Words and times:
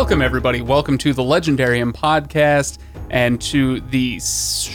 Welcome, 0.00 0.22
everybody. 0.22 0.62
Welcome 0.62 0.96
to 0.96 1.12
the 1.12 1.22
Legendarium 1.22 1.92
podcast 1.92 2.78
and 3.10 3.38
to 3.42 3.80
the 3.80 4.16
s- 4.16 4.66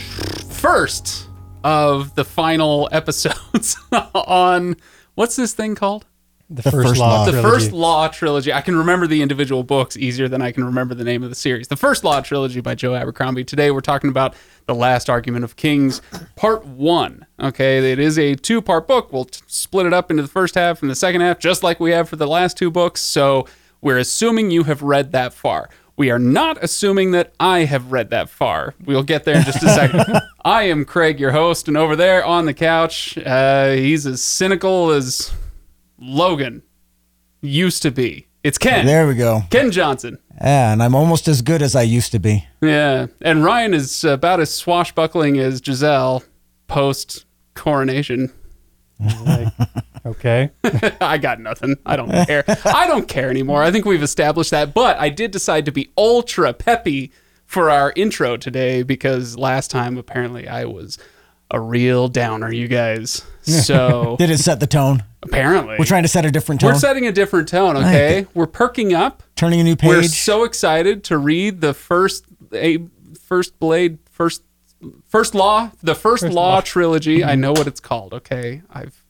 first 0.60 1.26
of 1.64 2.14
the 2.14 2.24
final 2.24 2.88
episodes 2.92 3.76
on 3.90 4.76
what's 5.16 5.34
this 5.34 5.52
thing 5.52 5.74
called? 5.74 6.06
The, 6.48 6.62
first 6.62 6.76
first, 6.76 7.00
law. 7.00 7.08
law. 7.08 7.24
The 7.24 7.32
trilogy. 7.32 7.54
First 7.54 7.72
Law 7.72 8.06
trilogy. 8.06 8.52
I 8.52 8.60
can 8.60 8.76
remember 8.76 9.08
the 9.08 9.20
individual 9.20 9.64
books 9.64 9.96
easier 9.96 10.28
than 10.28 10.42
I 10.42 10.52
can 10.52 10.62
remember 10.62 10.94
the 10.94 11.02
name 11.02 11.24
of 11.24 11.28
the 11.28 11.34
series. 11.34 11.66
The 11.66 11.76
First 11.76 12.04
Law 12.04 12.20
trilogy 12.20 12.60
by 12.60 12.76
Joe 12.76 12.94
Abercrombie. 12.94 13.42
Today 13.42 13.72
we're 13.72 13.80
talking 13.80 14.10
about 14.10 14.36
The 14.66 14.76
Last 14.76 15.10
Argument 15.10 15.42
of 15.42 15.56
Kings, 15.56 16.02
part 16.36 16.64
one. 16.64 17.26
Okay, 17.40 17.90
it 17.90 17.98
is 17.98 18.16
a 18.16 18.36
two 18.36 18.62
part 18.62 18.86
book. 18.86 19.12
We'll 19.12 19.24
t- 19.24 19.40
split 19.48 19.86
it 19.86 19.92
up 19.92 20.08
into 20.08 20.22
the 20.22 20.28
first 20.28 20.54
half 20.54 20.82
and 20.82 20.90
the 20.90 20.94
second 20.94 21.22
half, 21.22 21.40
just 21.40 21.64
like 21.64 21.80
we 21.80 21.90
have 21.90 22.08
for 22.08 22.14
the 22.14 22.28
last 22.28 22.56
two 22.56 22.70
books. 22.70 23.00
So 23.02 23.48
we're 23.86 23.98
assuming 23.98 24.50
you 24.50 24.64
have 24.64 24.82
read 24.82 25.12
that 25.12 25.32
far. 25.32 25.70
We 25.96 26.10
are 26.10 26.18
not 26.18 26.58
assuming 26.60 27.12
that 27.12 27.32
I 27.38 27.60
have 27.66 27.92
read 27.92 28.10
that 28.10 28.28
far. 28.28 28.74
We'll 28.84 29.04
get 29.04 29.22
there 29.22 29.36
in 29.36 29.44
just 29.44 29.62
a 29.62 29.68
second. 29.68 30.20
I 30.44 30.64
am 30.64 30.84
Craig, 30.84 31.20
your 31.20 31.30
host, 31.30 31.68
and 31.68 31.76
over 31.76 31.94
there 31.94 32.24
on 32.24 32.46
the 32.46 32.52
couch, 32.52 33.16
uh, 33.16 33.70
he's 33.70 34.04
as 34.04 34.24
cynical 34.24 34.90
as 34.90 35.32
Logen 36.02 36.62
used 37.40 37.80
to 37.82 37.92
be. 37.92 38.26
It's 38.42 38.58
Kenn. 38.58 38.86
There 38.86 39.06
we 39.06 39.14
go. 39.14 39.42
Kenn 39.50 39.70
Johnson. 39.70 40.18
Yeah, 40.40 40.72
and 40.72 40.82
I'm 40.82 40.96
almost 40.96 41.28
as 41.28 41.40
good 41.40 41.62
as 41.62 41.76
I 41.76 41.82
used 41.82 42.10
to 42.10 42.18
be. 42.18 42.44
Yeah. 42.60 43.06
And 43.20 43.44
Ryan 43.44 43.72
is 43.72 44.02
about 44.02 44.40
as 44.40 44.52
swashbuckling 44.52 45.38
as 45.38 45.60
Jezal 45.64 46.24
post 46.66 47.24
coronation. 47.54 48.32
Like, 48.98 49.52
okay. 50.06 50.50
I 51.00 51.18
got 51.18 51.40
nothing. 51.40 51.76
I 51.84 51.96
don't 51.96 52.10
care. 52.26 52.44
I 52.64 52.86
don't 52.86 53.08
care 53.08 53.30
anymore. 53.30 53.62
I 53.62 53.70
think 53.70 53.84
we've 53.84 54.02
established 54.02 54.50
that. 54.50 54.74
But 54.74 54.98
I 54.98 55.08
did 55.08 55.30
decide 55.30 55.64
to 55.66 55.72
be 55.72 55.90
ultra 55.96 56.52
peppy 56.52 57.12
for 57.44 57.70
our 57.70 57.92
intro 57.96 58.36
today 58.36 58.82
because 58.82 59.36
last 59.36 59.70
time 59.70 59.96
apparently 59.96 60.48
I 60.48 60.64
was 60.64 60.98
a 61.50 61.60
real 61.60 62.08
downer, 62.08 62.52
you 62.52 62.68
guys. 62.68 63.24
So 63.42 64.16
Did 64.18 64.30
it 64.30 64.38
set 64.38 64.60
the 64.60 64.66
tone? 64.66 65.04
apparently 65.22 65.76
We're 65.78 65.84
trying 65.84 66.04
to 66.04 66.08
set 66.08 66.24
a 66.24 66.30
different 66.30 66.60
tone. 66.60 66.72
we're 66.72 66.78
setting 66.78 67.06
a 67.06 67.12
different 67.12 67.48
tone, 67.48 67.76
okay? 67.76 68.26
We're 68.34 68.46
perking 68.46 68.94
up. 68.94 69.22
Turning 69.34 69.60
a 69.60 69.64
new 69.64 69.76
page. 69.76 69.88
We're 69.88 70.02
so 70.04 70.44
excited 70.44 71.04
to 71.04 71.18
read 71.18 71.60
the 71.60 71.74
first 71.74 72.24
a 72.52 72.78
first 73.20 73.58
blade 73.58 73.98
first 74.10 74.42
first 75.08 75.34
law 75.34 75.70
the 75.82 75.94
first, 75.94 76.24
law, 76.24 76.60
trilogy. 76.60 77.24
I 77.24 77.32
mm-hmm. 77.32 77.40
know 77.40 77.52
what 77.52 77.66
it's 77.66 77.80
called. 77.80 78.14
Okay, 78.14 78.62
I've 78.70 79.02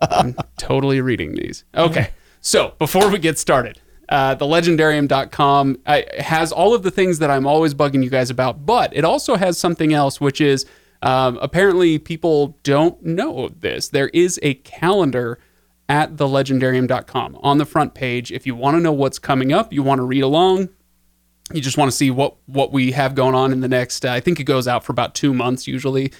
I'm 0.00 0.36
totally 0.58 1.00
reading 1.00 1.34
these. 1.34 1.64
Okay, 1.74 2.10
so 2.40 2.74
before 2.78 3.08
we 3.10 3.18
get 3.18 3.38
started. 3.38 3.80
Uh, 4.08 4.36
the 4.36 4.44
legendarium.com 4.44 5.78
uh, 5.84 6.02
has 6.18 6.52
all 6.52 6.74
of 6.74 6.84
the 6.84 6.92
things 6.92 7.18
that 7.18 7.28
I'm 7.28 7.44
always 7.44 7.74
bugging 7.74 8.04
you 8.04 8.10
guys 8.10 8.30
about, 8.30 8.64
but 8.64 8.94
it 8.94 9.04
also 9.04 9.34
has 9.34 9.58
something 9.58 9.92
else, 9.92 10.20
which 10.20 10.40
is 10.40 10.64
um, 11.02 11.38
apparently 11.42 11.98
people 11.98 12.56
don't 12.62 13.02
know 13.02 13.48
this. 13.48 13.88
There 13.88 14.08
is 14.08 14.38
a 14.44 14.54
calendar 14.54 15.40
at 15.88 16.16
thelegendarium.com 16.16 17.38
on 17.42 17.58
the 17.58 17.64
front 17.64 17.94
page. 17.94 18.30
If 18.30 18.46
you 18.46 18.54
want 18.54 18.76
to 18.76 18.80
know 18.80 18.92
what's 18.92 19.18
coming 19.18 19.52
up, 19.52 19.72
you 19.72 19.82
want 19.82 19.98
to 19.98 20.04
read 20.04 20.22
along, 20.22 20.68
you 21.52 21.60
just 21.60 21.76
want 21.76 21.90
to 21.90 21.96
see 21.96 22.10
what 22.10 22.36
what 22.46 22.72
we 22.72 22.92
have 22.92 23.14
going 23.14 23.34
on 23.34 23.52
in 23.52 23.60
the 23.60 23.68
next. 23.68 24.04
Uh, 24.04 24.10
I 24.10 24.20
think 24.20 24.40
it 24.40 24.44
goes 24.44 24.66
out 24.66 24.84
for 24.84 24.92
about 24.92 25.14
two 25.14 25.32
months 25.32 25.66
usually. 25.66 26.12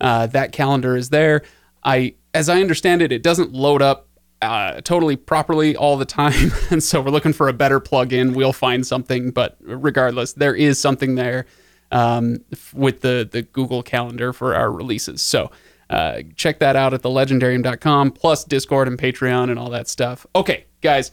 Uh, 0.00 0.26
that 0.26 0.52
calendar 0.52 0.96
is 0.96 1.08
there. 1.08 1.42
I, 1.82 2.14
as 2.34 2.48
I 2.48 2.60
understand 2.60 3.00
it, 3.00 3.12
it 3.12 3.22
doesn't 3.22 3.52
load 3.52 3.80
up 3.80 4.08
uh, 4.42 4.80
totally 4.82 5.16
properly 5.16 5.74
all 5.74 5.96
the 5.96 6.04
time, 6.04 6.52
and 6.70 6.82
so 6.82 7.00
we're 7.00 7.10
looking 7.10 7.32
for 7.32 7.48
a 7.48 7.52
better 7.52 7.80
plugin. 7.80 8.34
We'll 8.34 8.52
find 8.52 8.86
something, 8.86 9.30
but 9.30 9.56
regardless, 9.60 10.34
there 10.34 10.54
is 10.54 10.78
something 10.78 11.14
there 11.14 11.46
um, 11.90 12.44
with 12.74 13.00
the 13.00 13.26
the 13.30 13.42
Google 13.42 13.82
Calendar 13.82 14.32
for 14.32 14.54
our 14.54 14.70
releases. 14.70 15.22
So. 15.22 15.50
Uh, 15.90 16.22
check 16.34 16.60
that 16.60 16.76
out 16.76 16.94
at 16.94 17.02
thelegendarium.com 17.02 18.10
plus 18.12 18.42
Discord 18.42 18.88
and 18.88 18.98
Patreon 18.98 19.50
and 19.50 19.58
all 19.58 19.68
that 19.68 19.86
stuff. 19.86 20.26
Okay, 20.34 20.64
guys, 20.80 21.12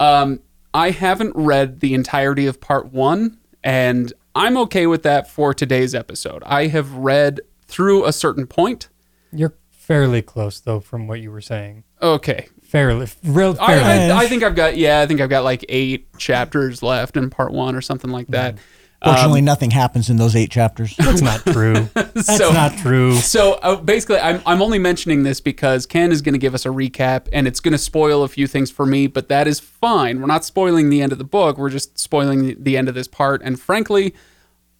um, 0.00 0.40
I 0.74 0.90
haven't 0.90 1.32
read 1.34 1.80
the 1.80 1.94
entirety 1.94 2.46
of 2.46 2.60
part 2.60 2.92
one, 2.92 3.38
and 3.64 4.12
I'm 4.34 4.58
okay 4.58 4.86
with 4.86 5.02
that 5.04 5.30
for 5.30 5.54
today's 5.54 5.94
episode. 5.94 6.42
I 6.44 6.66
have 6.66 6.92
read 6.92 7.40
through 7.66 8.04
a 8.04 8.12
certain 8.12 8.46
point. 8.46 8.90
You're 9.32 9.54
fairly 9.82 10.22
close 10.22 10.60
though 10.60 10.80
from 10.80 11.06
what 11.06 11.20
you 11.20 11.30
were 11.30 11.40
saying. 11.40 11.84
Okay. 12.00 12.48
Fairly, 12.62 13.06
real 13.24 13.54
I, 13.60 13.78
fairly. 13.78 14.10
I, 14.12 14.18
I 14.20 14.26
think 14.28 14.42
I've 14.42 14.54
got, 14.54 14.76
yeah, 14.78 15.00
I 15.00 15.06
think 15.06 15.20
I've 15.20 15.28
got 15.28 15.44
like 15.44 15.64
eight 15.68 16.16
chapters 16.16 16.82
left 16.82 17.16
in 17.18 17.28
part 17.28 17.52
one 17.52 17.74
or 17.74 17.82
something 17.82 18.10
like 18.10 18.28
that. 18.28 18.56
Fortunately, 19.04 19.40
nothing 19.40 19.72
happens 19.72 20.08
in 20.08 20.16
those 20.16 20.36
eight 20.36 20.50
chapters. 20.50 20.94
That's 20.96 21.20
not 21.20 21.40
true. 21.40 21.88
That's 21.94 22.36
So- 22.36 22.52
not 22.52 22.78
true. 22.78 23.16
So 23.20 23.54
uh, 23.54 23.76
basically, 23.76 24.18
I'm, 24.20 24.40
I'm 24.46 24.62
only 24.62 24.78
mentioning 24.78 25.24
this 25.24 25.40
because 25.40 25.86
Kenn 25.86 26.12
is 26.12 26.22
going 26.22 26.34
to 26.34 26.38
give 26.38 26.54
us 26.54 26.64
a 26.64 26.68
recap 26.68 27.26
and 27.32 27.46
it's 27.48 27.58
going 27.60 27.72
to 27.72 27.78
spoil 27.78 28.22
a 28.22 28.28
few 28.28 28.46
things 28.46 28.70
for 28.70 28.86
me, 28.86 29.08
but 29.08 29.28
that 29.28 29.48
is 29.48 29.58
fine. 29.58 30.20
We're 30.20 30.26
not 30.28 30.44
spoiling 30.44 30.88
the 30.88 31.02
end 31.02 31.10
of 31.10 31.18
the 31.18 31.24
book, 31.24 31.58
we're 31.58 31.68
just 31.68 31.98
spoiling 31.98 32.46
the, 32.46 32.56
the 32.58 32.76
end 32.76 32.88
of 32.88 32.94
this 32.94 33.08
part. 33.08 33.42
And 33.42 33.60
frankly, 33.60 34.14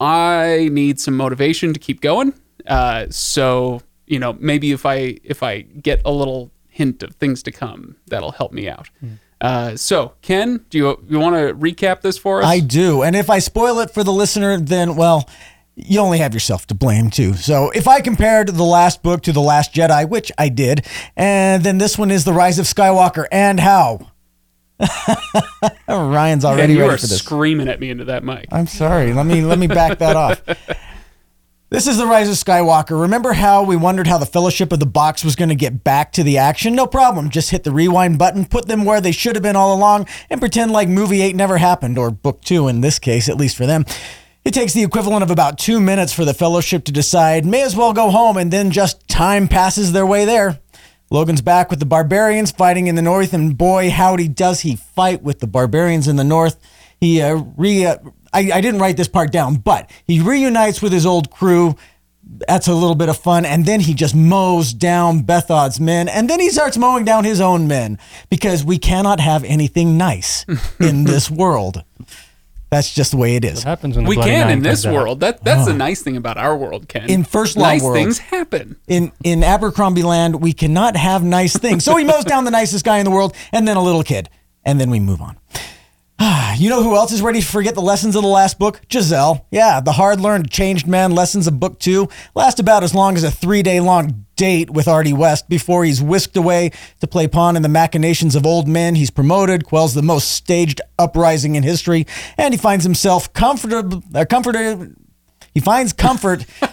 I 0.00 0.68
need 0.72 1.00
some 1.00 1.16
motivation 1.16 1.72
to 1.74 1.80
keep 1.80 2.00
going. 2.00 2.32
Uh, 2.66 3.06
so, 3.10 3.82
you 4.12 4.18
know, 4.18 4.36
maybe 4.38 4.72
if 4.72 4.84
I 4.84 5.16
if 5.24 5.42
I 5.42 5.62
get 5.62 6.02
a 6.04 6.10
little 6.12 6.52
hint 6.68 7.02
of 7.02 7.14
things 7.14 7.42
to 7.44 7.50
come, 7.50 7.96
that'll 8.08 8.32
help 8.32 8.52
me 8.52 8.68
out. 8.68 8.90
Uh, 9.40 9.74
so, 9.74 10.12
Kenn, 10.20 10.66
do 10.68 10.76
you 10.76 11.04
you 11.08 11.18
want 11.18 11.34
to 11.34 11.54
recap 11.54 12.02
this 12.02 12.18
for 12.18 12.40
us? 12.42 12.46
I 12.46 12.60
do. 12.60 13.02
And 13.02 13.16
if 13.16 13.30
I 13.30 13.38
spoil 13.38 13.80
it 13.80 13.90
for 13.90 14.04
the 14.04 14.12
listener, 14.12 14.58
then, 14.58 14.96
well, 14.96 15.28
you 15.74 15.98
only 15.98 16.18
have 16.18 16.34
yourself 16.34 16.66
to 16.66 16.74
blame, 16.74 17.08
too. 17.08 17.32
So 17.32 17.70
if 17.70 17.88
I 17.88 18.02
compared 18.02 18.48
the 18.48 18.62
last 18.62 19.02
book 19.02 19.22
to 19.22 19.32
The 19.32 19.40
Last 19.40 19.72
Jedi, 19.74 20.06
which 20.06 20.30
I 20.36 20.50
did, 20.50 20.86
and 21.16 21.64
then 21.64 21.78
this 21.78 21.96
one 21.96 22.10
is 22.10 22.24
The 22.24 22.34
Rise 22.34 22.58
of 22.58 22.66
Skywalker, 22.66 23.24
and 23.32 23.58
how? 23.58 24.10
Ryan's 25.88 26.44
and 26.44 26.52
already 26.52 26.74
you 26.74 26.80
ready 26.80 26.94
are 26.94 26.98
for 26.98 27.06
this. 27.06 27.18
screaming 27.18 27.68
at 27.68 27.80
me 27.80 27.88
into 27.88 28.04
that 28.04 28.24
mic. 28.24 28.48
I'm 28.52 28.66
sorry. 28.66 29.14
Let 29.14 29.24
me 29.24 29.40
let 29.40 29.58
me 29.58 29.68
back 29.68 29.98
that 29.98 30.16
off. 30.16 30.42
This 31.72 31.86
is 31.86 31.96
the 31.96 32.06
Rise 32.06 32.28
of 32.28 32.34
Skywalker. 32.34 33.00
Remember 33.00 33.32
how 33.32 33.62
we 33.62 33.76
wondered 33.76 34.06
how 34.06 34.18
the 34.18 34.26
Fellowship 34.26 34.72
of 34.72 34.78
the 34.78 34.84
Box 34.84 35.24
was 35.24 35.34
going 35.34 35.48
to 35.48 35.54
get 35.54 35.82
back 35.82 36.12
to 36.12 36.22
the 36.22 36.36
action? 36.36 36.74
No 36.74 36.86
problem. 36.86 37.30
Just 37.30 37.48
hit 37.48 37.64
the 37.64 37.72
rewind 37.72 38.18
button, 38.18 38.44
put 38.44 38.68
them 38.68 38.84
where 38.84 39.00
they 39.00 39.10
should 39.10 39.36
have 39.36 39.42
been 39.42 39.56
all 39.56 39.74
along, 39.74 40.06
and 40.28 40.38
pretend 40.38 40.70
like 40.70 40.90
movie 40.90 41.22
8 41.22 41.34
never 41.34 41.56
happened, 41.56 41.96
or 41.96 42.10
book 42.10 42.42
2 42.42 42.68
in 42.68 42.82
this 42.82 42.98
case, 42.98 43.26
at 43.26 43.38
least 43.38 43.56
for 43.56 43.64
them. 43.64 43.86
It 44.44 44.52
takes 44.52 44.74
the 44.74 44.82
equivalent 44.82 45.22
of 45.22 45.30
about 45.30 45.56
two 45.56 45.80
minutes 45.80 46.12
for 46.12 46.26
the 46.26 46.34
Fellowship 46.34 46.84
to 46.84 46.92
decide, 46.92 47.46
may 47.46 47.62
as 47.62 47.74
well 47.74 47.94
go 47.94 48.10
home, 48.10 48.36
and 48.36 48.50
then 48.50 48.70
just 48.70 49.08
time 49.08 49.48
passes 49.48 49.92
their 49.92 50.04
way 50.04 50.26
there. 50.26 50.60
Logen's 51.10 51.40
back 51.40 51.70
with 51.70 51.78
the 51.78 51.86
barbarians 51.86 52.50
fighting 52.50 52.86
in 52.86 52.96
the 52.96 53.02
north, 53.02 53.32
and 53.32 53.56
boy, 53.56 53.88
howdy, 53.88 54.28
does 54.28 54.60
he 54.60 54.76
fight 54.76 55.22
with 55.22 55.40
the 55.40 55.46
barbarians 55.46 56.06
in 56.06 56.16
the 56.16 56.22
north. 56.22 56.58
He 57.00 57.22
uh, 57.22 57.42
re. 57.56 57.86
Uh, 57.86 57.96
I, 58.32 58.50
I 58.52 58.60
didn't 58.60 58.80
write 58.80 58.96
this 58.96 59.08
part 59.08 59.30
down, 59.30 59.56
but 59.56 59.90
he 60.06 60.20
reunites 60.20 60.80
with 60.80 60.92
his 60.92 61.06
old 61.06 61.30
crew. 61.30 61.76
That's 62.48 62.68
a 62.68 62.74
little 62.74 62.94
bit 62.94 63.08
of 63.08 63.18
fun, 63.18 63.44
and 63.44 63.66
then 63.66 63.80
he 63.80 63.94
just 63.94 64.14
mows 64.14 64.72
down 64.72 65.22
Bethod's 65.22 65.78
men, 65.80 66.08
and 66.08 66.30
then 66.30 66.40
he 66.40 66.50
starts 66.50 66.78
mowing 66.78 67.04
down 67.04 67.24
his 67.24 67.40
own 67.40 67.66
men 67.68 67.98
because 68.30 68.64
we 68.64 68.78
cannot 68.78 69.20
have 69.20 69.44
anything 69.44 69.98
nice 69.98 70.46
in 70.80 71.04
this 71.04 71.30
world. 71.30 71.84
That's 72.72 72.94
just 72.94 73.10
the 73.10 73.18
way 73.18 73.36
it 73.36 73.44
is. 73.44 73.56
What 73.56 73.64
happens 73.64 73.96
when 73.96 74.06
we 74.06 74.16
can 74.16 74.48
in 74.48 74.62
this 74.62 74.86
out? 74.86 74.94
world. 74.94 75.20
That 75.20 75.44
that's 75.44 75.66
the 75.66 75.72
ah. 75.72 75.76
nice 75.76 76.00
thing 76.00 76.16
about 76.16 76.38
our 76.38 76.56
world, 76.56 76.88
Kenn. 76.88 77.10
In 77.10 77.22
First 77.22 77.58
Law 77.58 77.64
nice 77.64 77.82
world. 77.82 77.96
things 77.96 78.18
happen. 78.18 78.76
in 78.88 79.12
in 79.22 79.44
Abercrombie 79.44 80.02
land, 80.02 80.40
we 80.40 80.54
cannot 80.54 80.96
have 80.96 81.22
nice 81.22 81.54
things. 81.54 81.84
So 81.84 81.96
he 81.96 82.04
mows 82.04 82.24
down 82.24 82.44
the 82.44 82.50
nicest 82.50 82.82
guy 82.82 82.96
in 82.96 83.04
the 83.04 83.10
world, 83.10 83.36
and 83.52 83.68
then 83.68 83.76
a 83.76 83.82
little 83.82 84.02
kid, 84.02 84.30
and 84.64 84.80
then 84.80 84.88
we 84.88 85.00
move 85.00 85.20
on. 85.20 85.36
You 86.56 86.68
know 86.68 86.82
who 86.82 86.94
else 86.94 87.10
is 87.12 87.22
ready 87.22 87.40
to 87.40 87.46
forget 87.46 87.74
the 87.74 87.80
lessons 87.80 88.14
of 88.14 88.22
the 88.22 88.28
last 88.28 88.58
book? 88.58 88.80
Jezal. 88.88 89.46
Yeah, 89.50 89.80
the 89.80 89.92
hard 89.92 90.20
learned, 90.20 90.50
changed 90.50 90.86
man 90.86 91.12
lessons 91.12 91.46
of 91.46 91.58
book 91.58 91.80
two 91.80 92.08
last 92.34 92.60
about 92.60 92.84
as 92.84 92.94
long 92.94 93.16
as 93.16 93.24
a 93.24 93.30
three 93.30 93.62
day 93.62 93.80
long 93.80 94.26
date 94.36 94.70
with 94.70 94.86
Ardee 94.86 95.14
West 95.14 95.48
before 95.48 95.84
he's 95.84 96.00
whisked 96.00 96.36
away 96.36 96.70
to 97.00 97.06
play 97.06 97.26
pawn 97.26 97.56
in 97.56 97.62
the 97.62 97.68
machinations 97.68 98.36
of 98.36 98.46
old 98.46 98.68
men. 98.68 98.94
He's 98.94 99.10
promoted, 99.10 99.64
quells 99.64 99.94
the 99.94 100.02
most 100.02 100.30
staged 100.30 100.80
uprising 100.98 101.56
in 101.56 101.62
history, 101.62 102.06
and 102.36 102.54
he 102.54 102.58
finds 102.58 102.84
himself 102.84 103.32
comfortable, 103.32 104.02
uh, 104.14 104.24
comforted. 104.28 104.94
He 105.54 105.60
finds 105.60 105.92
comfort 105.92 106.44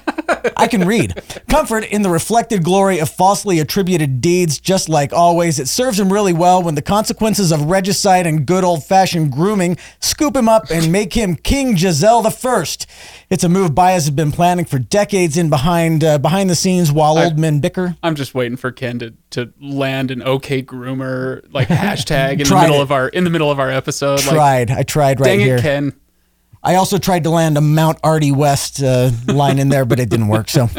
I 0.58 0.68
can 0.68 0.86
read. 0.86 1.22
Comfort 1.50 1.86
in 1.86 2.02
the 2.02 2.10
reflected 2.10 2.64
glory 2.64 3.00
of 3.00 3.10
falsely 3.10 3.60
attributed 3.60 4.22
deeds, 4.22 4.60
just 4.60 4.90
like 4.90 5.14
always. 5.14 5.60
It 5.60 5.68
serves 5.68 6.00
him 6.00 6.12
really 6.12 6.34
well 6.34 6.62
when 6.64 6.76
the 6.76 6.82
consequences 6.82 7.52
of 7.52 7.64
regicide 7.64 8.28
and 8.28 8.46
good 8.46 8.64
old 8.64 8.84
fashioned 8.84 9.32
grooming 9.32 9.78
scoop 10.00 10.36
him 10.36 10.50
up 10.50 10.70
and 10.72 10.92
make 10.92 11.14
him 11.14 11.36
King 11.36 11.76
Jezal 11.78 12.22
the 12.24 12.32
First. 12.32 12.86
It's 13.30 13.44
a 13.44 13.50
move 13.50 13.72
Bayaz 13.72 13.94
has 13.94 14.10
been 14.12 14.32
planning 14.32 14.66
for 14.66 14.80
decades 14.80 15.38
in 15.38 15.50
behind 15.50 16.04
uh, 16.04 16.18
behind 16.18 16.50
the 16.50 16.56
scenes 16.56 16.92
while 16.92 17.18
old 17.18 17.38
men 17.38 17.60
bicker. 17.60 17.96
I'm 18.02 18.16
just 18.16 18.34
waiting 18.34 18.58
for 18.58 18.72
Kenn 18.72 19.00
to, 19.00 19.14
to 19.32 19.54
land 19.62 20.12
an 20.12 20.22
OK 20.24 20.64
groomer 20.64 21.46
like 21.54 21.68
hashtag 21.68 22.40
in 22.40 22.48
the 22.48 22.56
middle 22.62 22.78
it. 22.78 22.82
of 22.82 22.92
our 22.92 23.08
in 23.10 23.24
the 23.24 23.30
middle 23.30 23.52
of 23.52 23.60
our 23.60 23.70
episode. 23.70 24.26
Like, 24.26 24.36
Tried. 24.36 24.72
I 24.72 24.84
tried 24.84 25.20
right 25.20 25.28
dang 25.28 25.40
here. 25.40 25.58
it, 25.58 25.62
Kenn. 25.62 25.94
I 26.64 26.76
also 26.76 26.98
tried 26.98 27.24
to 27.24 27.30
land 27.30 27.58
a 27.58 27.62
Mount 27.62 28.02
Ardee 28.02 28.36
West 28.36 28.84
uh, 28.84 29.12
line 29.28 29.60
in 29.60 29.70
there, 29.70 29.86
but 29.86 30.00
it 30.00 30.10
didn't 30.10 30.28
work. 30.28 30.50
So, 30.50 30.70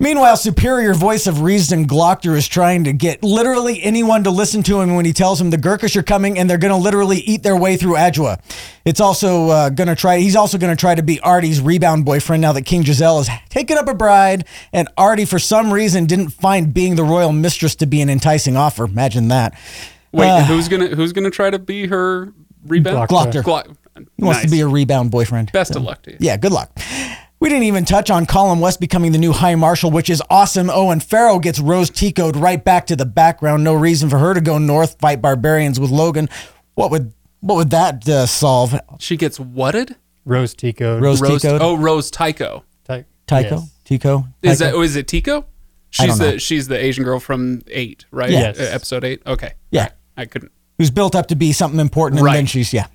meanwhile, 0.00 0.36
superior 0.36 0.92
voice 0.92 1.28
of 1.28 1.42
reason 1.42 1.86
Glokta 1.86 2.34
is 2.36 2.48
trying 2.48 2.82
to 2.84 2.92
get 2.92 3.22
literally 3.22 3.80
anyone 3.82 4.24
to 4.24 4.30
listen 4.30 4.62
to 4.64 4.80
him 4.80 4.96
when 4.96 5.04
he 5.04 5.12
tells 5.12 5.38
them 5.38 5.50
the 5.50 5.56
Gurkish 5.56 5.94
are 5.96 6.02
coming 6.02 6.36
and 6.36 6.50
they're 6.50 6.58
going 6.58 6.72
to 6.72 6.76
literally 6.82 7.18
eat 7.18 7.44
their 7.44 7.56
way 7.56 7.76
through 7.76 7.94
Adua. 7.94 8.40
It's 8.84 9.00
also 9.00 9.48
uh, 9.50 9.68
going 9.70 9.86
to 9.88 9.94
try. 9.94 10.18
He's 10.18 10.34
also 10.34 10.58
going 10.58 10.74
to 10.74 10.80
try 10.80 10.96
to 10.96 11.02
be 11.02 11.18
Ardee's 11.18 11.60
rebound 11.60 12.04
boyfriend 12.04 12.40
now 12.42 12.52
that 12.52 12.62
King 12.62 12.82
Jezal 12.82 13.24
has 13.24 13.30
taken 13.50 13.78
up 13.78 13.86
a 13.88 13.94
bride, 13.94 14.44
and 14.72 14.88
Ardee 14.98 15.28
for 15.28 15.38
some 15.38 15.72
reason 15.72 16.06
didn't 16.06 16.30
find 16.30 16.74
being 16.74 16.96
the 16.96 17.04
royal 17.04 17.30
mistress 17.32 17.76
to 17.76 17.86
be 17.86 18.00
an 18.00 18.10
enticing 18.10 18.56
offer. 18.56 18.84
Imagine 18.84 19.28
that. 19.28 19.56
Wait, 20.10 20.28
Uh, 20.28 20.42
who's 20.44 20.66
gonna 20.68 20.88
who's 20.88 21.12
gonna 21.12 21.30
try 21.30 21.48
to 21.50 21.58
be 21.60 21.86
her 21.86 22.34
rebound? 22.66 23.08
Glokta. 23.08 23.42
Glock- 23.44 23.76
He 23.96 24.24
wants 24.24 24.38
nice. 24.38 24.44
to 24.44 24.50
be 24.50 24.60
a 24.60 24.66
rebound 24.68 25.10
boyfriend. 25.10 25.52
Best 25.52 25.76
of 25.76 25.82
luck 25.82 26.02
to 26.02 26.12
you. 26.12 26.18
Yeah, 26.20 26.36
good 26.36 26.52
luck. 26.52 26.78
We 27.40 27.48
didn't 27.48 27.64
even 27.64 27.84
touch 27.84 28.10
on 28.10 28.24
Colin 28.24 28.60
West 28.60 28.78
becoming 28.78 29.10
the 29.12 29.18
new 29.18 29.32
High 29.32 29.56
Marshal, 29.56 29.90
which 29.90 30.08
is 30.08 30.22
awesome. 30.30 30.70
Oh, 30.70 30.90
and 30.90 31.02
Ferro 31.02 31.40
gets 31.40 31.58
Rose 31.58 31.90
Ticoed 31.90 32.40
right 32.40 32.62
back 32.62 32.86
to 32.86 32.96
the 32.96 33.04
background. 33.04 33.64
No 33.64 33.74
reason 33.74 34.08
for 34.08 34.18
her 34.18 34.32
to 34.32 34.40
go 34.40 34.58
north, 34.58 34.98
fight 35.00 35.20
barbarians 35.20 35.80
with 35.80 35.90
Logen. 35.90 36.30
What 36.74 36.90
would 36.92 37.12
what 37.40 37.56
would 37.56 37.70
that 37.70 38.08
uh, 38.08 38.26
solve? 38.26 38.78
She 39.00 39.16
gets 39.16 39.40
whatted? 39.40 39.96
Rose 40.24 40.54
Tico. 40.54 41.00
Rose 41.00 41.20
Rose. 41.20 41.42
Ticoed? 41.42 41.58
Oh, 41.60 41.76
Rose 41.76 42.10
Tycho. 42.10 42.64
Ty- 42.84 43.06
Tycho? 43.26 43.56
yes. 43.56 43.74
Tico? 43.84 44.28
Is 44.42 44.58
Tycho? 44.58 44.70
that? 44.70 44.76
Oh, 44.76 44.82
is 44.82 44.94
it 44.94 45.08
Tico? 45.08 45.40
I 45.40 45.44
She's 45.90 46.06
don't 46.06 46.18
the 46.18 46.38
she's 46.38 46.68
the 46.68 46.82
Asian 46.82 47.04
girl 47.04 47.18
from 47.18 47.62
Eight, 47.66 48.06
right? 48.10 48.30
Yes. 48.30 48.58
Uh, 48.58 48.70
episode 48.72 49.04
eight. 49.04 49.20
Okay. 49.26 49.54
Yeah. 49.70 49.82
Right. 49.82 49.92
I 50.16 50.24
couldn't. 50.26 50.52
Who's 50.78 50.90
built 50.90 51.14
up 51.14 51.26
to 51.26 51.34
be 51.34 51.52
something 51.52 51.80
important, 51.80 52.20
and 52.20 52.34
then 52.34 52.46
she's 52.46 52.72
yeah, 52.72 52.86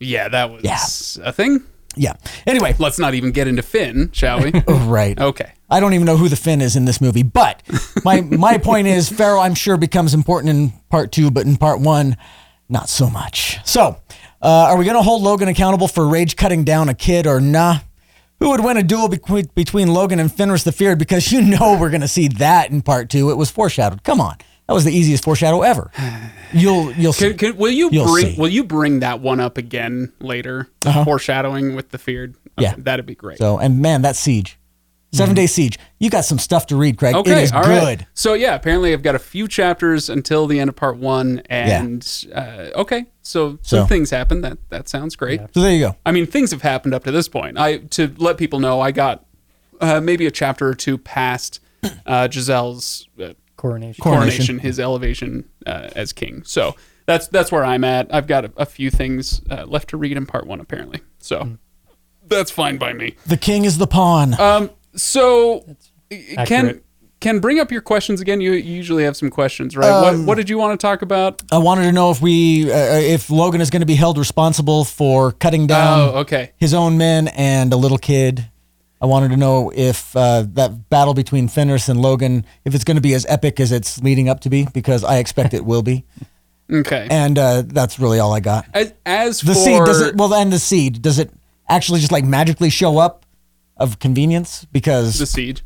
Yeah, 0.00 0.28
that 0.28 0.50
was 0.50 0.62
Yeah. 0.64 1.28
a 1.28 1.32
thing. 1.32 1.62
yeah. 1.96 2.14
Anyway, 2.46 2.74
Let's 2.78 2.98
not 2.98 3.14
even 3.14 3.30
get 3.32 3.48
into 3.48 3.62
Finn, 3.62 4.10
shall 4.12 4.40
we? 4.42 4.50
right. 4.68 5.18
Okay. 5.18 5.52
I 5.70 5.80
don't 5.80 5.94
even 5.94 6.04
know 6.06 6.16
who 6.16 6.28
the 6.28 6.36
Finn 6.36 6.60
is 6.60 6.76
in 6.76 6.84
this 6.84 7.00
movie, 7.00 7.22
but 7.24 7.62
my 8.04 8.20
my 8.46 8.58
point 8.58 8.86
is 8.86 9.08
Ferro 9.08 9.40
I'm 9.40 9.54
sure 9.54 9.76
becomes 9.76 10.14
important 10.14 10.50
in 10.50 10.72
part 10.90 11.10
two, 11.12 11.30
but 11.30 11.46
in 11.46 11.56
part 11.56 11.80
one, 11.80 12.16
not 12.68 12.88
so 12.88 13.08
much. 13.10 13.58
So, 13.64 13.96
uh, 14.42 14.48
are 14.70 14.76
we 14.76 14.84
going 14.84 14.96
to 14.96 15.02
hold 15.02 15.22
Logen 15.24 15.48
accountable 15.48 15.88
for 15.88 16.06
rage 16.06 16.36
cutting 16.36 16.62
down 16.64 16.88
a 16.88 16.94
kid 16.94 17.26
or 17.26 17.40
nah? 17.40 17.78
Who 18.38 18.50
would 18.50 18.60
win 18.62 18.76
a 18.76 18.82
duel 18.82 19.08
between 19.08 19.48
between 19.54 19.88
Logen 19.88 20.20
and 20.20 20.30
Fenris 20.30 20.62
the 20.62 20.70
Feared? 20.72 20.98
Because 20.98 21.32
you 21.32 21.40
know 21.40 21.78
we're 21.80 21.90
going 21.90 22.02
to 22.02 22.08
see 22.08 22.28
that 22.28 22.70
in 22.70 22.82
part 22.82 23.08
two. 23.08 23.30
It 23.30 23.36
was 23.36 23.50
foreshadowed. 23.50 24.04
Come 24.04 24.20
on, 24.20 24.36
that 24.66 24.74
was 24.74 24.84
the 24.84 24.92
easiest 24.92 25.22
foreshadow 25.24 25.62
ever. 25.62 25.90
You'll 26.52 26.92
you'll 26.92 27.12
see. 27.12 27.28
Can, 27.30 27.38
can, 27.52 27.56
will 27.56 27.70
you 27.70 27.88
You'll 27.92 28.06
bring 28.06 28.34
see. 28.34 28.40
Will 28.40 28.48
you 28.48 28.64
bring 28.64 29.00
that 29.00 29.20
one 29.20 29.40
up 29.40 29.58
again 29.58 30.12
later? 30.20 30.68
Foreshadowing 31.04 31.74
with 31.76 31.90
the 31.90 31.98
feared. 31.98 32.34
Yeah. 32.58 32.74
that'd 32.78 33.06
be 33.06 33.14
great. 33.14 33.38
So 33.38 33.58
and 33.58 33.80
man, 33.80 34.02
that 34.02 34.16
siege, 34.16 34.58
7 35.12 35.34
day 35.34 35.46
siege. 35.46 35.78
You 35.98 36.10
got 36.10 36.24
some 36.24 36.38
stuff 36.38 36.66
to 36.68 36.76
read, 36.76 36.98
Craig. 36.98 37.14
Okay, 37.14 37.32
it 37.32 37.38
is 37.44 37.52
all 37.52 37.62
right. 37.62 37.98
good. 37.98 38.06
So 38.14 38.34
yeah, 38.34 38.54
apparently 38.54 38.92
I've 38.92 39.02
got 39.02 39.14
a 39.14 39.18
few 39.20 39.46
chapters 39.48 40.08
until 40.10 40.46
the 40.46 40.58
end 40.58 40.68
of 40.68 40.76
part 40.76 40.96
one, 40.96 41.42
and 41.50 42.06
uh, 42.34 42.68
okay, 42.74 43.06
so 43.22 43.58
some 43.62 43.80
So- 43.80 43.86
things 43.86 44.10
happen. 44.10 44.40
That 44.40 44.58
that 44.70 44.88
sounds 44.88 45.16
great. 45.16 45.40
So 45.54 45.60
there 45.60 45.72
you 45.72 45.80
go. 45.80 45.96
I 46.04 46.12
mean, 46.12 46.26
things 46.26 46.50
have 46.50 46.62
happened 46.62 46.94
up 46.94 47.04
to 47.04 47.10
this 47.10 47.28
point. 47.28 47.58
I 47.58 47.78
to 47.78 48.12
let 48.18 48.36
people 48.36 48.58
know, 48.60 48.80
I 48.80 48.90
got 48.90 49.24
uh, 49.80 50.00
maybe 50.00 50.26
a 50.26 50.30
chapter 50.30 50.66
or 50.68 50.74
two 50.74 50.96
past 50.98 51.60
uh, 52.06 52.28
Jezal's 52.30 53.08
Coronation. 53.56 54.02
coronation, 54.02 54.58
his 54.58 54.78
elevation 54.78 55.48
uh, 55.64 55.90
as 55.96 56.12
king. 56.12 56.42
So 56.44 56.76
that's 57.06 57.28
that's 57.28 57.50
where 57.50 57.64
I'm 57.64 57.84
at. 57.84 58.12
I've 58.14 58.26
got 58.26 58.44
a, 58.44 58.52
a 58.56 58.66
few 58.66 58.90
things 58.90 59.40
uh, 59.50 59.64
left 59.64 59.90
to 59.90 59.96
read 59.96 60.16
in 60.16 60.26
part 60.26 60.46
one, 60.46 60.60
apparently. 60.60 61.00
So 61.18 61.56
that's 62.26 62.50
fine 62.50 62.76
by 62.76 62.92
me. 62.92 63.16
The 63.26 63.36
king 63.36 63.64
is 63.64 63.78
the 63.78 63.86
pawn. 63.86 64.38
Um, 64.38 64.70
so 64.94 65.64
can 66.10 66.38
accurate. 66.38 66.82
Kenn, 67.18 67.40
bring 67.40 67.58
up 67.58 67.72
your 67.72 67.80
questions 67.80 68.20
again. 68.20 68.42
You, 68.42 68.52
you 68.52 68.74
usually 68.74 69.04
have 69.04 69.16
some 69.16 69.30
questions, 69.30 69.74
right? 69.74 70.02
what, 70.02 70.26
what 70.26 70.34
did 70.34 70.50
you 70.50 70.58
want 70.58 70.78
to 70.78 70.86
talk 70.86 71.00
about? 71.00 71.42
I 71.50 71.56
wanted 71.56 71.84
to 71.84 71.92
know 71.92 72.10
if 72.10 72.20
we, 72.20 72.70
uh, 72.70 72.76
if 72.76 73.28
Logen 73.28 73.60
is 73.60 73.70
going 73.70 73.80
to 73.80 73.86
be 73.86 73.94
held 73.94 74.18
responsible 74.18 74.84
for 74.84 75.32
cutting 75.32 75.66
down 75.66 76.00
oh, 76.00 76.18
okay. 76.18 76.52
his 76.58 76.74
own 76.74 76.98
men 76.98 77.28
and 77.28 77.72
a 77.72 77.76
little 77.76 77.96
kid. 77.96 78.50
I 79.00 79.06
wanted 79.06 79.28
to 79.30 79.36
know 79.36 79.70
if 79.74 80.16
uh, 80.16 80.44
that 80.54 80.88
battle 80.88 81.12
between 81.14 81.48
Fenris 81.48 81.88
and 81.88 82.00
Logen, 82.00 82.44
if 82.64 82.74
it's 82.74 82.84
going 82.84 82.94
to 82.96 83.00
be 83.02 83.12
as 83.14 83.26
epic 83.28 83.60
as 83.60 83.70
it's 83.72 84.02
leading 84.02 84.28
up 84.28 84.40
to 84.40 84.48
be, 84.50 84.66
because 84.72 85.04
I 85.04 85.18
expect 85.18 85.52
it 85.54 85.64
will 85.64 85.82
be. 85.82 86.04
Okay. 86.68 87.06
And 87.08 87.38
uh, 87.38 87.62
that's 87.64 88.00
really 88.00 88.18
all 88.18 88.32
I 88.34 88.40
got. 88.40 88.66
As, 88.74 88.92
as 89.06 89.40
The 89.40 89.54
for 89.54 89.60
seed 89.60 89.84
does 89.84 90.00
it 90.00 90.16
well, 90.16 90.34
and 90.34 90.52
the 90.52 90.58
seed 90.58 91.00
does 91.00 91.20
it 91.20 91.30
actually 91.68 92.00
just 92.00 92.10
like 92.10 92.24
magically 92.24 92.70
show 92.70 92.98
up 92.98 93.24
of 93.76 94.00
convenience? 94.00 94.66
Because 94.72 95.16
the 95.20 95.26
seed. 95.26 95.60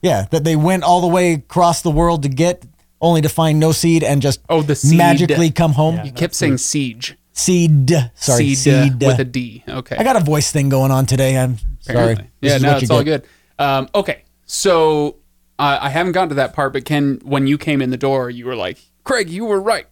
yeah, 0.00 0.26
that 0.30 0.44
they 0.44 0.54
went 0.54 0.84
all 0.84 1.00
the 1.00 1.08
way 1.08 1.32
across 1.32 1.82
the 1.82 1.90
world 1.90 2.22
to 2.22 2.28
get, 2.28 2.64
only 3.00 3.20
to 3.22 3.28
find 3.28 3.58
no 3.58 3.72
seed 3.72 4.04
and 4.04 4.22
just 4.22 4.42
Oh, 4.48 4.62
the 4.62 4.76
seed. 4.76 4.96
magically 4.96 5.50
come 5.50 5.72
home. 5.72 5.98
You 6.04 6.12
kept 6.12 6.36
saying 6.36 6.58
siege. 6.58 7.16
Seed. 7.36 7.90
Sorry, 8.14 8.54
seed, 8.54 8.58
seed. 8.58 9.04
uh, 9.04 9.06
with 9.08 9.18
a 9.18 9.24
D. 9.24 9.64
Okay. 9.68 9.96
I 9.96 10.04
got 10.04 10.14
a 10.14 10.20
voice 10.20 10.52
thing 10.52 10.68
going 10.68 10.92
on 10.92 11.04
today. 11.04 11.36
I'm 11.36 11.58
sorry. 11.80 12.14
This 12.14 12.24
Yeah, 12.40 12.58
no, 12.58 12.76
it's 12.76 12.88
all 12.90 13.02
get. 13.02 13.22
good. 13.24 13.28
Um, 13.64 13.88
okay, 13.92 14.22
so 14.46 15.16
uh, 15.58 15.78
I 15.80 15.88
haven't 15.90 16.12
gotten 16.12 16.28
to 16.28 16.36
that 16.36 16.52
part, 16.54 16.72
but 16.72 16.84
Kenn, 16.84 17.20
when 17.24 17.48
you 17.48 17.58
came 17.58 17.82
in 17.82 17.90
the 17.90 17.96
door, 17.96 18.30
you 18.30 18.46
were 18.46 18.54
like, 18.54 18.78
"Craig, 19.02 19.28
you 19.28 19.46
were 19.46 19.60
right 19.60 19.86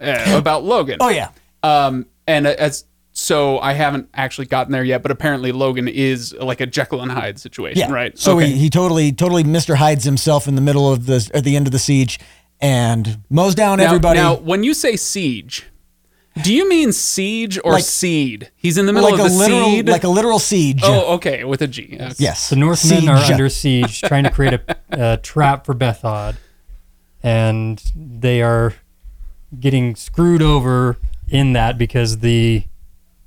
uh, 0.00 0.24
about 0.38 0.62
Logen." 0.62 0.98
Oh 1.00 1.08
yeah. 1.08 1.30
Um, 1.64 2.06
and 2.28 2.46
as 2.46 2.84
so, 3.12 3.58
I 3.58 3.72
haven't 3.72 4.08
actually 4.14 4.46
gotten 4.46 4.70
there 4.72 4.84
yet, 4.84 5.02
but 5.02 5.10
apparently 5.10 5.50
Logen 5.50 5.90
is 5.90 6.34
like 6.34 6.60
a 6.60 6.66
Jekyll 6.66 7.00
and 7.02 7.10
Hyde 7.10 7.40
situation, 7.40 7.80
Yeah. 7.88 7.92
right? 7.92 8.16
So 8.16 8.36
okay. 8.36 8.48
he, 8.50 8.58
he 8.58 8.70
totally 8.70 9.10
totally 9.10 9.42
Mr. 9.42 9.74
hides 9.74 10.04
himself 10.04 10.46
in 10.46 10.54
the 10.54 10.60
middle 10.60 10.92
of 10.92 11.06
the 11.06 11.28
at 11.34 11.42
the 11.42 11.56
end 11.56 11.66
of 11.66 11.72
the 11.72 11.78
siege 11.80 12.20
and 12.60 13.18
mows 13.28 13.56
down 13.56 13.78
now, 13.78 13.86
everybody 13.86 14.20
Now, 14.20 14.36
when 14.36 14.62
you 14.62 14.72
say 14.72 14.94
siege, 14.96 15.66
do 16.42 16.52
you 16.54 16.68
mean 16.68 16.92
siege 16.92 17.58
or 17.64 17.72
Like- 17.72 17.84
seed? 17.84 18.50
He's 18.56 18.76
in 18.78 18.86
the 18.86 18.92
middle 18.92 19.10
like 19.10 19.18
of 19.20 19.26
a 19.26 19.28
the 19.30 19.34
literal 19.34 19.70
seed. 19.70 19.88
like 19.88 20.04
a 20.04 20.08
literal 20.08 20.38
siege. 20.38 20.80
oh, 20.84 21.14
okay, 21.14 21.44
with 21.44 21.62
a 21.62 21.66
G. 21.66 21.96
Okay. 22.00 22.12
yes. 22.18 22.50
The 22.50 22.56
Northmen 22.56 23.08
are 23.08 23.18
Siege. 23.20 23.30
under 23.30 23.48
siege, 23.48 24.00
trying 24.02 24.24
to 24.24 24.30
create 24.30 24.54
a, 24.54 24.76
a 24.90 25.16
trap 25.18 25.64
for 25.66 25.74
Bethod, 25.74 26.36
and 27.22 27.82
they 27.94 28.42
are 28.42 28.74
getting 29.58 29.94
screwed 29.96 30.42
over 30.42 30.96
in 31.28 31.52
that 31.54 31.78
because 31.78 32.18
the 32.18 32.64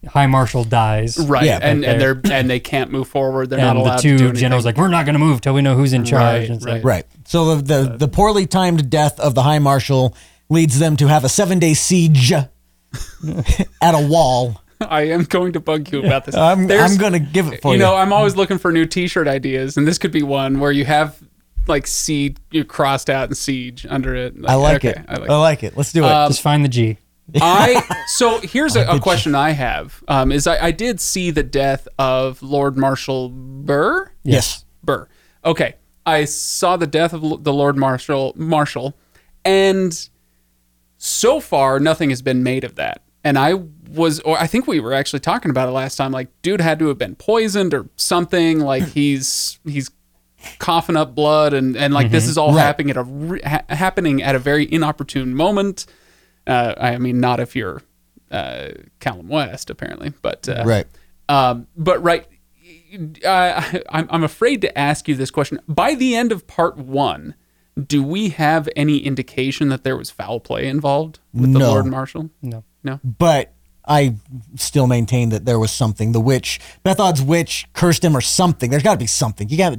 High 0.07 0.27
Marshal 0.27 0.63
dies. 0.63 1.17
Right, 1.17 1.43
Yeah, 1.45 1.59
and, 1.61 1.83
and 1.83 1.99
they're 1.99 2.21
and 2.31 2.49
they 2.49 2.59
can't 2.59 2.91
move 2.91 3.07
forward. 3.07 3.49
They're 3.49 3.59
not 3.59 3.75
And 3.75 3.79
the 3.79 3.89
allowed 3.89 3.97
to 3.97 4.01
do 4.03 4.17
two 4.17 4.23
anything. 4.25 4.39
generals 4.39 4.65
like, 4.65 4.77
we're 4.77 4.87
not 4.87 5.05
going 5.05 5.13
to 5.13 5.19
move 5.19 5.41
till 5.41 5.53
we 5.53 5.61
know 5.61 5.75
who's 5.75 5.91
in 5.93 6.05
charge. 6.05 6.21
Right, 6.41 6.47
And 6.49 6.55
it's 6.57 6.65
right. 6.65 6.73
like, 6.75 6.83
Right. 6.85 7.05
So 7.25 7.55
the 7.55 7.61
the, 7.83 7.97
the 7.97 8.07
poorly 8.07 8.45
timed 8.45 8.89
death 8.89 9.19
of 9.19 9.35
the 9.35 9.43
High 9.43 9.59
Marshal 9.59 10.15
leads 10.49 10.79
them 10.79 10.95
to 10.97 11.07
have 11.07 11.23
a 11.25 11.29
seven 11.29 11.59
day 11.59 11.73
siege 11.73 12.31
at 13.81 13.95
a 13.95 14.07
wall. 14.07 14.61
I 14.81 15.01
am 15.09 15.23
going 15.23 15.53
to 15.53 15.59
bug 15.59 15.91
you 15.91 15.99
about 16.05 16.25
this. 16.25 16.35
I'm 16.37 16.67
There's- 16.67 16.91
I'm 16.91 16.97
gonna 16.97 17.19
give 17.19 17.47
it 17.51 17.61
for 17.61 17.69
you 17.69 17.73
you. 17.73 17.79
know, 17.79 17.95
I'm 17.95 18.13
always 18.13 18.35
looking 18.35 18.57
for 18.57 18.71
new 18.71 18.85
T-shirt 18.85 19.27
ideas, 19.27 19.75
and 19.77 19.87
this 19.87 19.97
could 19.97 20.11
be 20.11 20.23
one 20.23 20.59
where 20.59 20.71
you 20.71 20.85
have 20.85 21.21
like 21.67 21.85
seed 21.85 22.39
you 22.51 22.63
crossed 22.63 23.09
out 23.09 23.27
and 23.27 23.37
siege 23.37 23.85
under 23.89 24.15
it. 24.15 24.33
I 24.47 24.55
like 24.55 24.77
okay, 24.77 24.99
it. 24.99 25.05
I 25.07 25.15
like 25.17 25.29
I 25.29 25.35
it. 25.35 25.37
like 25.37 25.63
it. 25.63 25.77
Let's 25.77 25.91
do 25.91 26.03
it. 26.05 26.07
Just 26.27 26.41
find 26.41 26.63
the 26.63 26.69
G. 26.69 26.97
I 27.41 27.83
so 28.07 28.39
here's 28.39 28.75
a, 28.75 28.87
a 28.87 28.99
question 28.99 29.35
I 29.35 29.51
have 29.51 30.03
um, 30.07 30.31
is 30.31 30.47
I, 30.47 30.65
I 30.67 30.71
did 30.71 30.99
see 30.99 31.29
the 31.29 31.43
death 31.43 31.87
of 31.99 32.41
Lord 32.41 32.75
Marshal 32.77 33.29
Burr. 33.29 34.11
yes. 34.23 34.65
Burr. 34.83 35.07
Okay, 35.45 35.75
I 36.05 36.25
saw 36.25 36.75
the 36.77 36.87
death 36.87 37.13
of 37.13 37.43
the 37.43 37.53
Lord 37.53 37.77
Marshal 37.77 38.33
Marshal, 38.35 38.97
and 39.45 40.09
so 41.01 41.39
far 41.39 41.79
nothing 41.79 42.09
has 42.11 42.21
been 42.21 42.43
made 42.43 42.63
of 42.63 42.75
that. 42.75 43.01
And 43.23 43.37
I 43.39 43.55
was, 43.89 44.19
or 44.21 44.37
I 44.39 44.45
think 44.47 44.67
we 44.67 44.79
were 44.79 44.93
actually 44.93 45.19
talking 45.21 45.49
about 45.49 45.67
it 45.67 45.71
last 45.71 45.95
time. 45.95 46.11
Like, 46.11 46.27
dude 46.41 46.61
had 46.61 46.77
to 46.79 46.87
have 46.89 46.97
been 46.97 47.15
poisoned 47.15 47.73
or 47.73 47.89
something. 47.95 48.59
Like 48.59 48.83
he's 48.89 49.59
he's 49.65 49.89
coughing 50.59 50.95
up 50.95 51.15
blood, 51.15 51.53
and 51.53 51.75
and 51.75 51.93
like 51.93 52.11
this 52.11 52.27
is 52.27 52.37
all 52.37 52.53
Right. 52.53 52.61
happening 52.61 52.91
at 52.91 52.97
a 52.97 53.03
re- 53.03 53.41
ha- 53.41 53.63
happening 53.69 54.21
at 54.21 54.35
a 54.35 54.39
very 54.39 54.71
inopportune 54.71 55.33
moment. 55.35 55.85
Uh, 56.47 56.73
I 56.77 56.97
mean, 56.97 57.19
not 57.19 57.39
if 57.39 57.55
you're 57.55 57.81
uh, 58.31 58.69
Collem 59.01 59.27
West, 59.27 59.69
apparently, 59.69 60.13
but 60.21 60.47
uh, 60.47 60.63
Right. 60.65 60.87
um, 61.27 61.67
but 61.75 62.01
right, 62.03 62.25
uh, 63.25 63.79
I'm, 63.89 64.07
I'm 64.09 64.23
afraid 64.23 64.61
to 64.61 64.77
ask 64.79 65.07
you 65.07 65.15
this 65.15 65.31
question. 65.31 65.59
By 65.67 65.95
the 65.95 66.15
end 66.15 66.31
of 66.31 66.47
part 66.47 66.77
one, 66.77 67.35
do 67.87 68.03
we 68.03 68.29
have 68.29 68.67
any 68.75 68.97
indication 68.99 69.69
that 69.69 69.83
there 69.83 69.97
was 69.97 70.09
foul 70.09 70.39
play 70.39 70.67
involved 70.67 71.19
with 71.33 71.51
the 71.53 71.59
No. 71.59 71.69
Lord 71.71 71.85
Marshal? 71.87 72.29
No. 72.41 72.63
No. 72.83 72.99
But 73.03 73.53
I 73.85 74.15
still 74.55 74.87
maintain 74.87 75.29
that 75.29 75.45
there 75.45 75.57
was 75.59 75.71
something. 75.71 76.11
The 76.11 76.19
witch, 76.19 76.59
Bethod's 76.83 77.21
witch, 77.21 77.67
cursed 77.73 78.03
him 78.03 78.15
or 78.15 78.21
something. 78.21 78.69
There's 78.69 78.83
got 78.83 78.93
to 78.93 78.99
be 78.99 79.07
something. 79.07 79.49
You 79.49 79.57
got 79.57 79.77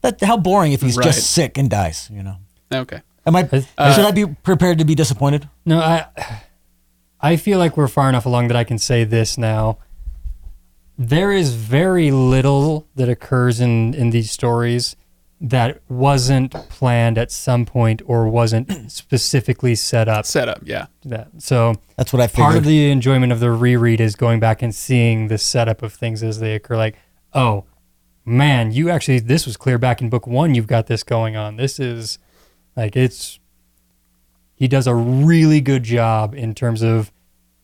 that. 0.00 0.20
How 0.22 0.36
boring 0.36 0.72
if 0.72 0.80
he's 0.80 0.96
Right. 0.96 1.04
just 1.04 1.30
sick 1.30 1.58
and 1.58 1.68
dies. 1.68 2.08
You 2.12 2.22
know. 2.22 2.36
Okay. 2.72 3.02
Am 3.26 3.36
I? 3.36 3.48
Uh, 3.78 3.92
should 3.94 4.04
I 4.04 4.10
be 4.10 4.26
prepared 4.26 4.78
to 4.78 4.84
be 4.84 4.94
disappointed? 4.94 5.48
No, 5.64 5.78
I 5.80 6.06
I 7.20 7.36
feel 7.36 7.58
like 7.58 7.76
we're 7.76 7.88
far 7.88 8.08
enough 8.08 8.26
along 8.26 8.48
that 8.48 8.56
I 8.56 8.64
can 8.64 8.78
say 8.78 9.04
this 9.04 9.36
now. 9.38 9.78
There 10.96 11.32
is 11.32 11.54
very 11.54 12.10
little 12.10 12.86
that 12.96 13.08
occurs 13.08 13.60
in 13.60 13.94
in 13.94 14.10
these 14.10 14.30
stories 14.30 14.94
that 15.44 15.82
wasn't 15.90 16.52
planned 16.70 17.18
at 17.18 17.30
some 17.30 17.66
point 17.66 18.00
or 18.06 18.26
wasn't 18.28 18.70
specifically 18.90 19.74
set 19.74 20.08
up 20.08 20.24
Setup. 20.24 20.60
Yeah. 20.64 20.86
that. 21.04 21.28
So 21.38 21.74
That's 21.96 22.14
what 22.14 22.22
I 22.22 22.28
figured. 22.28 22.44
part 22.44 22.56
of 22.56 22.64
the 22.64 22.90
enjoyment 22.90 23.30
of 23.30 23.40
the 23.40 23.50
reread 23.50 24.00
is 24.00 24.16
going 24.16 24.40
back 24.40 24.62
and 24.62 24.74
seeing 24.74 25.28
the 25.28 25.36
setup 25.36 25.82
of 25.82 25.92
things 25.92 26.22
as 26.22 26.40
they 26.40 26.54
occur. 26.54 26.78
Like, 26.78 26.96
oh 27.34 27.64
man, 28.24 28.72
you 28.72 28.88
actually 28.88 29.20
this 29.20 29.44
was 29.44 29.58
clear 29.58 29.76
back 29.76 30.00
in 30.00 30.08
book 30.08 30.26
one. 30.26 30.54
You've 30.54 30.66
got 30.66 30.86
this 30.86 31.02
going 31.02 31.36
on. 31.36 31.56
This 31.56 31.78
is 31.78 32.18
like 32.74 32.96
it's. 32.96 33.38
He 34.56 34.66
does 34.68 34.86
a 34.86 34.94
really 34.94 35.60
good 35.60 35.82
job 35.82 36.34
in 36.34 36.54
terms 36.54 36.80
of 36.80 37.12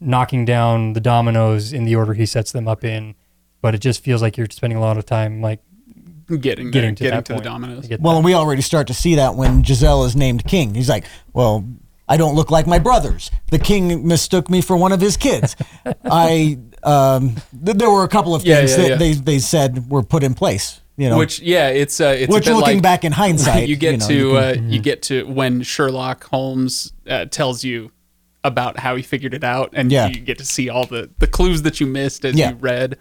knocking 0.00 0.44
down 0.44 0.92
the 0.92 1.00
dominoes 1.00 1.72
in 1.72 1.84
the 1.84 1.94
order 1.94 2.12
he 2.14 2.26
sets 2.26 2.52
them 2.52 2.66
up 2.68 2.84
in, 2.84 3.14
but 3.62 3.74
it 3.74 3.78
just 3.78 4.02
feels 4.02 4.20
like 4.20 4.36
you're 4.36 4.48
spending 4.50 4.76
a 4.76 4.80
lot 4.80 4.98
of 4.98 5.06
time 5.06 5.40
like 5.40 5.60
Getting, 6.36 6.70
getting 6.70 6.94
there, 6.94 6.94
to 6.96 7.04
getting 7.04 7.22
to 7.24 7.34
the 7.34 7.40
dominoes. 7.40 7.88
well, 7.88 8.12
that. 8.12 8.16
and 8.16 8.24
we 8.24 8.34
already 8.34 8.62
start 8.62 8.86
to 8.88 8.94
see 8.94 9.16
that 9.16 9.34
when 9.34 9.62
Jezal 9.64 10.04
is 10.04 10.14
named 10.16 10.44
king. 10.46 10.74
He's 10.74 10.88
like, 10.88 11.04
well. 11.32 11.64
I 12.08 12.16
don't 12.16 12.34
look 12.34 12.50
like 12.50 12.66
my 12.66 12.80
brothers. 12.80 13.30
The 13.52 13.58
king 13.60 14.04
mistook 14.04 14.50
me 14.50 14.62
for 14.62 14.76
one 14.76 14.90
of 14.90 15.00
his 15.00 15.16
kids. 15.16 15.54
I 16.04 16.58
um, 16.82 17.36
th- 17.64 17.76
there 17.76 17.88
were 17.88 18.02
a 18.02 18.08
couple 18.08 18.34
of 18.34 18.42
things 18.42 18.72
yeah, 18.72 18.76
that 18.76 18.88
yeah. 18.88 18.96
they, 18.96 19.12
they 19.12 19.38
said 19.38 19.88
were 19.88 20.02
put 20.02 20.24
in 20.24 20.34
place. 20.34 20.80
You 20.96 21.08
know, 21.08 21.16
Which 21.18 21.40
yeah, 21.40 21.68
it's 21.68 22.00
uh, 22.00 22.14
it's 22.18 22.32
Which 22.32 22.46
a 22.46 22.50
bit 22.50 22.56
looking 22.56 22.74
like, 22.78 22.82
back 22.82 23.04
in 23.04 23.12
hindsight, 23.12 23.68
you 23.68 23.76
get 23.76 23.92
you 23.92 23.98
know, 23.98 24.06
to 24.08 24.14
you 24.14 24.36
uh, 24.36 24.56
you 24.60 24.80
get 24.80 25.02
to 25.04 25.24
when 25.24 25.62
Sherlock 25.62 26.24
Holmes 26.24 26.92
uh, 27.08 27.26
tells 27.26 27.62
you 27.64 27.90
about 28.44 28.78
how 28.78 28.96
he 28.96 29.02
figured 29.02 29.32
it 29.32 29.44
out, 29.44 29.70
and 29.72 29.90
Yeah. 29.92 30.08
you 30.08 30.20
get 30.20 30.38
to 30.38 30.44
see 30.44 30.68
all 30.68 30.84
the 30.86 31.08
the 31.18 31.26
clues 31.26 31.62
that 31.62 31.80
you 31.80 31.86
missed 31.86 32.24
as 32.24 32.34
Yeah. 32.34 32.50
you 32.50 32.56
read. 32.56 32.98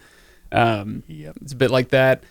Um, 0.52 1.02
it's 1.08 1.52
a 1.52 1.56
bit 1.56 1.70
like 1.70 1.90
that. 1.90 2.24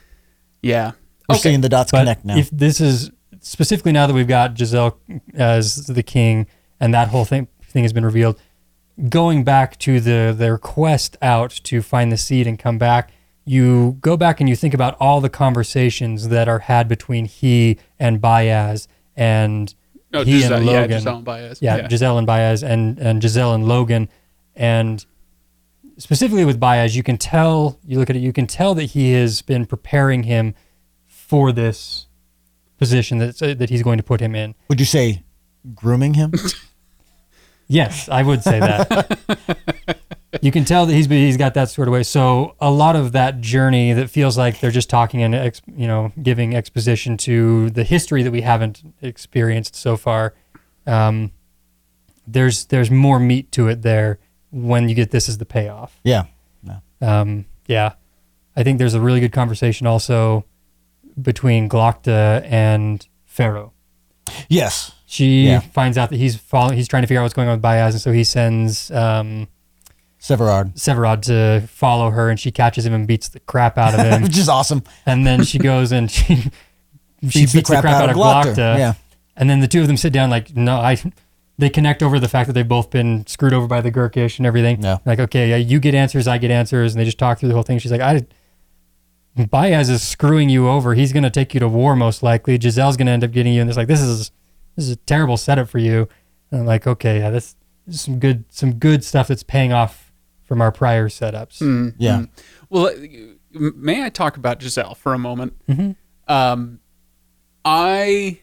Yeah. 0.61 0.91
we're 1.27 1.35
Okay. 1.35 1.41
seeing 1.43 1.61
the 1.61 1.69
dots 1.69 1.91
But 1.91 1.99
connect 1.99 2.25
now. 2.25 2.37
if 2.37 2.49
this 2.49 2.81
is 2.81 3.11
specifically 3.41 3.91
now 3.91 4.07
that 4.07 4.13
we've 4.13 4.27
got 4.27 4.55
Jezal 4.59 4.97
as 5.35 5.85
the 5.87 6.03
king 6.03 6.47
and 6.79 6.93
that 6.93 7.09
whole 7.09 7.25
thing 7.25 7.47
thing 7.63 7.83
has 7.83 7.93
been 7.93 8.05
revealed, 8.05 8.39
going 9.09 9.43
back 9.43 9.77
to 9.79 9.99
the 9.99 10.33
their 10.35 10.57
quest 10.57 11.17
out 11.21 11.51
to 11.63 11.81
find 11.81 12.11
the 12.11 12.17
seed 12.17 12.47
and 12.47 12.57
come 12.59 12.77
back, 12.77 13.11
you 13.45 13.97
go 14.01 14.17
back 14.17 14.39
and 14.39 14.49
you 14.49 14.55
think 14.55 14.73
about 14.73 14.95
all 14.99 15.21
the 15.21 15.29
conversations 15.29 16.29
that 16.29 16.47
are 16.47 16.59
had 16.59 16.87
between 16.87 17.25
he 17.25 17.77
and 17.99 18.19
Bayaz 18.21 18.87
and 19.15 19.73
Oh, 20.11 20.23
he 20.23 20.41
Jezal, 20.41 20.57
and 20.57 20.65
yeah, 20.65 20.87
Logen. 20.87 20.89
Jezal 21.01 21.17
and 21.17 21.25
Bayaz. 21.25 21.57
Yeah, 21.61 21.87
Jezal 21.87 22.17
and 22.17 22.27
Bayaz 22.27 22.63
and 22.67 22.97
and 22.97 23.21
Jezal 23.21 23.53
and 23.53 23.65
Logen 23.65 24.07
and 24.55 25.05
specifically 25.99 26.45
with 26.45 26.59
Bayaz, 26.59 26.95
you 26.95 27.03
can 27.03 27.17
tell 27.17 27.79
you 27.85 27.99
look 27.99 28.09
at 28.09 28.15
it, 28.15 28.19
you 28.19 28.33
can 28.33 28.47
tell 28.47 28.73
that 28.75 28.85
he 28.85 29.13
has 29.13 29.41
been 29.41 29.65
preparing 29.65 30.23
him 30.23 30.55
for 31.05 31.51
this 31.51 32.07
position 32.77 33.19
that 33.19 33.37
that 33.37 33.69
he's 33.69 33.83
going 33.83 33.97
to 33.97 34.03
put 34.03 34.19
him 34.21 34.33
in. 34.35 34.55
Would 34.69 34.79
you 34.79 34.85
say 34.85 35.23
grooming 35.75 36.15
him? 36.15 36.33
Yes, 37.71 38.09
I 38.09 38.23
would 38.23 38.41
say 38.41 38.59
that. 38.59 39.19
you 40.41 40.51
can 40.51 40.65
tell 40.65 40.87
that 40.87 40.93
he's 40.93 41.05
he's 41.05 41.37
got 41.37 41.53
that 41.53 41.69
sort 41.69 41.87
of 41.87 41.91
way. 41.91 42.01
So 42.01 42.55
a 42.59 42.71
lot 42.71 42.95
of 42.95 43.11
that 43.11 43.41
journey 43.41 43.93
that 43.93 44.09
feels 44.09 44.39
like 44.39 44.59
they're 44.59 44.71
just 44.71 44.89
talking 44.89 45.21
and 45.21 45.35
ex, 45.35 45.61
you 45.67 45.85
know 45.85 46.11
giving 46.21 46.55
exposition 46.55 47.15
to 47.17 47.69
the 47.69 47.83
history 47.83 48.23
that 48.23 48.31
we 48.31 48.41
haven't 48.41 48.81
experienced 49.03 49.75
so 49.75 49.97
far. 49.97 50.33
Um, 50.87 51.31
there's 52.25 52.65
there's 52.65 52.89
more 52.89 53.19
meat 53.19 53.51
to 53.51 53.67
it 53.67 53.83
there 53.83 54.17
when 54.51 54.89
you 54.89 54.95
get 54.95 55.11
this 55.11 55.29
as 55.29 55.37
the 55.37 55.45
payoff. 55.45 55.99
yeah. 56.03 56.23
Um, 57.01 57.45
yeah, 57.67 57.93
I 58.57 58.63
think 58.63 58.77
there's 58.77 58.93
a 58.93 58.99
really 58.99 59.21
good 59.21 59.31
conversation 59.31 59.87
also 59.87 60.43
between 61.21 61.69
Glokta 61.69 62.43
and 62.45 63.07
Ferro 63.25 63.71
Yes. 64.49 64.91
she 65.05 65.47
Yeah. 65.47 65.59
finds 65.61 65.97
out 65.97 66.09
that 66.09 66.17
he's 66.17 66.35
following, 66.35 66.75
he's 66.77 66.87
trying 66.89 67.03
to 67.03 67.07
figure 67.07 67.21
out 67.21 67.23
what's 67.23 67.33
going 67.33 67.47
on 67.47 67.55
with 67.55 67.63
Bayaz, 67.63 67.91
and 67.91 68.01
so 68.01 68.11
he 68.11 68.25
sends 68.25 68.91
um, 68.91 69.47
Severard. 70.19 70.73
Severod 70.75 71.21
to 71.23 71.65
follow 71.67 72.09
her, 72.11 72.29
and 72.29 72.37
she 72.37 72.51
catches 72.51 72.85
him 72.85 72.93
and 72.93 73.07
beats 73.07 73.29
the 73.29 73.39
crap 73.39 73.77
out 73.77 73.93
of 73.97 74.01
him. 74.05 74.21
Which 74.23 74.37
is 74.37 74.49
awesome. 74.49 74.83
and 75.05 75.25
then 75.25 75.43
she 75.45 75.57
goes 75.57 75.93
and 75.93 76.11
she 76.11 76.35
she 76.35 76.51
Beats 77.21 77.53
beats 77.53 77.53
the 77.53 77.63
crap, 77.63 77.85
out, 77.85 78.09
of 78.09 78.15
Glokta. 78.17 78.55
Glokta. 78.55 78.77
Yeah. 78.77 78.93
And 79.37 79.49
then 79.49 79.61
the 79.61 79.67
two 79.69 79.79
of 79.79 79.87
them 79.87 79.95
sit 79.95 80.11
down 80.11 80.29
like, 80.29 80.53
no, 80.55 80.75
I. 80.77 80.97
They 81.59 81.69
connect 81.69 82.01
over 82.01 82.19
the 82.19 82.27
fact 82.29 82.47
that 82.47 82.53
they've 82.53 82.67
both 82.67 82.89
been 82.89 83.27
screwed 83.27 83.53
over 83.53 83.67
by 83.67 83.81
the 83.81 83.91
Gurkish 83.91 84.37
and 84.39 84.45
everything. 84.47 84.81
Yeah. 84.81 84.97
Like, 85.05 85.19
okay, 85.19 85.49
yeah, 85.49 85.57
you 85.57 85.79
get 85.79 85.93
answers, 85.93 86.27
I 86.27 86.37
get 86.37 86.51
answers, 86.51 86.93
and 86.93 87.01
they 87.01 87.05
just 87.05 87.17
talk 87.19 87.37
through 87.39 87.49
the 87.49 87.53
whole 87.55 87.63
thing. 87.63 87.79
She's 87.79 87.91
like, 87.91 88.01
I. 88.01 88.25
Bayaz 89.37 89.89
is 89.89 90.01
screwing 90.01 90.49
you 90.49 90.67
over. 90.67 90.95
He's 90.95 91.13
going 91.13 91.23
to 91.23 91.29
take 91.29 91.53
you 91.53 91.59
to 91.61 91.67
war 91.67 91.95
most 91.95 92.21
likely. 92.23 92.57
Jezal's 92.57 92.97
going 92.97 93.05
to 93.05 93.11
end 93.13 93.23
up 93.23 93.31
getting 93.31 93.53
you, 93.53 93.61
and 93.61 93.69
it's 93.69 93.77
like 93.77 93.87
this 93.87 94.01
is 94.01 94.31
this 94.75 94.85
is 94.85 94.91
a 94.91 94.95
terrible 94.97 95.37
setup 95.37 95.69
for 95.69 95.77
you. 95.77 96.09
And 96.51 96.61
I'm 96.61 96.65
like, 96.65 96.85
okay, 96.87 97.19
yeah, 97.19 97.29
this, 97.29 97.55
this 97.85 97.95
is 97.95 98.01
some 98.01 98.19
good 98.19 98.43
some 98.49 98.73
good 98.73 99.03
stuff 99.03 99.27
that's 99.29 99.43
paying 99.43 99.71
off 99.71 100.11
from 100.43 100.61
our 100.61 100.71
prior 100.71 101.07
setups. 101.09 101.59
Mm, 101.61 101.93
Yeah. 101.97 102.17
mm. 102.17 102.29
Well, 102.69 102.87
uh, 102.87 103.71
may 103.75 104.03
I 104.03 104.09
talk 104.09 104.35
about 104.35 104.61
Jezal 104.61 104.95
for 104.97 105.13
a 105.13 105.19
moment? 105.19 105.53
Mhm. 105.67 105.95
Um, 106.27 106.79
I 107.63 108.39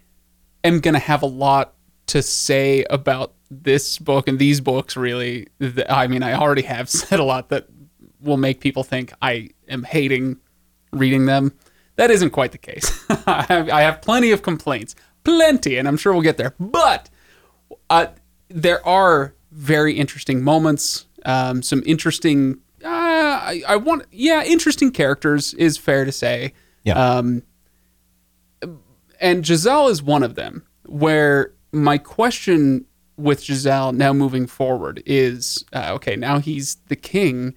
am 0.64 0.80
going 0.80 0.94
to 0.94 1.00
have 1.00 1.22
a 1.22 1.26
lot 1.26 1.74
to 2.06 2.22
say 2.22 2.84
about 2.90 3.34
this 3.50 3.98
book 3.98 4.28
and 4.28 4.38
these 4.38 4.60
books, 4.60 4.96
really. 4.96 5.48
I 5.88 6.06
mean, 6.06 6.22
I 6.22 6.34
already 6.34 6.62
have 6.62 6.88
said 6.90 7.20
a 7.20 7.24
lot 7.24 7.48
that 7.50 7.66
will 8.20 8.36
make 8.36 8.60
people 8.60 8.82
think 8.82 9.12
I 9.22 9.50
am 9.68 9.82
hating 9.82 10.38
reading 10.92 11.26
them. 11.26 11.52
That 11.96 12.10
isn't 12.10 12.30
quite 12.30 12.52
the 12.52 12.58
case. 12.58 13.04
I, 13.26 13.42
have, 13.48 13.70
I 13.70 13.80
have 13.82 14.02
plenty 14.02 14.30
of 14.30 14.42
complaints, 14.42 14.94
plenty, 15.24 15.76
and 15.76 15.88
I'm 15.88 15.96
sure 15.96 16.12
we'll 16.12 16.22
get 16.22 16.36
there. 16.36 16.54
But 16.58 17.08
uh, 17.88 18.08
there 18.48 18.86
are 18.86 19.34
very 19.50 19.94
interesting 19.94 20.42
moments, 20.42 21.06
um, 21.24 21.62
some 21.62 21.82
interesting. 21.86 22.58
Uh, 22.84 22.88
I, 22.88 23.62
I 23.66 23.76
want, 23.76 24.04
yeah, 24.12 24.44
interesting 24.44 24.90
characters 24.90 25.54
is 25.54 25.78
fair 25.78 26.04
to 26.04 26.12
say. 26.12 26.52
Yeah. 26.84 26.94
Um, 26.94 27.42
and 29.20 29.48
Jezal 29.48 29.88
is 29.88 30.02
one 30.02 30.22
of 30.22 30.34
them. 30.34 30.64
Where 30.84 31.52
my 31.76 31.98
question 31.98 32.84
with 33.16 33.48
Jezal 33.48 33.92
now 33.94 34.12
moving 34.12 34.46
forward 34.46 35.02
is, 35.06 35.64
uh, 35.72 35.92
okay, 35.94 36.16
now 36.16 36.38
he's 36.38 36.76
the 36.88 36.96
king. 36.96 37.54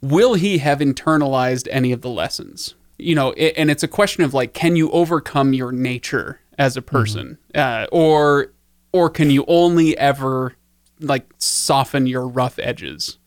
Will 0.00 0.34
he 0.34 0.58
have 0.58 0.78
internalized 0.78 1.68
any 1.70 1.92
of 1.92 2.00
the 2.00 2.08
lessons? 2.08 2.74
You 2.98 3.14
know, 3.14 3.32
it, 3.36 3.54
and 3.56 3.70
it's 3.70 3.82
a 3.82 3.88
question 3.88 4.24
of 4.24 4.34
like, 4.34 4.54
can 4.54 4.76
you 4.76 4.90
overcome 4.90 5.52
your 5.52 5.72
nature 5.72 6.40
as 6.58 6.76
a 6.76 6.82
person, 6.82 7.38
uh, 7.54 7.86
or 7.92 8.52
or 8.92 9.08
can 9.08 9.30
you 9.30 9.44
only 9.48 9.96
ever 9.96 10.54
like 11.00 11.26
soften 11.38 12.06
your 12.06 12.28
rough 12.28 12.58
edges? 12.58 13.18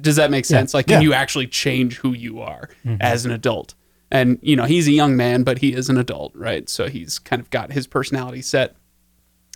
Does 0.00 0.16
that 0.16 0.30
make 0.30 0.44
sense? 0.44 0.74
Like, 0.74 0.86
can 0.86 1.00
Yeah. 1.00 1.08
you 1.08 1.12
actually 1.14 1.46
change 1.46 1.96
who 1.98 2.12
you 2.12 2.40
are 2.40 2.68
as 3.00 3.24
an 3.24 3.30
adult? 3.30 3.74
And 4.10 4.38
you 4.42 4.56
know, 4.56 4.64
he's 4.64 4.88
a 4.88 4.92
young 4.92 5.16
man, 5.16 5.42
but 5.44 5.58
he 5.58 5.72
is 5.72 5.88
an 5.88 5.96
adult, 5.98 6.34
right? 6.34 6.68
So 6.68 6.88
he's 6.88 7.18
kind 7.18 7.40
of 7.40 7.48
got 7.50 7.72
his 7.72 7.86
personality 7.86 8.42
set. 8.42 8.74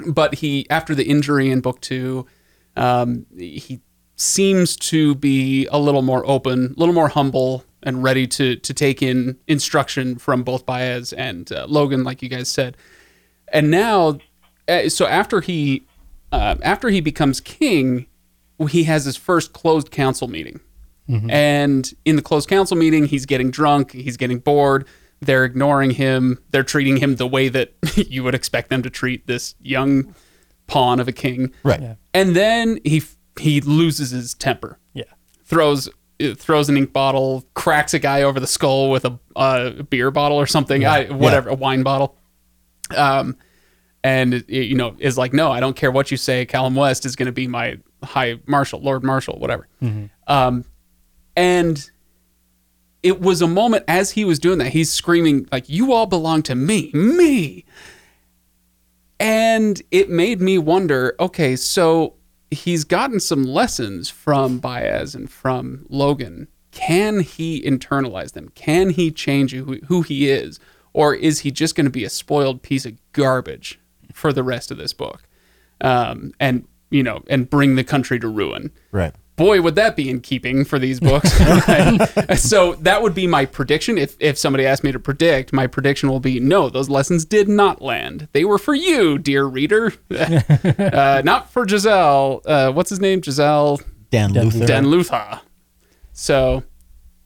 But 0.06 0.36
he, 0.36 0.68
after 0.70 0.94
the 0.94 1.04
injury 1.04 1.50
in 1.50 1.60
book 1.60 1.80
two, 1.80 2.26
um, 2.76 3.26
he 3.36 3.80
seems 4.16 4.76
to 4.76 5.14
be 5.16 5.66
a 5.66 5.78
little 5.78 6.02
more 6.02 6.26
open, 6.26 6.74
a 6.76 6.80
little 6.80 6.94
more 6.94 7.08
humble, 7.08 7.64
and 7.82 8.02
ready 8.02 8.26
to 8.28 8.56
to 8.56 8.74
take 8.74 9.02
in 9.02 9.36
instruction 9.48 10.16
from 10.16 10.42
both 10.42 10.64
Bayaz 10.66 11.12
and 11.16 11.50
uh, 11.52 11.66
Logen, 11.66 12.04
like 12.04 12.22
you 12.22 12.28
guys 12.28 12.48
said. 12.48 12.76
And 13.52 13.70
now, 13.70 14.18
uh, 14.68 14.88
so 14.88 15.06
after 15.06 15.40
he 15.40 15.86
uh, 16.30 16.56
after 16.62 16.88
he 16.88 17.00
becomes 17.00 17.40
king, 17.40 18.06
he 18.70 18.84
has 18.84 19.04
his 19.04 19.16
first 19.16 19.52
closed 19.52 19.90
council 19.90 20.28
meeting. 20.28 20.60
And 21.28 21.92
in 22.04 22.16
the 22.16 22.22
closed 22.22 22.48
council 22.48 22.76
meeting, 22.76 23.04
he's 23.06 23.26
getting 23.26 23.50
drunk, 23.50 23.92
he's 23.92 24.16
getting 24.16 24.38
bored. 24.38 24.86
They're 25.22 25.44
ignoring 25.44 25.92
him. 25.92 26.38
They're 26.50 26.62
treating 26.64 26.96
him 26.98 27.16
the 27.16 27.26
way 27.26 27.48
that 27.48 27.72
you 27.96 28.22
would 28.24 28.34
expect 28.34 28.68
them 28.70 28.82
to 28.82 28.90
treat 28.90 29.26
this 29.26 29.54
young 29.60 30.14
pawn 30.66 31.00
of 31.00 31.08
a 31.08 31.12
king. 31.12 31.52
Right. 31.62 31.80
Yeah. 31.80 31.94
And 32.12 32.36
then 32.36 32.78
he 32.84 33.02
he 33.40 33.60
loses 33.62 34.10
his 34.10 34.34
temper 34.34 34.78
Yeah. 34.94 35.04
throws 35.44 35.88
uh, 36.22 36.34
throws 36.36 36.68
an 36.68 36.76
ink 36.76 36.92
bottle, 36.92 37.44
cracks 37.54 37.94
a 37.94 37.98
guy 37.98 38.22
over 38.22 38.38
the 38.40 38.46
skull 38.46 38.90
with 38.90 39.04
a 39.04 39.18
uh, 39.36 39.70
beer 39.84 40.10
bottle 40.10 40.36
or 40.38 40.46
something, 40.46 40.84
I, 40.84 41.06
whatever, 41.06 41.48
a 41.50 41.54
wine 41.54 41.82
bottle. 41.82 42.16
Um, 42.96 43.36
and 44.04 44.34
it- 44.34 44.48
you 44.48 44.74
know 44.76 44.96
is 44.98 45.16
like, 45.16 45.32
no, 45.32 45.50
I 45.52 45.60
don't 45.60 45.76
care 45.76 45.90
what 45.90 46.10
you 46.10 46.16
say. 46.16 46.44
Collem 46.46 46.74
West 46.74 47.06
is 47.06 47.16
going 47.16 47.26
to 47.26 47.32
be 47.32 47.46
my 47.46 47.78
high 48.02 48.38
marshal, 48.46 48.80
Lord 48.80 49.02
Marshal, 49.04 49.38
whatever. 49.38 49.68
Um, 50.26 50.64
and 51.36 51.90
it 53.02 53.20
was 53.20 53.42
a 53.42 53.48
moment 53.48 53.84
as 53.88 54.12
he 54.12 54.24
was 54.24 54.38
doing 54.38 54.58
that, 54.58 54.68
he's 54.68 54.92
screaming 54.92 55.48
like, 55.50 55.68
"You 55.68 55.92
all 55.92 56.06
belong 56.06 56.42
to 56.44 56.54
me, 56.54 56.90
me." 56.92 57.64
And 59.22 59.80
it 59.92 60.10
made 60.10 60.40
me 60.40 60.58
wonder, 60.58 61.14
okay, 61.20 61.54
so 61.54 62.14
he's 62.50 62.82
gotten 62.82 63.20
some 63.20 63.44
lessons 63.44 64.10
from 64.10 64.60
Bayaz 64.60 65.14
and 65.14 65.30
from 65.30 65.86
Logen. 65.88 66.48
Can 66.72 67.20
he 67.20 67.62
internalize 67.62 68.32
them? 68.32 68.48
Can 68.56 68.90
he 68.90 69.12
change 69.12 69.52
who, 69.52 69.78
who 69.86 70.02
he 70.02 70.28
is? 70.28 70.58
Or 70.92 71.14
is 71.14 71.40
he 71.40 71.52
just 71.52 71.76
going 71.76 71.84
to 71.84 71.90
be 71.90 72.02
a 72.02 72.10
spoiled 72.10 72.62
piece 72.62 72.84
of 72.84 72.94
garbage 73.12 73.78
for 74.12 74.32
the 74.32 74.42
rest 74.42 74.72
of 74.72 74.76
this 74.76 74.92
book? 74.92 75.22
Um, 75.80 76.32
and, 76.40 76.66
you 76.90 77.04
know, 77.04 77.22
and 77.28 77.48
bring 77.48 77.76
the 77.76 77.84
country 77.84 78.18
to 78.18 78.28
ruin 78.28 78.72
Right. 78.90 79.14
Boy, 79.42 79.60
would 79.60 79.74
that 79.74 79.96
be 79.96 80.08
in 80.08 80.20
keeping 80.20 80.64
for 80.64 80.78
these 80.78 81.00
books. 81.00 81.32
so 82.40 82.74
that 82.76 83.02
would 83.02 83.14
be 83.14 83.26
my 83.26 83.44
prediction. 83.44 83.98
If 83.98 84.16
if 84.20 84.38
somebody 84.38 84.64
asked 84.66 84.84
me 84.84 84.92
to 84.92 85.00
predict, 85.00 85.52
my 85.52 85.66
prediction 85.66 86.08
will 86.08 86.20
be 86.20 86.38
no, 86.38 86.68
those 86.68 86.88
lessons 86.88 87.24
did 87.24 87.48
not 87.48 87.82
land. 87.82 88.28
They 88.32 88.44
were 88.44 88.58
for 88.58 88.74
you, 88.74 89.18
dear 89.18 89.44
reader, 89.44 89.92
uh, 90.14 91.22
not 91.24 91.50
for 91.50 91.66
Jezal. 91.66 92.42
Uh, 92.46 92.70
what's 92.72 92.90
his 92.90 93.00
name? 93.00 93.20
Jezal 93.20 93.80
Dan, 94.10 94.32
Luthar. 94.32 94.66
Den 94.66 94.84
Luthar. 94.84 95.40
So 96.12 96.62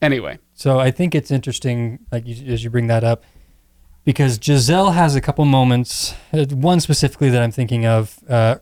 anyway, 0.01 0.39
So 0.55 0.79
I 0.79 0.91
think 0.91 1.15
it's 1.15 1.31
interesting, 1.31 1.99
like 2.13 2.27
you, 2.27 2.53
as 2.53 2.65
you 2.65 2.71
bring 2.71 2.87
that 2.87 3.05
up, 3.05 3.25
because 4.05 4.39
Jezal 4.39 4.93
has 4.95 5.15
a 5.17 5.21
couple 5.21 5.45
moments. 5.45 6.15
uh, 6.33 6.47
One 6.47 6.81
specifically 6.81 7.29
that 7.31 7.43
I'm 7.43 7.51
thinking 7.51 7.85
of 7.85 8.19
uh, 8.29 8.57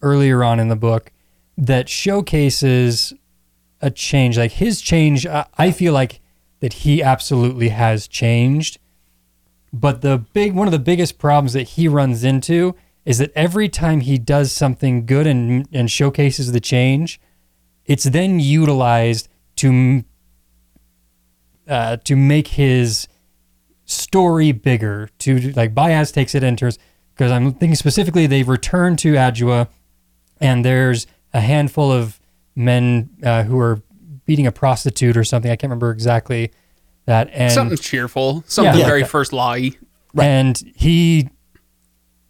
earlier 0.00 0.42
on 0.44 0.60
in 0.60 0.68
the 0.68 0.76
book 0.76 1.12
that 1.56 1.88
showcases 1.88 3.14
a 3.80 3.90
change. 3.90 4.38
Like 4.38 4.52
his 4.52 4.80
change, 4.80 5.26
I, 5.26 5.46
I 5.56 5.70
feel 5.70 5.92
like 5.92 6.20
that 6.60 6.72
he 6.72 7.02
absolutely 7.02 7.70
has 7.70 8.08
changed. 8.08 8.78
But 9.72 10.00
the 10.00 10.18
big 10.18 10.54
one 10.54 10.66
of 10.66 10.72
the 10.72 10.78
biggest 10.78 11.18
problems 11.18 11.52
that 11.52 11.70
he 11.70 11.88
runs 11.88 12.24
into 12.24 12.74
is 13.04 13.18
that 13.18 13.32
every 13.34 13.68
time 13.68 14.00
he 14.00 14.18
does 14.18 14.52
something 14.52 15.06
good 15.06 15.26
and 15.26 15.68
and 15.72 15.90
showcases 15.90 16.52
the 16.52 16.60
change, 16.60 17.20
it's 17.84 18.04
then 18.04 18.40
utilized 18.40 19.28
to 19.56 20.04
uh, 21.68 21.96
to 21.98 22.16
make 22.16 22.48
his 22.48 23.06
story 23.84 24.52
bigger. 24.52 25.10
To 25.20 25.52
like 25.52 25.74
Bayaz 25.74 26.12
takes 26.12 26.34
it 26.34 26.42
and 26.42 26.58
turns 26.58 26.78
because 27.14 27.30
I'm 27.30 27.52
thinking 27.52 27.76
specifically 27.76 28.26
they 28.26 28.42
return 28.42 28.96
to 28.96 29.14
Adua, 29.14 29.68
and 30.40 30.64
there's 30.64 31.06
a 31.36 31.40
handful 31.40 31.92
of 31.92 32.18
men 32.54 33.10
uh, 33.22 33.42
who 33.44 33.58
are 33.58 33.82
beating 34.24 34.46
a 34.46 34.52
prostitute 34.52 35.16
or 35.16 35.24
something. 35.24 35.50
I 35.50 35.56
can't 35.56 35.70
remember 35.70 35.90
exactly 35.90 36.50
that. 37.04 37.28
And 37.32 37.52
something 37.52 37.76
cheerful, 37.78 38.42
something 38.46 38.78
Yeah. 38.80 38.86
very 38.86 39.04
first 39.04 39.32
lie. 39.32 39.72
and 40.18 40.56
he 40.74 41.28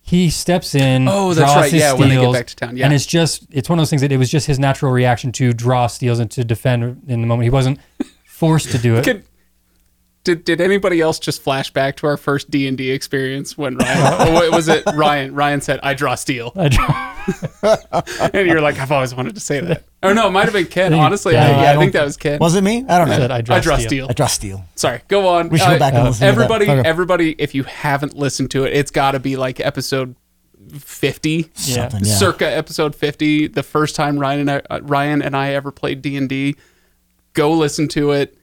he 0.02 0.30
steps 0.30 0.74
in. 0.74 1.08
Oh, 1.08 1.34
that's 1.34 1.50
draws 1.52 1.56
right. 1.64 1.72
his 1.72 1.80
Yeah, 1.80 1.92
when 1.94 2.08
they 2.08 2.14
get 2.16 2.20
steals, 2.20 2.36
back 2.36 2.46
to 2.46 2.56
town. 2.56 2.76
Yeah. 2.76 2.84
and 2.84 2.94
it's 2.94 3.06
just 3.06 3.46
it's 3.50 3.68
one 3.68 3.78
of 3.78 3.80
those 3.80 3.90
things 3.90 4.02
that 4.02 4.12
it 4.12 4.18
was 4.18 4.30
just 4.30 4.46
his 4.46 4.58
natural 4.58 4.92
reaction 4.92 5.32
to 5.32 5.52
draw 5.52 5.86
steals 5.86 6.18
and 6.18 6.30
to 6.32 6.44
defend 6.44 7.02
in 7.08 7.20
the 7.20 7.26
moment. 7.26 7.44
He 7.44 7.50
wasn't 7.50 7.78
forced 8.24 8.70
to 8.72 8.78
do 8.78 8.96
it. 8.96 9.04
Could, 9.04 9.24
did, 10.26 10.42
did 10.44 10.60
anybody 10.60 11.00
else 11.00 11.20
just 11.20 11.40
flash 11.40 11.72
back 11.72 11.96
to 11.98 12.06
our 12.08 12.16
first 12.16 12.50
D 12.50 12.66
and 12.66 12.76
D 12.76 12.90
experience 12.90 13.56
when 13.56 13.76
Ryan? 13.76 14.28
or 14.28 14.32
what 14.34 14.50
was 14.52 14.66
it 14.68 14.82
Ryan? 14.94 15.32
Ryan 15.34 15.60
said, 15.60 15.78
"I 15.84 15.94
draw 15.94 16.16
steel." 16.16 16.52
I 16.56 16.68
draw- 16.68 17.14
and 18.34 18.46
you're 18.48 18.60
like, 18.60 18.78
I've 18.78 18.90
always 18.90 19.14
wanted 19.14 19.34
to 19.36 19.40
say 19.40 19.60
that. 19.60 19.84
Or 20.02 20.14
no, 20.14 20.26
it 20.26 20.30
might 20.32 20.44
have 20.44 20.52
been 20.52 20.66
Kenn. 20.66 20.92
Honestly, 20.94 21.34
yeah, 21.34 21.44
I, 21.44 21.46
I 21.46 21.50
yeah, 21.50 21.70
I, 21.70 21.72
don't 21.74 21.82
think 21.82 21.92
that 21.92 22.04
was 22.04 22.16
Kenn. 22.16 22.38
Was 22.40 22.56
it 22.56 22.62
me? 22.62 22.84
I 22.88 22.98
don't 22.98 23.08
know. 23.08 23.16
said 23.16 23.30
I 23.30 23.40
draw, 23.40 23.56
I 23.56 23.60
draw 23.60 23.76
steel. 23.76 23.88
steel. 23.88 24.06
I 24.10 24.12
draw 24.12 24.26
steel. 24.26 24.64
Sorry, 24.74 25.00
go 25.08 25.28
on. 25.28 25.48
We 25.48 25.58
should 25.58 25.68
go 25.68 25.78
back 25.78 25.94
and 25.94 26.04
listen 26.04 26.26
to 26.26 26.26
that. 26.26 26.42
everybody, 26.42 26.64
Okay. 26.70 26.88
everybody, 26.88 27.34
if 27.38 27.54
you 27.54 27.62
haven't 27.62 28.16
listened 28.16 28.50
to 28.50 28.64
it, 28.64 28.72
it's 28.72 28.90
got 28.90 29.12
to 29.12 29.20
be 29.20 29.36
like 29.36 29.60
episode 29.60 30.16
fifty, 30.78 31.50
Yeah. 31.64 31.88
Yeah. 31.92 32.14
circa 32.16 32.50
episode 32.50 32.94
fifty. 32.96 33.46
The 33.46 33.62
first 33.62 33.94
time 33.96 34.18
Ryan 34.18 34.40
and 34.40 34.50
I, 34.50 34.62
uh, 34.68 34.80
Ryan 34.82 35.22
and 35.22 35.36
I 35.36 35.54
ever 35.54 35.70
played 35.70 36.02
D 36.02 36.16
and 36.16 36.28
D. 36.28 36.56
Go 37.32 37.52
listen 37.52 37.86
to 37.88 38.12
it. 38.12 38.36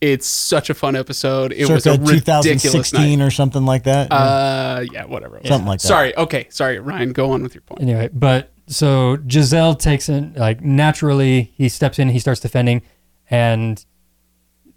It's 0.00 0.26
such 0.26 0.68
a 0.68 0.74
fun 0.74 0.94
episode. 0.94 1.52
It 1.52 1.68
was 1.70 1.86
a 1.86 1.96
2016 1.96 3.18
night. 3.18 3.24
or 3.26 3.30
something 3.30 3.64
like 3.64 3.84
that. 3.84 4.12
Uh, 4.12 4.84
yeah, 4.92 5.04
whatever. 5.06 5.40
Something 5.44 5.66
like 5.66 5.80
that. 5.80 5.88
Sorry. 5.88 6.16
Okay. 6.16 6.46
Sorry, 6.50 6.78
Ryan. 6.78 7.12
Go 7.12 7.30
on 7.30 7.42
with 7.42 7.54
your 7.54 7.62
point. 7.62 7.80
Anyway, 7.82 8.10
but 8.12 8.52
so 8.66 9.16
Jezal 9.26 9.78
takes 9.78 10.08
in 10.08 10.34
like 10.34 10.60
naturally 10.60 11.52
he 11.56 11.68
steps 11.68 11.98
in, 11.98 12.10
he 12.10 12.18
starts 12.18 12.40
defending, 12.40 12.82
and 13.30 13.84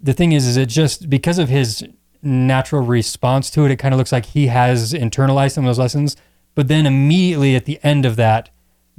the 0.00 0.14
thing 0.14 0.32
is, 0.32 0.46
is 0.46 0.56
it 0.56 0.70
just 0.70 1.10
because 1.10 1.38
of 1.38 1.48
his 1.50 1.84
natural 2.22 2.82
response 2.82 3.50
to 3.50 3.64
it, 3.64 3.70
it 3.70 3.76
kind 3.76 3.92
of 3.94 3.98
looks 3.98 4.12
like 4.12 4.26
he 4.26 4.46
has 4.46 4.92
internalized 4.92 5.52
some 5.52 5.64
of 5.64 5.68
those 5.68 5.78
lessons. 5.78 6.16
But 6.54 6.68
then 6.68 6.86
immediately 6.86 7.54
at 7.56 7.64
the 7.64 7.78
end 7.82 8.04
of 8.06 8.16
that, 8.16 8.50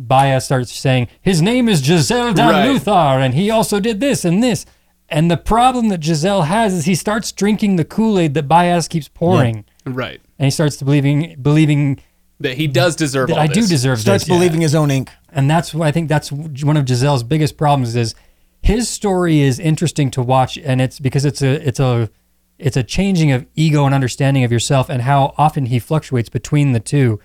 Bayaz 0.01 0.43
starts 0.43 0.71
saying 0.73 1.07
his 1.21 1.41
name 1.41 1.67
is 1.67 1.87
Jezal 1.87 2.33
Dan 2.33 2.49
Right. 2.49 2.69
Luthar, 2.69 3.23
and 3.23 3.33
he 3.33 3.49
also 3.49 3.79
did 3.79 3.99
this 3.99 4.23
and 4.25 4.41
this. 4.43 4.65
And 5.11 5.29
the 5.29 5.37
problem 5.37 5.89
that 5.89 5.99
Jezal 6.05 6.43
has 6.45 6.73
is 6.73 6.85
he 6.85 6.95
starts 6.95 7.31
drinking 7.33 7.75
the 7.75 7.83
Kool 7.85 8.17
Aid 8.17 8.33
that 8.33 8.47
Bayaz 8.47 8.87
keeps 8.89 9.07
pouring, 9.09 9.65
Right. 9.85 10.21
and 10.39 10.45
he 10.45 10.51
starts 10.51 10.77
to 10.77 10.85
believing 10.85 11.35
believing 11.41 11.99
That 12.39 12.55
he 12.55 12.65
does 12.67 12.95
deserve 12.95 13.27
that 13.27 13.35
all 13.37 13.43
I 13.43 13.47
do 13.47 13.55
deserve 13.55 13.69
this. 13.69 13.69
deserve 13.81 13.99
Starts 13.99 14.23
this. 14.23 14.29
believing 14.33 14.61
his 14.61 14.73
own 14.73 14.89
ink. 14.89 15.09
and 15.33 15.49
that's 15.49 15.73
why 15.73 15.87
I 15.87 15.91
think 15.91 16.07
that's 16.09 16.31
one 16.31 16.77
of 16.77 16.85
Jezal's 16.85 17.23
biggest 17.23 17.57
problems 17.57 17.95
is 17.95 18.15
his 18.63 18.87
story 18.89 19.41
is 19.41 19.59
interesting 19.59 20.09
to 20.11 20.21
watch, 20.21 20.57
and 20.57 20.81
it's 20.81 20.99
because 20.99 21.25
it's 21.25 21.41
a 21.41 21.67
it's 21.67 21.79
a 21.79 22.09
it's 22.57 22.77
a 22.77 22.83
changing 22.83 23.31
of 23.31 23.45
ego 23.55 23.85
and 23.85 23.93
understanding 23.93 24.43
of 24.43 24.51
yourself, 24.51 24.87
and 24.89 25.01
how 25.01 25.33
often 25.37 25.65
he 25.65 25.79
fluctuates 25.79 26.29
between 26.29 26.71
the 26.73 26.79
two, 26.79 27.19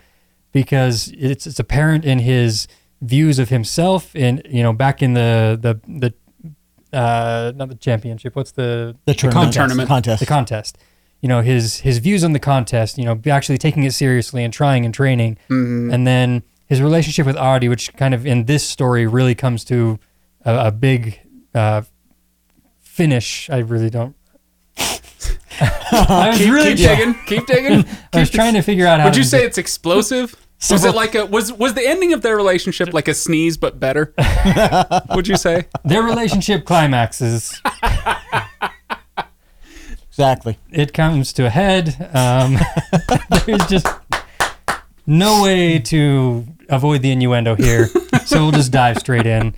because 0.53 1.12
it's 1.16 1.46
it's 1.46 1.59
apparent 1.61 2.05
in 2.05 2.18
his 2.20 2.66
views 3.03 3.38
of 3.38 3.51
himself, 3.51 4.16
in 4.16 4.42
you 4.49 4.62
know 4.62 4.72
back 4.72 5.03
in 5.03 5.12
the 5.14 5.59
the 5.61 5.79
the 5.87 6.14
uh, 6.96 7.52
not 7.54 7.68
the 7.68 7.74
championship, 7.74 8.35
what's 8.35 8.52
the 8.52 8.96
The 9.04 9.14
tournament. 9.14 9.52
tournament. 9.54 9.88
Contest. 9.88 10.20
the 10.20 10.26
contest. 10.26 10.78
You 11.20 11.28
know 11.28 11.40
his 11.40 11.80
his 11.80 11.98
views 11.98 12.22
on 12.24 12.32
the 12.32 12.38
contest. 12.38 12.98
You 12.98 13.04
know, 13.04 13.20
actually 13.30 13.59
taking 13.59 13.85
it 13.85 13.92
seriously 13.92 14.44
and 14.44 14.52
trying 14.52 14.85
and 14.85 14.92
training, 14.94 15.38
and 15.48 16.06
then 16.06 16.42
his 16.66 16.80
relationship 16.82 17.26
with 17.26 17.37
Ardee, 17.37 17.68
which 17.68 17.92
kind 17.94 18.12
of 18.14 18.26
in 18.26 18.44
this 18.44 18.68
story 18.68 19.06
really 19.06 19.35
comes 19.35 19.64
to 19.64 19.98
a, 20.44 20.66
a 20.68 20.70
big 20.72 21.20
uh, 21.54 21.82
finish. 22.80 23.48
I 23.50 23.59
really 23.59 23.90
don't. 23.90 24.14
I 24.78 26.28
was 26.30 26.38
Keep, 26.38 26.52
really 26.52 26.74
keep 26.74 26.87
digging. 26.88 27.14
Keep 27.26 27.46
digging. 27.46 27.85
I 28.12 28.20
was 28.20 28.30
trying 28.30 28.54
to 28.54 28.62
figure 28.62 28.87
out 28.87 29.00
how. 29.00 29.06
Would 29.06 29.16
you 29.16 29.24
say 29.24 29.44
it's 29.44 29.59
explosive? 29.59 30.35
Was 30.71 30.85
it 30.85 30.95
like 30.95 31.14
a 31.14 31.27
was 31.27 31.53
was 31.53 31.75
the 31.75 31.87
ending 31.87 32.12
of 32.12 32.23
their 32.23 32.37
relationship 32.37 32.92
like 32.92 33.09
a 33.09 33.14
sneeze 33.14 33.57
but 33.57 33.79
better? 33.79 34.14
Would 35.14 35.29
you 35.29 35.37
say? 35.37 35.66
their 35.85 36.03
relationship 36.03 36.64
climaxes? 36.64 37.61
Exactly. 40.09 40.59
It 40.73 40.95
comes 40.95 41.35
to 41.35 41.47
a 41.47 41.51
head. 41.51 41.95
Um, 42.14 42.57
there's 43.47 43.66
just 43.66 43.87
no 45.07 45.42
way 45.42 45.79
to 45.81 46.47
avoid 46.71 47.03
the 47.03 47.11
innuendo 47.11 47.55
here, 47.55 47.88
so 48.25 48.38
we'll 48.42 48.53
just 48.53 48.73
dive 48.73 48.97
straight 48.99 49.27
in. 49.27 49.55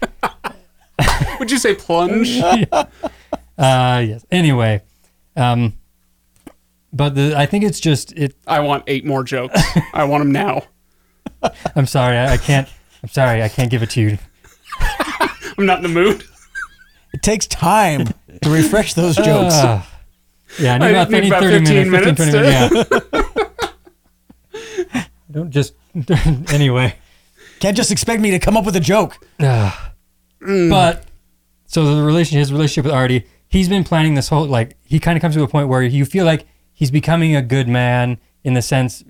Would 1.38 1.50
you 1.50 1.58
say 1.58 1.74
plunge? 1.74 2.40
Uh, 3.58 4.04
yes. 4.06 4.24
Anyway, 4.30 4.80
um, 5.34 5.76
but 6.92 7.16
the 7.16 7.34
I 7.36 7.44
think 7.44 7.64
it's 7.64 7.80
just 7.80 8.12
it. 8.12 8.36
I 8.46 8.60
want 8.60 8.84
eight 8.86 9.04
more 9.04 9.24
jokes. 9.24 9.60
I 9.92 10.04
want 10.04 10.20
them 10.20 10.30
now. 10.30 10.62
I'm 11.76 11.86
sorry, 11.86 12.16
I, 12.16 12.34
I 12.34 12.36
can't. 12.36 12.68
I'm 13.02 13.08
sorry, 13.08 13.42
I 13.42 13.48
can't 13.48 13.70
give 13.70 13.82
it 13.82 13.90
to 13.90 14.00
you. 14.00 14.18
I'm 15.58 15.66
not 15.66 15.78
in 15.78 15.82
the 15.82 15.88
mood. 15.88 16.24
It 17.12 17.22
takes 17.22 17.46
time 17.46 18.06
to 18.42 18.50
refresh 18.50 18.94
those 18.94 19.16
jokes. 19.16 19.54
Uh, 19.54 19.82
yeah, 20.58 20.74
I 20.74 20.78
need 20.78 20.84
I 20.84 20.88
about, 20.90 21.10
need 21.10 21.20
30, 21.20 21.28
about 21.28 21.42
30 21.42 21.58
15 21.58 21.90
minutes, 21.90 22.20
15, 22.20 22.32
20 22.32 22.48
minutes 22.48 22.90
minutes. 22.90 23.06
Yeah. 24.92 25.04
Don't 25.30 25.50
just. 25.50 25.74
anyway. 26.52 26.94
Can't 27.60 27.76
just 27.76 27.90
expect 27.90 28.22
me 28.22 28.30
to 28.30 28.38
come 28.38 28.56
up 28.56 28.64
with 28.64 28.76
a 28.76 28.80
joke. 28.80 29.16
Ah. 29.40 29.92
Mm. 30.40 30.70
But 30.70 31.04
so 31.66 31.96
the 31.96 32.02
relation, 32.02 32.38
his 32.38 32.52
relationship 32.52 32.84
with 32.84 32.94
Ardee, 32.94 33.24
he's 33.48 33.68
been 33.68 33.84
planning 33.84 34.14
this 34.14 34.28
whole 34.28 34.46
like 34.46 34.76
he 34.84 35.00
kind 35.00 35.16
of 35.16 35.22
comes 35.22 35.34
to 35.34 35.42
a 35.42 35.48
point 35.48 35.68
where 35.68 35.82
you 35.82 36.04
feel 36.04 36.24
like 36.24 36.46
he's 36.72 36.90
becoming 36.90 37.34
a 37.34 37.42
good 37.42 37.68
man 37.68 38.18
in 38.44 38.54
the 38.54 38.62
sense, 38.62 39.02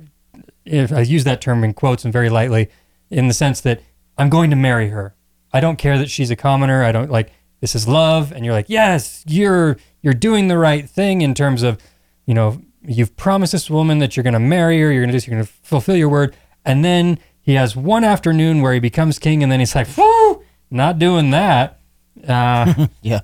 if 0.68 0.92
I 0.92 1.00
use 1.00 1.24
that 1.24 1.40
term 1.40 1.64
in 1.64 1.74
quotes 1.74 2.04
and 2.04 2.12
very 2.12 2.31
lightly, 2.31 2.68
in 3.11 3.28
the 3.28 3.35
sense 3.35 3.61
that 3.62 3.81
I'm 4.16 4.28
going 4.28 4.50
to 4.50 4.57
marry 4.57 4.88
her. 4.88 5.14
I 5.52 5.61
don't 5.61 5.76
care 5.78 5.96
that 5.98 6.11
she's 6.11 6.31
a 6.31 6.37
commoner. 6.37 6.85
I 6.85 6.92
don't 6.92 7.11
like. 7.11 7.31
this 7.61 7.74
is 7.74 7.88
love, 7.88 8.33
and 8.33 8.44
you're 8.44 8.54
like, 8.54 8.68
yes, 8.68 9.24
you're 9.26 9.76
you're 10.02 10.14
doing 10.14 10.48
the 10.48 10.59
right 10.59 10.88
thing 10.88 11.22
in 11.22 11.35
terms 11.35 11.62
of, 11.62 11.78
you 12.26 12.35
know, 12.35 12.61
you've 12.83 13.16
promised 13.16 13.52
this 13.52 13.68
woman 13.70 13.98
that 13.98 14.16
you're 14.16 14.22
going 14.24 14.35
to 14.35 14.38
marry 14.40 14.81
her, 14.81 14.92
you're 14.92 15.04
going 15.07 15.18
to 15.18 15.26
you're 15.26 15.37
going 15.37 15.46
to 15.46 15.52
fulfill 15.62 15.96
your 15.96 16.09
word, 16.09 16.37
and 16.64 16.85
then 16.85 17.18
he 17.40 17.54
has 17.54 17.74
one 17.74 18.04
afternoon 18.04 18.61
where 18.62 18.74
he 18.74 18.81
becomes 18.81 19.18
king, 19.18 19.42
and 19.42 19.50
then 19.50 19.59
he's 19.59 19.74
like, 19.74 19.88
whoo, 19.96 20.42
not 20.70 20.98
doing 20.98 21.31
that. 21.31 21.81
Uh, 22.26 22.87
Yeah. 23.02 23.20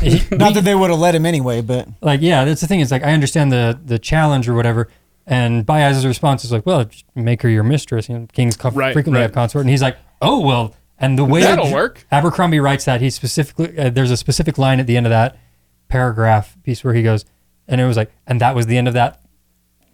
he- 0.00 0.20
Not 0.36 0.54
that 0.54 0.64
they 0.64 0.74
would 0.74 0.90
have 0.90 0.98
let 0.98 1.14
him 1.14 1.24
anyway, 1.24 1.60
but 1.60 1.86
like 2.02 2.20
yeah 2.20 2.44
that's 2.44 2.60
the 2.60 2.66
thing 2.66 2.80
is 2.80 2.90
like 2.90 3.04
i 3.04 3.12
understand 3.12 3.52
the 3.52 3.78
the 3.84 3.98
challenge 3.98 4.48
or 4.48 4.54
whatever 4.54 4.88
and 5.30 5.64
Bayaz's 5.66 6.06
response 6.06 6.44
is 6.44 6.50
like 6.52 6.64
well 6.66 6.84
just 6.84 7.04
make 7.14 7.42
her 7.42 7.48
your 7.48 7.62
mistress 7.62 8.08
you 8.08 8.18
know 8.18 8.26
kings 8.32 8.56
co- 8.56 8.70
Right, 8.70 8.92
frequently 8.92 9.18
right. 9.20 9.24
have 9.24 9.32
consort 9.32 9.62
and 9.62 9.70
he's 9.70 9.82
like 9.82 9.96
oh 10.22 10.40
well 10.40 10.74
and 10.98 11.16
the 11.18 11.24
way 11.24 11.42
That'll 11.42 11.66
that 11.66 11.72
work. 11.74 12.06
abercrombie 12.10 12.60
writes 12.60 12.84
that 12.86 13.00
he 13.00 13.10
specifically 13.10 13.78
uh, 13.78 13.90
there's 13.90 14.10
a 14.10 14.16
specific 14.16 14.56
line 14.58 14.80
at 14.80 14.86
the 14.86 14.96
end 14.96 15.06
of 15.06 15.10
that 15.10 15.36
paragraph 15.88 16.56
piece 16.62 16.82
where 16.82 16.94
he 16.94 17.02
goes 17.02 17.24
and 17.66 17.80
it 17.80 17.84
was 17.86 17.96
like 17.96 18.10
and 18.26 18.40
that 18.40 18.54
was 18.54 18.66
the 18.66 18.76
end 18.78 18.88
of 18.88 18.94
that 18.94 19.20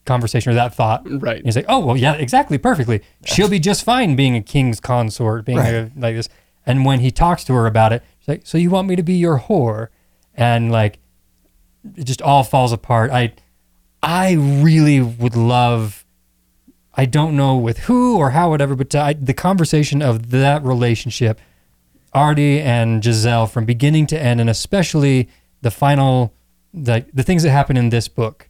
conversation 0.05 0.53
or 0.53 0.55
that 0.55 0.75
thought 0.75 1.03
Right. 1.07 1.37
And 1.39 1.47
he's 1.47 1.57
like 1.57 1.67
oh 1.69 1.85
well 1.85 1.97
yeah 1.97 2.13
exactly 2.15 2.59
perfectly 2.59 3.01
she'll 3.25 3.49
be 3.49 3.59
just 3.59 3.85
fine 3.85 4.17
being 4.17 4.37
a 4.37 4.43
king's 4.43 4.81
consort 4.81 5.45
being 5.45 5.59
Right. 5.59 5.75
a, 5.75 5.91
like 5.97 6.15
this 6.17 6.29
and 6.67 6.85
when 6.85 7.01
he 7.01 7.11
talks 7.11 7.43
to 7.45 7.55
her 7.55 7.67
about 7.67 7.93
it 7.93 8.03
she's 8.21 8.29
like 8.29 8.47
so 8.47 8.59
you 8.59 8.71
want 8.71 8.87
me 8.89 8.97
to 8.97 9.03
be 9.03 9.15
your 9.15 9.39
whore 9.41 9.89
and 10.35 10.71
like 10.71 10.99
it 11.97 12.05
just 12.05 12.23
all 12.23 12.43
falls 12.45 12.73
apart. 12.73 13.11
I 13.11 13.35
I 14.05 14.33
really 14.33 15.01
would 15.01 15.37
love 15.37 16.05
I 16.97 17.07
don't 17.07 17.37
know 17.37 17.57
with 17.57 17.79
who 17.81 18.17
or 18.19 18.31
how 18.31 18.51
whatever, 18.51 18.77
but 18.77 18.95
I, 18.95 19.15
the 19.15 19.35
conversation 19.35 20.01
of 20.01 20.31
that 20.31 20.63
relationship, 20.63 21.41
Ardee 22.15 22.61
and 22.61 23.05
Jezal 23.05 23.51
from 23.51 23.65
beginning 23.65 24.07
to 24.09 24.21
end, 24.21 24.41
and 24.41 24.49
especially 24.49 25.29
the 25.63 25.71
final 25.71 26.33
the 26.73 27.05
the 27.13 27.23
things 27.23 27.43
that 27.43 27.51
happen 27.51 27.77
in 27.77 27.91
this 27.91 28.09
book 28.09 28.49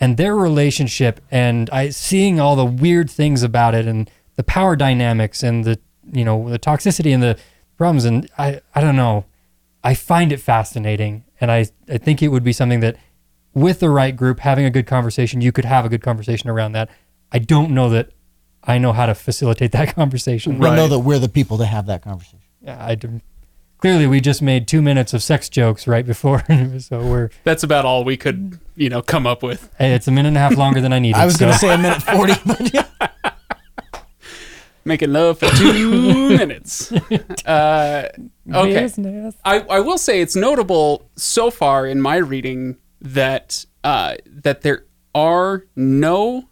and 0.00 0.16
their 0.16 0.34
relationship 0.34 1.20
and 1.30 1.68
I 1.70 1.90
seeing 1.90 2.40
all 2.40 2.56
the 2.56 2.64
weird 2.64 3.10
things 3.10 3.42
about 3.42 3.74
it 3.74 3.86
and 3.86 4.10
the 4.36 4.44
power 4.44 4.76
dynamics 4.76 5.42
and 5.42 5.64
the 5.64 5.78
you 6.12 6.24
know 6.24 6.48
the 6.48 6.58
toxicity 6.58 7.12
and 7.12 7.22
the 7.22 7.38
problems 7.76 8.04
and 8.04 8.28
I 8.38 8.60
I 8.74 8.80
don't 8.80 8.96
know. 8.96 9.26
I 9.82 9.94
find 9.94 10.32
it 10.32 10.40
fascinating 10.40 11.24
and 11.40 11.50
I 11.50 11.66
I 11.88 11.98
think 11.98 12.22
it 12.22 12.28
would 12.28 12.44
be 12.44 12.52
something 12.52 12.80
that 12.80 12.96
with 13.54 13.80
the 13.80 13.90
right 13.90 14.14
group 14.16 14.40
having 14.40 14.64
a 14.64 14.70
good 14.70 14.86
conversation 14.86 15.40
you 15.40 15.52
could 15.52 15.64
have 15.64 15.84
a 15.84 15.88
good 15.88 16.02
conversation 16.02 16.48
around 16.50 16.72
that 16.72 16.88
I 17.32 17.38
don't 17.38 17.70
know 17.72 17.88
that 17.90 18.10
I 18.64 18.78
know 18.78 18.92
how 18.92 19.06
to 19.06 19.14
facilitate 19.14 19.72
that 19.78 19.94
conversation 19.94 20.58
we 20.58 20.70
know 20.70 20.88
that 20.88 21.00
we're 21.00 21.18
the 21.18 21.28
people 21.28 21.58
to 21.58 21.66
have 21.66 21.86
that 21.86 22.02
conversation. 22.02 22.40
yeah, 22.62 22.84
I 22.84 22.94
do- 22.94 23.20
clearly 23.78 24.06
we 24.06 24.20
just 24.20 24.42
made 24.42 24.68
2 24.68 24.82
minutes 24.82 25.14
of 25.14 25.22
sex 25.22 25.48
jokes 25.48 25.86
right 25.86 26.06
before 26.06 26.44
so 26.78 27.00
we're 27.02 27.30
That's 27.44 27.62
about 27.62 27.84
all 27.84 28.04
we 28.04 28.16
could, 28.16 28.58
you 28.76 28.88
know, 28.88 29.02
come 29.02 29.26
up 29.26 29.42
with. 29.42 29.70
hey, 29.78 29.94
it's 29.94 30.06
a 30.06 30.10
minute 30.10 30.28
and 30.28 30.36
a 30.36 30.40
half 30.40 30.56
longer 30.56 30.80
than 30.80 30.92
I 30.92 30.98
needed 30.98 31.18
I 31.20 31.24
was 31.26 31.36
going 31.36 31.52
to 31.52 31.58
say 31.58 31.72
a 31.74 31.78
minute 31.78 32.02
40, 32.02 32.34
but 32.46 32.74
yeah. 32.74 32.86
Making 34.82 35.12
love 35.12 35.38
for 35.38 35.46
two 35.56 36.30
minutes. 36.38 36.90
Uh, 37.44 38.08
okay. 38.50 38.80
Business. 38.80 39.34
I, 39.44 39.60
I 39.60 39.80
will 39.80 39.98
say 39.98 40.22
it's 40.22 40.34
notable 40.34 41.10
so 41.16 41.50
far 41.50 41.86
in 41.86 42.00
my 42.00 42.16
reading 42.16 42.76
that 43.00 43.64
uh, 43.84 44.16
that 44.26 44.62
there 44.62 44.84
are 45.14 45.64
no 45.74 46.48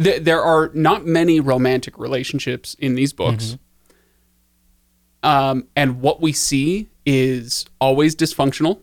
th- 0.00 0.22
there 0.22 0.42
are 0.42 0.70
not 0.74 1.06
many 1.06 1.40
romantic 1.40 1.98
relationships 1.98 2.74
in 2.78 2.94
these 2.94 3.12
books. 3.12 3.56
Um, 5.22 5.68
and 5.74 6.00
what 6.00 6.20
we 6.20 6.32
see 6.32 6.90
is 7.06 7.64
always 7.80 8.14
dysfunctional 8.14 8.80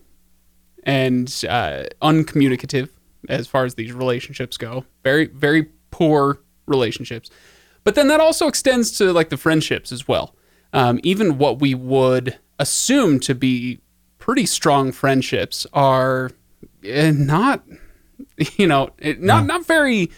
and 0.83 1.43
uh, 1.47 1.83
uncommunicative 2.01 2.89
as 3.29 3.47
far 3.47 3.65
as 3.65 3.75
these 3.75 3.93
relationships 3.93 4.57
go. 4.57 4.85
Very, 5.03 5.27
very 5.27 5.69
poor 5.91 6.41
relationships. 6.65 7.29
But 7.83 7.95
then 7.95 8.07
that 8.07 8.19
also 8.19 8.47
extends 8.47 8.97
to 8.97 9.13
like 9.13 9.29
the 9.29 9.37
friendships 9.37 9.91
as 9.91 10.07
well. 10.07 10.35
Um, 10.73 10.99
even 11.03 11.37
what 11.37 11.59
we 11.59 11.75
would 11.75 12.39
assume 12.57 13.19
to 13.21 13.35
be 13.35 13.81
pretty 14.21 14.45
strong 14.45 14.93
friendships 14.93 15.67
are 15.73 16.31
eh, 16.85 17.11
not, 17.11 17.63
you 18.55 18.67
know, 18.67 18.91
eh, 19.01 19.15
not 19.19 19.45
not 19.45 19.65
very 19.65 20.09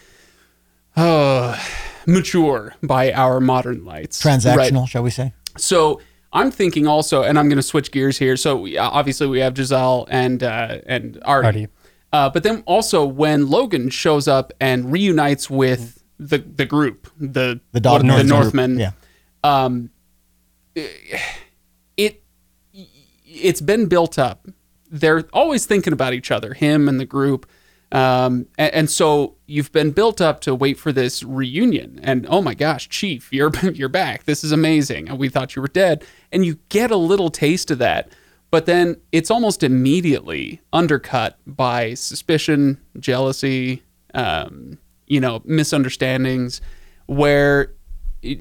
uh, 0.96 1.58
mature 2.06 2.76
by 2.84 3.12
our 3.14 3.40
modern 3.40 3.84
lights. 3.84 4.24
Right? 4.24 4.40
Transactional, 4.40 4.88
shall 4.88 5.02
we 5.02 5.10
say? 5.10 5.34
So 5.58 6.00
I'm 6.32 6.52
thinking 6.52 6.86
also, 6.86 7.24
and 7.24 7.40
I'm 7.40 7.50
going 7.50 7.58
to 7.58 7.64
switch 7.64 7.92
gears 7.92 8.20
here. 8.20 8.38
So 8.38 8.58
we, 8.58 8.78
uh, 8.78 8.88
obviously 8.90 9.28
we 9.28 9.40
have 9.40 9.56
Jezal 9.58 10.06
and 10.12 10.44
uh, 10.44 10.80
and 10.86 11.16
Ardee, 11.26 11.46
Ardee. 11.48 11.68
Uh, 12.12 12.30
but 12.30 12.44
then 12.44 12.62
also 12.68 13.04
when 13.06 13.48
Logen 13.48 13.92
shows 13.92 14.28
up 14.28 14.54
and 14.60 14.92
reunites 14.92 15.50
with 15.50 16.04
the 16.20 16.38
the 16.38 16.66
group, 16.66 17.10
the 17.18 17.60
The 17.72 17.80
dog 17.80 18.04
North 18.04 18.22
the 18.22 18.28
group. 18.28 18.54
Northmen, 18.54 18.80
Yeah. 18.80 18.92
um, 19.44 19.90
it 20.76 20.92
it's 23.34 23.62
been 23.62 23.88
built 23.88 24.20
up. 24.20 24.48
They're 24.90 25.24
always 25.34 25.66
thinking 25.66 25.94
about 25.94 26.14
each 26.14 26.32
other, 26.32 26.54
him 26.54 26.88
and 26.88 27.00
the 27.00 27.06
group. 27.06 27.50
Um, 27.92 28.48
and, 28.58 28.74
and 28.74 28.90
so 28.90 29.36
you've 29.46 29.72
been 29.72 29.92
built 29.92 30.20
up 30.20 30.40
to 30.42 30.56
wait 30.56 30.80
for 30.80 30.92
this 30.92 31.24
reunion, 31.24 32.00
and 32.02 32.26
oh 32.28 32.42
my 32.42 32.56
gosh, 32.56 32.90
Chief, 32.90 33.32
you're 33.32 33.52
you're 33.74 33.90
back. 33.90 34.26
This 34.26 34.44
is 34.44 34.52
amazing. 34.52 35.10
And 35.10 35.20
we 35.20 35.30
thought 35.30 35.56
you 35.56 35.62
were 35.62 35.68
dead, 35.68 36.04
and 36.32 36.46
you 36.46 36.60
get 36.70 36.92
a 36.92 36.98
little 36.98 37.30
taste 37.30 37.70
of 37.70 37.78
that, 37.80 38.10
but 38.50 38.66
then 38.66 38.98
it's 39.12 39.30
almost 39.30 39.64
immediately 39.64 40.62
undercut 40.72 41.38
by 41.46 41.94
suspicion, 41.94 42.80
jealousy, 43.00 43.84
um, 44.16 44.80
you 45.06 45.20
know, 45.20 45.42
misunderstandings, 45.46 46.62
where 47.06 47.74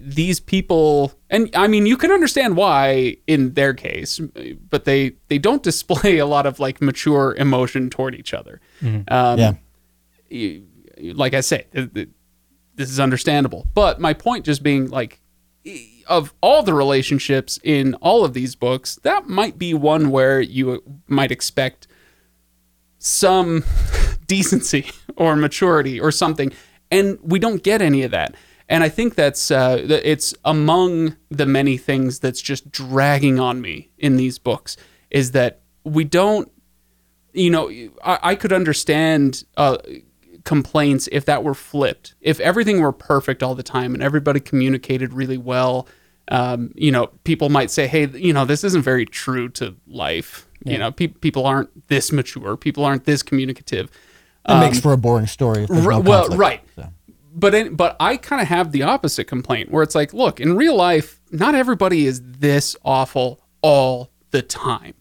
these 0.01 0.39
people 0.39 1.13
and 1.29 1.51
i 1.57 1.67
mean 1.67 1.87
you 1.87 1.97
can 1.97 2.11
understand 2.13 2.57
why 2.57 3.17
in 3.27 3.53
their 3.55 3.75
case 3.75 4.21
but 4.71 4.85
they 4.85 5.13
they 5.29 5.39
don't 5.39 5.63
display 5.71 6.19
a 6.19 6.27
lot 6.27 6.47
of 6.47 6.61
like 6.61 6.81
mature 6.81 7.35
emotion 7.37 7.91
toward 7.91 8.15
each 8.15 8.33
other. 8.33 8.61
Um, 8.83 9.39
Yeah. 9.39 9.53
you- 10.31 10.63
like 11.15 11.35
i 11.35 11.41
say 11.41 11.67
th- 11.75 11.93
th- 11.95 12.09
this 12.77 12.89
is 12.91 12.99
understandable. 13.01 13.67
But 13.75 14.01
my 14.01 14.15
point 14.15 14.47
just 14.47 14.63
being 14.63 14.89
like 14.89 15.21
of 16.07 16.33
all 16.41 16.63
the 16.63 16.73
relationships 16.75 17.59
in 17.63 17.95
all 17.97 18.25
of 18.25 18.33
these 18.35 18.55
books 18.57 18.97
that 19.03 19.29
might 19.29 19.59
be 19.59 19.75
one 19.75 20.11
where 20.11 20.41
you 20.41 20.83
might 21.09 21.31
expect 21.33 21.87
some 22.99 23.65
decency 24.27 24.91
or 25.17 25.37
maturity 25.37 26.01
or 26.01 26.11
something. 26.13 26.53
And 26.91 27.19
we 27.23 27.39
don't 27.39 27.63
get 27.63 27.83
any 27.83 28.03
of 28.05 28.11
that 28.13 28.35
and 28.73 28.83
i 28.83 28.89
think 28.89 29.15
that's 29.15 29.51
uh, 29.51 29.87
it's 30.03 30.35
among 30.45 31.15
the 31.31 31.47
many 31.47 31.77
things 31.77 32.19
that's 32.19 32.41
just 32.41 32.73
dragging 32.73 33.39
on 33.39 33.61
me 33.61 33.91
in 33.99 34.17
these 34.17 34.39
books 34.39 34.77
is 35.11 35.33
that 35.33 35.61
we 35.85 36.05
don't 36.05 36.51
you 37.33 37.51
know 37.51 37.69
i, 38.03 38.19
I 38.23 38.35
could 38.35 38.53
understand 38.53 39.45
uh, 39.57 39.77
complaints 40.45 41.09
if 41.13 41.27
that 41.27 41.45
were 41.45 41.55
flipped 41.55 42.15
if 42.21 42.41
everything 42.41 42.81
were 42.81 42.93
perfect 42.93 43.43
all 43.43 43.55
the 43.55 43.63
time 43.63 43.95
and 43.95 44.03
everybody 44.03 44.41
communicated 44.41 45.13
really 45.13 45.39
well 45.39 45.87
um, 46.29 46.73
you 46.75 46.91
know 46.91 47.09
people 47.25 47.51
might 47.51 47.71
say 47.71 47.87
hey 47.87 48.07
you 48.07 48.33
know 48.33 48.45
this 48.45 48.65
isn't 48.65 48.83
very 48.83 49.05
true 49.05 49.49
to 49.51 49.77
life 49.87 50.49
you 50.65 50.79
know 50.79 50.91
pe- 50.91 51.09
people 51.09 51.45
aren't 51.47 51.89
this 51.89 52.11
mature 52.11 52.57
people 52.57 52.85
aren't 52.85 53.05
this 53.05 53.23
communicative 53.23 53.91
It 54.49 54.61
makes 54.61 54.81
for 54.81 54.93
a 54.93 54.97
boring 54.97 55.27
story. 55.27 55.63
If 55.63 55.69
there's 55.69 55.87
no 55.87 56.01
well, 56.01 56.29
right. 56.31 56.63
so. 56.75 56.89
But 57.35 57.55
in, 57.55 57.77
but 57.77 57.97
I 57.99 58.17
kind 58.19 58.43
of 58.43 58.49
have 58.49 58.73
the 58.73 58.83
opposite 58.83 59.25
complaint 59.25 59.71
where 59.71 59.83
it's 59.83 59.95
like, 59.95 60.13
look, 60.13 60.41
in 60.41 60.55
real 60.55 60.77
life, 60.77 61.21
not 61.31 61.55
everybody 61.55 62.07
is 62.07 62.21
this 62.23 62.77
awful 62.85 63.41
all 63.63 64.11
the 64.33 64.43
time. 64.43 64.95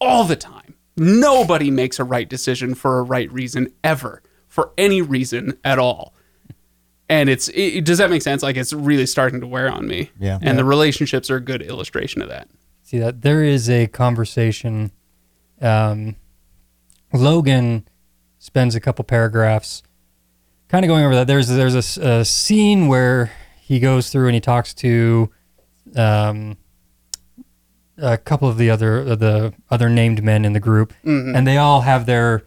All 0.00 0.24
the 0.24 0.36
time. 0.36 0.74
Nobody 0.96 1.70
makes 1.70 1.98
a 1.98 2.04
right 2.04 2.28
decision 2.28 2.74
for 2.74 2.98
a 2.98 3.02
right 3.02 3.32
reason 3.32 3.72
ever, 3.82 4.22
for 4.48 4.72
any 4.76 5.00
reason 5.00 5.56
at 5.64 5.78
all. 5.78 6.14
And 7.08 7.28
it's 7.28 7.48
it, 7.54 7.84
does 7.84 7.98
that 7.98 8.10
make 8.10 8.22
sense? 8.22 8.42
Like 8.42 8.56
it's 8.56 8.72
really 8.72 9.06
starting 9.06 9.40
to 9.40 9.46
wear 9.46 9.70
on 9.70 9.86
me. 9.86 10.10
Yeah. 10.20 10.38
And 10.42 10.58
the 10.58 10.64
relationships 10.64 11.30
are 11.30 11.36
a 11.36 11.40
good 11.40 11.62
illustration 11.62 12.20
of 12.22 12.28
that. 12.28 12.48
see 12.82 12.98
that 12.98 13.22
there 13.22 13.42
is 13.42 13.70
a 13.70 13.86
conversation 13.86 14.92
um, 15.60 16.16
logen 17.12 17.84
spends 18.38 18.74
a 18.74 18.80
couple 18.80 19.04
paragraphs 19.04 19.82
kind 20.70 20.84
of 20.84 20.88
going 20.88 21.04
over 21.04 21.14
that 21.16 21.26
there's 21.26 21.48
there's 21.48 21.74
a 21.98 22.24
scene 22.24 22.86
where 22.88 23.30
he 23.60 23.80
goes 23.80 24.10
through 24.10 24.26
and 24.28 24.34
he 24.34 24.40
talks 24.40 24.72
to 24.74 25.30
um, 25.96 26.56
a 27.98 28.16
couple 28.16 28.48
of 28.48 28.56
the 28.56 28.70
other 28.70 28.98
of 28.98 29.18
the 29.18 29.52
other 29.70 29.88
named 29.88 30.22
men 30.22 30.44
in 30.44 30.52
the 30.52 30.60
group 30.60 30.92
and 31.04 31.46
they 31.46 31.56
all 31.58 31.82
have 31.82 32.06
their 32.06 32.42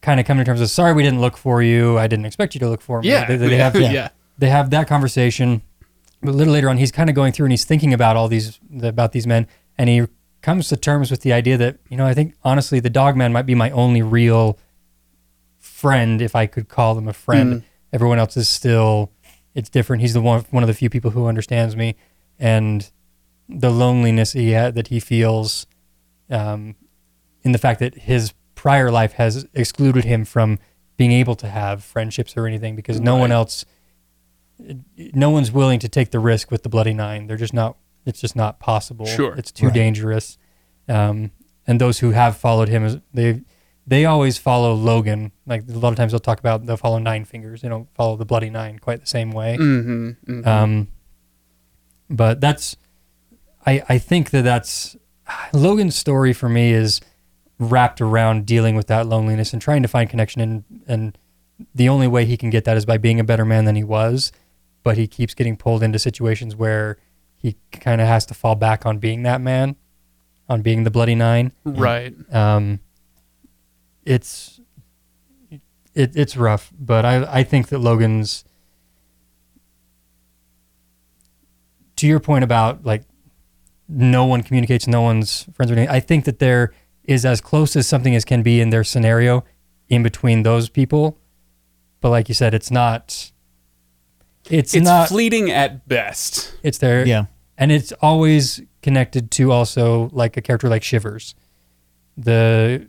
kind 0.00 0.20
of 0.20 0.26
come 0.26 0.38
to 0.38 0.44
terms 0.44 0.60
of 0.60 0.70
sorry 0.70 0.92
we 0.92 1.02
didn't 1.02 1.20
look 1.20 1.36
for 1.36 1.62
you 1.62 1.98
i 1.98 2.06
didn't 2.06 2.24
expect 2.24 2.54
you 2.54 2.60
to 2.60 2.68
look 2.68 2.80
for 2.80 3.02
me 3.02 3.08
Yeah. 3.08 3.26
they, 3.26 3.36
they 3.36 3.56
have 3.66 3.74
yeah. 3.80 4.08
they 4.38 4.48
have 4.48 4.70
that 4.70 4.86
conversation. 4.88 5.62
But 6.20 6.30
a 6.30 6.32
little 6.32 6.52
later 6.52 6.68
on, 6.68 6.78
he's 6.78 6.90
kind 6.90 7.08
of 7.08 7.14
going 7.14 7.32
through 7.32 7.46
and 7.46 7.52
he's 7.52 7.64
thinking 7.64 7.94
about 7.94 8.16
all 8.16 8.26
these 8.26 8.58
about 8.82 9.12
these 9.12 9.24
men, 9.24 9.46
and 9.76 9.88
he 9.88 10.02
comes 10.42 10.66
to 10.68 10.76
terms 10.76 11.12
with 11.12 11.20
the 11.20 11.32
idea 11.32 11.56
that 11.56 11.78
you 11.88 11.96
know 11.96 12.06
I 12.06 12.12
think 12.14 12.34
honestly 12.42 12.80
the 12.80 12.90
Dogman 12.90 13.32
might 13.32 13.46
be 13.46 13.54
my 13.54 13.70
only 13.70 14.02
real 14.02 14.58
friend 15.78 16.20
if 16.20 16.34
I 16.34 16.46
could 16.46 16.68
call 16.68 16.94
them 16.94 17.06
a 17.08 17.12
friend. 17.12 17.62
Everyone 17.92 18.18
else 18.18 18.36
is 18.36 18.48
still 18.48 19.12
it's 19.54 19.68
different. 19.70 20.02
He's 20.02 20.12
the 20.14 20.20
one 20.20 20.44
one 20.50 20.62
of 20.62 20.66
the 20.66 20.74
few 20.74 20.90
people 20.90 21.10
who 21.12 21.26
understands 21.26 21.74
me, 21.76 21.94
and 22.38 22.90
the 23.48 23.70
loneliness 23.70 24.32
he 24.32 24.52
ha- 24.54 24.70
that 24.72 24.88
he 24.88 25.00
feels, 25.00 25.66
um, 26.30 26.74
in 27.42 27.52
the 27.52 27.58
fact 27.58 27.80
that 27.80 27.94
his 27.94 28.32
prior 28.54 28.90
life 28.90 29.12
has 29.14 29.46
excluded 29.54 30.04
him 30.04 30.24
from 30.24 30.58
being 30.96 31.12
able 31.12 31.34
to 31.36 31.48
have 31.48 31.82
friendships 31.84 32.36
or 32.36 32.46
anything 32.46 32.74
because 32.76 33.00
no 33.00 33.16
one 33.16 33.30
else, 33.32 33.64
no 35.14 35.30
one's 35.30 35.52
willing 35.52 35.78
to 35.78 35.88
take 35.88 36.10
the 36.10 36.18
risk 36.18 36.50
with 36.50 36.62
the 36.62 36.68
Bloody 36.68 36.92
Nine. 36.94 37.26
They're 37.26 37.36
just 37.36 37.54
not. 37.54 37.76
It's 38.04 38.20
just 38.20 38.34
not 38.36 38.58
possible. 38.58 39.06
Sure. 39.06 39.34
it's 39.36 39.52
too 39.52 39.66
Right. 39.66 39.74
dangerous. 39.74 40.38
Um, 40.88 41.30
and 41.66 41.80
those 41.80 41.98
who 41.98 42.10
have 42.12 42.36
followed 42.36 42.68
him 42.68 43.02
they 43.12 43.42
they 43.88 44.04
always 44.04 44.36
follow 44.36 44.76
Logen. 44.76 45.30
Like 45.46 45.62
a 45.68 45.72
lot 45.72 45.90
of 45.90 45.96
times 45.96 46.12
they'll 46.12 46.20
talk 46.20 46.38
about 46.38 46.66
they'll 46.66 46.76
follow 46.76 46.98
Nine 46.98 47.24
Fingers. 47.24 47.62
They 47.62 47.68
don't 47.68 47.88
follow 47.94 48.16
the 48.16 48.26
Bloody 48.26 48.50
Nine 48.50 48.78
quite 48.78 49.00
the 49.00 49.06
same 49.06 49.32
way. 49.32 49.56
Mm-hmm, 49.58 50.46
Um, 50.46 50.88
but 52.10 52.40
that's, 52.40 52.76
I 53.66 53.82
I 53.88 53.98
think 53.98 54.30
that 54.30 54.42
that's 54.42 54.96
Logen's 55.52 55.96
story 55.96 56.32
for 56.32 56.48
me 56.48 56.72
is 56.72 57.00
wrapped 57.58 58.00
around 58.00 58.46
dealing 58.46 58.76
with 58.76 58.86
that 58.86 59.06
loneliness 59.06 59.52
and 59.52 59.60
trying 59.60 59.82
to 59.82 59.88
find 59.88 60.08
connection 60.08 60.40
and 60.40 60.64
and 60.86 61.18
the 61.74 61.88
only 61.88 62.06
way 62.06 62.24
he 62.24 62.36
can 62.36 62.50
get 62.50 62.64
that 62.66 62.76
is 62.76 62.86
by 62.86 62.98
being 62.98 63.18
a 63.18 63.24
better 63.24 63.44
man 63.44 63.64
than 63.64 63.74
he 63.74 63.82
was, 63.82 64.30
but 64.84 64.96
he 64.96 65.06
keeps 65.08 65.34
getting 65.34 65.56
pulled 65.56 65.82
into 65.82 65.98
situations 65.98 66.54
where 66.54 66.98
he 67.36 67.56
kind 67.72 68.00
of 68.00 68.06
has 68.06 68.26
to 68.26 68.34
fall 68.34 68.54
back 68.54 68.84
on 68.86 68.98
being 68.98 69.22
that 69.24 69.40
man, 69.40 69.76
on 70.48 70.62
being 70.62 70.84
the 70.84 70.90
bloody 70.90 71.14
nine. 71.16 71.52
right. 71.64 72.14
Um, 72.32 72.80
it's 74.08 74.60
it, 75.94 76.16
it's 76.16 76.36
rough, 76.36 76.72
but 76.78 77.04
I 77.04 77.40
I 77.40 77.42
think 77.44 77.68
that 77.68 77.78
Logen's 77.78 78.44
to 81.96 82.06
your 82.06 82.20
point 82.20 82.44
about 82.44 82.84
like 82.84 83.02
no 83.88 84.24
one 84.24 84.42
communicates, 84.42 84.86
no 84.86 85.02
one's 85.02 85.44
friends 85.54 85.70
or 85.70 85.74
anything. 85.74 85.90
I 85.94 86.00
think 86.00 86.24
that 86.24 86.38
there 86.38 86.72
is 87.04 87.24
as 87.24 87.40
close 87.40 87.74
as 87.76 87.86
something 87.86 88.14
as 88.14 88.24
can 88.24 88.42
be 88.42 88.60
in 88.60 88.70
their 88.70 88.84
scenario 88.84 89.44
in 89.88 90.02
between 90.02 90.42
those 90.42 90.68
people, 90.68 91.18
but 92.00 92.10
like 92.10 92.28
you 92.28 92.34
said, 92.34 92.54
it's 92.54 92.70
not. 92.70 93.32
It's, 94.50 94.74
It's 94.74 94.84
not. 94.84 95.08
fleeting 95.08 95.50
at 95.50 95.86
best. 95.88 96.54
It's 96.62 96.78
there. 96.78 97.06
Yeah. 97.06 97.26
And 97.58 97.70
it's 97.70 97.92
always 98.00 98.62
connected 98.82 99.30
to 99.32 99.52
also 99.52 100.08
like 100.12 100.36
a 100.38 100.40
character 100.40 100.68
like 100.70 100.82
Shivers. 100.82 101.34
The 102.16 102.86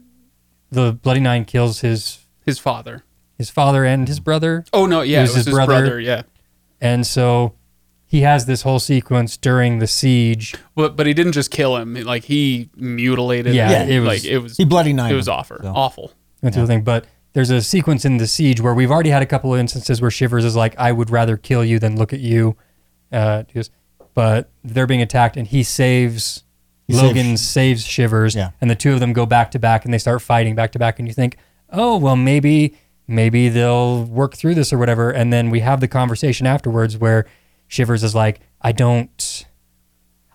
the 0.72 0.94
Bloody 0.94 1.20
Nine 1.20 1.46
kills 1.46 1.82
his 1.82 2.26
His 2.46 2.60
father. 2.60 3.04
his 3.38 3.50
father 3.50 3.86
and 3.86 4.08
his 4.08 4.20
brother. 4.20 4.66
Oh 4.74 4.86
no, 4.86 5.02
yeah, 5.02 5.18
It 5.18 5.20
it 5.20 5.22
was 5.24 5.30
was, 5.32 5.36
his 5.38 5.46
his 5.48 5.56
brother. 5.56 5.80
brother. 5.82 6.00
Yeah, 6.00 6.22
And 6.82 7.06
so 7.08 7.54
he 8.06 8.22
has 8.22 8.46
this 8.48 8.64
whole 8.64 8.80
sequence 8.80 9.38
during 9.38 9.80
the 9.80 9.88
siege. 9.88 10.56
but 10.76 10.96
but 10.96 11.06
he 11.08 11.14
didn't 11.14 11.34
just 11.34 11.52
kill 11.52 11.78
him. 11.78 11.94
Like 11.96 12.24
he 12.26 12.70
mutilated. 12.76 13.54
Yeah, 13.54 13.84
him. 13.84 13.90
it 13.90 14.00
was- 14.00 14.08
like 14.08 14.26
it 14.26 14.38
was. 14.40 14.58
He 14.58 14.66
bloody 14.66 14.94
nine. 14.94 15.12
It 15.12 15.16
was 15.16 15.28
awful. 15.28 15.58
so. 15.62 15.74
Awful. 15.76 16.12
Went 16.42 16.56
through 16.56 16.64
the 16.64 16.68
thing, 16.68 16.84
but 16.84 17.06
there's 17.34 17.50
a 17.52 17.62
sequence 17.62 18.06
in 18.06 18.18
the 18.18 18.26
siege 18.28 18.62
where 18.62 18.74
we've 18.74 18.90
already 18.90 19.10
had 19.10 19.22
a 19.22 19.26
couple 19.26 19.54
of 19.54 19.60
instances 19.60 20.02
where 20.02 20.10
Shivers 20.10 20.44
is 20.46 20.56
like, 20.56 20.74
"I 20.80 20.92
would 20.92 21.10
rather 21.10 21.38
kill 21.38 21.64
you 21.66 21.78
than 21.78 21.98
look 21.98 22.14
at 22.14 22.20
you," 22.22 22.56
uh, 23.12 23.44
just, 23.44 23.72
but 24.14 24.50
they're 24.64 24.88
being 24.88 25.02
attacked, 25.02 25.36
and 25.38 25.46
he 25.48 25.62
saves 25.64 26.44
He 26.90 26.96
Logen 26.96 27.38
saves- 27.38 27.46
saves 27.46 27.86
Shivers, 27.86 28.36
Yeah. 28.36 28.52
and 28.60 28.70
the 28.70 28.76
two 28.76 28.94
of 28.94 29.00
them 29.00 29.14
go 29.14 29.26
back 29.26 29.52
to 29.52 29.60
back, 29.60 29.86
and 29.86 29.94
they 29.94 29.98
start 30.00 30.22
fighting 30.22 30.56
back 30.56 30.72
to 30.74 30.80
back, 30.80 30.98
and 31.00 31.08
you 31.08 31.14
think, 31.14 31.38
"Oh, 31.72 31.98
well, 31.98 32.16
maybe 32.16 32.74
maybe 33.08 33.48
they'll 33.50 34.04
work 34.06 34.36
through 34.36 34.56
this 34.56 34.72
or 34.74 34.78
whatever," 34.78 35.10
and 35.12 35.32
then 35.32 35.50
we 35.50 35.60
have 35.62 35.80
the 35.82 35.88
conversation 35.88 36.46
afterwards 36.48 36.98
where 36.98 37.26
Shivers 37.68 38.04
is 38.04 38.16
like, 38.16 38.40
"I 38.62 38.72
don't." 38.72 39.46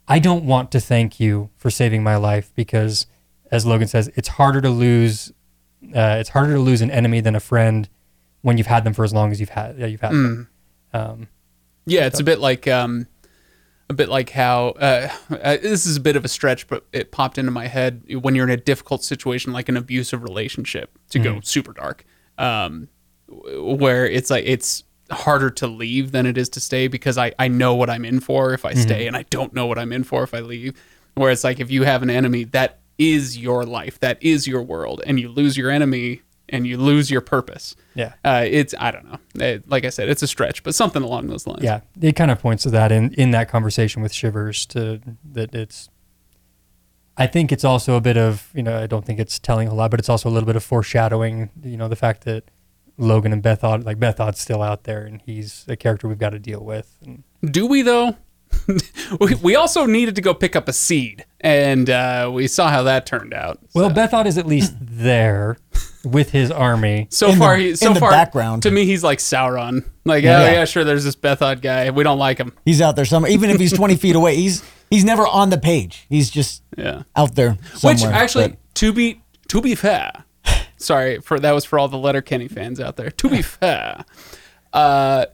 I 0.07 0.19
don't 0.19 0.45
want 0.45 0.71
to 0.73 0.81
thank 0.81 1.19
you 1.19 1.49
for 1.57 1.71
saving 1.71 2.03
my 2.03 2.17
life 2.17 2.53
because, 2.55 3.07
as 3.51 3.65
Logen 3.65 3.89
says, 3.89 4.11
it's 4.17 4.29
harder 4.29 4.61
to 4.61 4.69
lose. 4.69 5.33
Uh, 5.95 6.17
it's 6.21 6.29
harder 6.31 6.53
to 6.55 6.61
lose 6.61 6.83
an 6.83 6.91
enemy 6.91 7.21
than 7.21 7.35
a 7.35 7.41
friend 7.41 7.89
when 8.43 8.59
you've 8.59 8.67
had 8.67 8.85
them 8.85 8.93
for 8.93 9.03
as 9.05 9.15
long 9.15 9.33
as 9.33 9.41
you've 9.41 9.49
had 9.51 9.81
uh, 9.83 9.87
you've 9.87 10.03
had 10.03 10.11
them. 10.13 10.49
Um, 10.93 11.29
Yeah, 11.87 12.07
it's 12.07 12.21
a 12.21 12.25
bit 12.25 12.39
like 12.39 12.69
um, 12.69 13.07
a 13.91 13.95
bit 13.95 14.09
like 14.09 14.31
how 14.31 14.69
uh, 14.81 15.09
uh, 15.31 15.57
this 15.59 15.87
is 15.87 15.97
a 15.97 16.01
bit 16.01 16.17
of 16.17 16.25
a 16.25 16.29
stretch, 16.29 16.67
but 16.69 16.87
it 16.93 17.11
popped 17.11 17.39
into 17.39 17.51
my 17.51 17.67
head 17.67 18.03
when 18.23 18.35
you're 18.35 18.47
in 18.47 18.51
a 18.51 18.57
difficult 18.57 19.05
situation, 19.05 19.53
like 19.53 19.69
an 19.69 19.77
abusive 19.77 20.23
relationship, 20.23 20.99
to 21.11 21.19
go 21.19 21.41
super 21.41 21.73
dark, 21.73 22.05
um, 22.39 22.89
where 23.29 24.07
it's 24.07 24.31
like 24.31 24.45
it's 24.47 24.85
harder 25.11 25.51
to 25.51 25.67
leave 25.67 26.13
than 26.13 26.25
it 26.25 26.39
is 26.39 26.49
to 26.51 26.61
stay 26.61 26.89
because 26.89 27.19
I 27.19 27.33
I 27.39 27.49
know 27.49 27.75
what 27.75 27.91
I'm 27.91 28.05
in 28.05 28.21
for 28.21 28.55
if 28.55 28.65
I 28.65 28.73
stay, 28.75 29.07
and 29.07 29.17
I 29.17 29.25
don't 29.31 29.53
know 29.53 29.67
what 29.67 29.79
I'm 29.79 29.93
in 29.93 30.05
for 30.05 30.23
if 30.23 30.33
I 30.35 30.41
leave. 30.41 30.75
Where 31.15 31.31
it's 31.31 31.45
like 31.45 31.61
if 31.61 31.71
you 31.71 31.85
have 31.85 32.03
an 32.03 32.11
enemy 32.11 32.45
that 32.45 32.81
is 32.97 33.37
your 33.37 33.65
life, 33.65 34.01
that 34.01 34.23
is 34.23 34.47
your 34.47 34.63
world, 34.63 35.03
and 35.07 35.21
you 35.21 35.29
lose 35.29 35.57
your 35.57 35.71
enemy 35.71 36.23
and 36.49 36.67
you 36.67 36.77
lose 36.77 37.11
your 37.11 37.21
purpose. 37.21 37.75
yeah, 37.95 38.15
Uh, 38.25 38.45
it's 38.49 38.75
I 38.79 38.91
don't 38.91 39.07
know. 39.11 39.19
It- 39.45 39.69
like 39.69 39.85
I 39.85 39.91
said, 39.91 40.09
it's 40.09 40.23
a 40.23 40.27
stretch, 40.27 40.63
but 40.63 40.75
something 40.75 41.03
along 41.03 41.27
those 41.29 41.47
lines. 41.47 41.63
yeah, 41.63 41.81
it 42.01 42.15
kind 42.17 42.31
of 42.31 42.41
points 42.41 42.63
to 42.65 42.71
that 42.71 42.93
in 42.93 43.13
in 43.15 43.31
that 43.33 43.49
conversation 43.49 44.03
with 44.03 44.13
Shivers 44.13 44.67
to 44.67 45.01
that 45.33 45.55
it's. 45.55 45.89
I 47.17 47.29
think 47.29 47.53
it's 47.53 47.63
also 47.65 47.95
a 47.95 48.01
bit 48.01 48.17
of 48.17 48.51
you 48.55 48.63
know 48.63 48.77
I 48.83 48.87
don't 48.87 49.05
think 49.05 49.21
it's 49.21 49.39
telling 49.39 49.69
a 49.69 49.75
lot, 49.75 49.91
but 49.91 50.01
it's 50.01 50.09
also 50.09 50.29
a 50.29 50.33
little 50.33 50.47
bit 50.47 50.57
of 50.57 50.65
foreshadowing. 50.65 51.51
You 51.63 51.77
know 51.77 51.89
the 51.89 51.97
fact 51.97 52.25
that 52.25 52.51
Logen 52.99 53.33
and 53.33 53.43
Beth 53.43 53.61
Bethod 53.63 53.85
like 53.87 53.99
Beth 53.99 54.17
Bethod's 54.19 54.41
still 54.41 54.63
out 54.63 54.85
there 54.85 55.05
and 55.05 55.21
he's 55.25 55.65
a 55.69 55.77
character 55.77 56.09
we've 56.09 56.19
got 56.19 56.31
to 56.31 56.39
deal 56.39 56.65
with. 56.65 56.97
And 57.05 57.23
Do 57.49 57.67
we 57.67 57.83
though? 57.83 58.17
we, 59.21 59.35
we 59.37 59.57
also 59.57 59.87
needed 59.87 60.15
to 60.17 60.23
go 60.23 60.35
pick 60.35 60.55
up 60.57 60.69
a 60.69 60.73
seed, 60.73 61.25
and 61.41 61.89
uh, 61.91 62.31
we 62.33 62.47
saw 62.47 62.69
how 62.71 62.83
that 62.85 63.07
turned 63.07 63.35
out. 63.35 63.59
well, 63.75 63.89
So- 63.89 63.95
Bethod 63.95 64.27
is 64.27 64.39
at 64.39 64.47
least 64.47 64.75
there 64.81 65.57
with 66.05 66.31
his 66.31 66.51
army. 66.51 67.07
so 67.11 67.29
in 67.29 67.33
the- 67.35 67.39
far, 67.39 67.57
he, 67.57 67.75
so 67.77 67.89
in 67.89 67.95
the 67.95 68.01
far, 68.01 68.11
background. 68.11 68.63
to 68.65 68.71
me, 68.71 68.85
he's 68.85 69.03
like 69.03 69.19
Sauron. 69.19 69.85
Like, 70.05 70.23
Yeah. 70.25 70.41
oh 70.43 70.45
yeah, 70.45 70.65
sure. 70.67 70.85
There's 70.85 71.05
this 71.05 71.15
Bethod 71.17 71.63
guy. 71.63 71.91
We 71.91 72.05
don't 72.05 72.19
like 72.19 72.39
him. 72.39 72.53
He's 72.65 72.81
out 72.83 72.95
there 72.97 73.05
somewhere. 73.07 73.31
Even 73.31 73.51
if 73.51 73.59
he's 73.59 73.73
20 73.73 73.97
feet 73.97 74.15
away, 74.17 74.37
he's 74.37 74.63
he's 74.91 75.05
never 75.05 75.27
on 75.27 75.49
the 75.51 75.57
page. 75.59 76.05
He's 76.11 76.29
just 76.31 76.63
Yeah. 76.77 77.05
out 77.17 77.35
there 77.35 77.57
Which 77.83 78.03
actually, 78.05 78.49
But 78.49 78.75
to 78.75 78.93
be 78.93 79.23
to 79.49 79.63
be 79.63 79.75
fair, 79.75 80.25
sorry 80.77 81.21
for 81.21 81.41
that 81.41 81.53
was 81.53 81.65
for 81.65 81.79
all 81.79 81.89
the 81.89 81.97
Letterkenny 81.97 82.49
fans 82.49 82.81
out 82.81 82.97
there. 82.97 83.11
To 83.11 83.29
be 83.31 83.41
fair, 83.43 84.05
uh, 84.75 85.25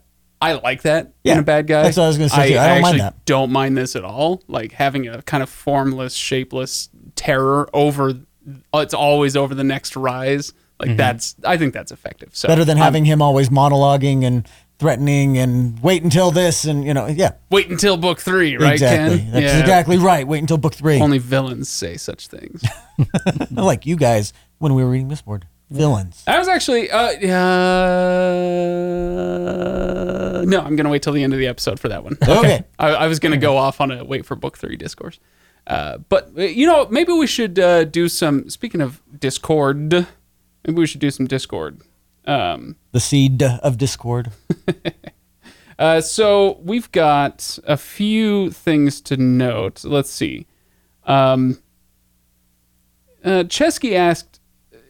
I 0.40 0.54
like 0.54 0.82
that 0.82 1.12
Yeah, 1.22 1.34
in 1.34 1.38
a 1.40 1.42
bad 1.42 1.66
guy. 1.66 1.82
that's 1.82 1.96
what 1.98 2.04
I 2.04 2.08
was 2.08 2.16
gonna 2.18 2.30
say, 2.30 2.52
too. 2.52 2.58
I 2.58 2.68
don't 2.68 2.82
mind 2.82 2.84
actually 2.86 2.98
that. 3.00 3.24
Don't 3.26 3.52
mind 3.52 3.76
this 3.76 3.94
at 3.96 4.04
all. 4.04 4.42
Like 4.48 4.72
having 4.72 5.06
a 5.08 5.20
kind 5.22 5.42
of 5.42 5.50
formless, 5.50 6.14
shapeless 6.14 6.88
terror 7.14 7.68
over. 7.74 8.14
It's 8.74 8.94
always 8.94 9.36
over 9.36 9.54
the 9.54 9.64
next 9.64 9.96
rise. 9.96 10.52
Like 10.78 10.96
that's. 10.96 11.36
I 11.44 11.58
think 11.58 11.74
that's 11.74 11.92
effective. 11.92 12.30
So 12.34 12.46
Mm-hmm. 12.48 12.52
better 12.52 12.64
than 12.64 12.78
I'm- 12.78 12.84
having 12.84 13.04
him 13.04 13.20
always 13.20 13.50
monologuing 13.50 14.24
and 14.24 14.48
threatening 14.78 15.36
and 15.36 15.78
wait 15.82 16.02
until 16.02 16.30
this 16.30 16.64
and 16.64 16.82
you 16.86 16.94
know 16.94 17.06
yeah 17.06 17.32
wait 17.50 17.68
until 17.68 17.98
book 17.98 18.18
three, 18.18 18.56
right, 18.56 18.72
exactly 18.72 19.18
Kenn? 19.18 19.30
that's 19.30 19.60
exactly 19.60 19.98
right 19.98 20.26
wait 20.26 20.38
until 20.38 20.56
book 20.56 20.72
three 20.74 20.98
Only 21.02 21.18
villains 21.18 21.68
say 21.68 21.98
such 21.98 22.28
things. 22.28 22.62
like 23.50 23.84
you 23.84 23.96
guys 23.96 24.32
when 24.56 24.72
we 24.74 24.82
were 24.82 24.88
reading 24.88 25.10
Mistborn 25.10 25.42
villains 25.70 26.24
I 26.26 26.38
was 26.38 26.48
actually, 26.48 26.90
uh, 26.90 26.98
uh, 29.40 30.44
no, 30.44 30.60
I'm 30.60 30.76
gonna 30.76 30.88
wait 30.88 31.02
till 31.02 31.12
the 31.12 31.22
end 31.22 31.32
of 31.32 31.38
the 31.38 31.46
episode 31.46 31.78
for 31.78 31.88
that 31.88 32.02
one. 32.04 32.16
okay 32.22 32.64
I, 32.78 32.88
I 32.88 33.06
was 33.06 33.18
gonna 33.18 33.36
go 33.36 33.56
off 33.56 33.80
on 33.80 33.90
a 33.90 34.04
wait 34.04 34.26
for 34.26 34.36
book 34.36 34.58
three 34.58 34.76
discourse, 34.76 35.20
uh, 35.66 35.98
but 36.08 36.32
uh, 36.36 36.42
you 36.42 36.66
know, 36.66 36.86
maybe 36.90 37.12
we 37.12 37.26
should 37.26 37.58
uh, 37.58 37.84
do 37.84 38.08
some. 38.08 38.48
Speaking 38.50 38.80
of 38.80 39.00
Discord, 39.18 39.92
maybe 39.92 40.78
we 40.78 40.86
should 40.86 41.00
do 41.00 41.10
some 41.10 41.26
Discord. 41.26 41.80
Um, 42.26 42.76
the 42.92 43.00
seed 43.00 43.42
of 43.42 43.78
discord 43.78 44.30
uh, 45.78 46.00
so 46.02 46.58
we've 46.62 46.92
got 46.92 47.58
a 47.66 47.76
few 47.78 48.50
things 48.50 49.00
to 49.02 49.16
note. 49.16 49.84
Let's 49.84 50.10
see. 50.10 50.46
Um, 51.04 51.62
uh, 53.24 53.44
Chesky 53.44 53.94
asked, 53.94 54.29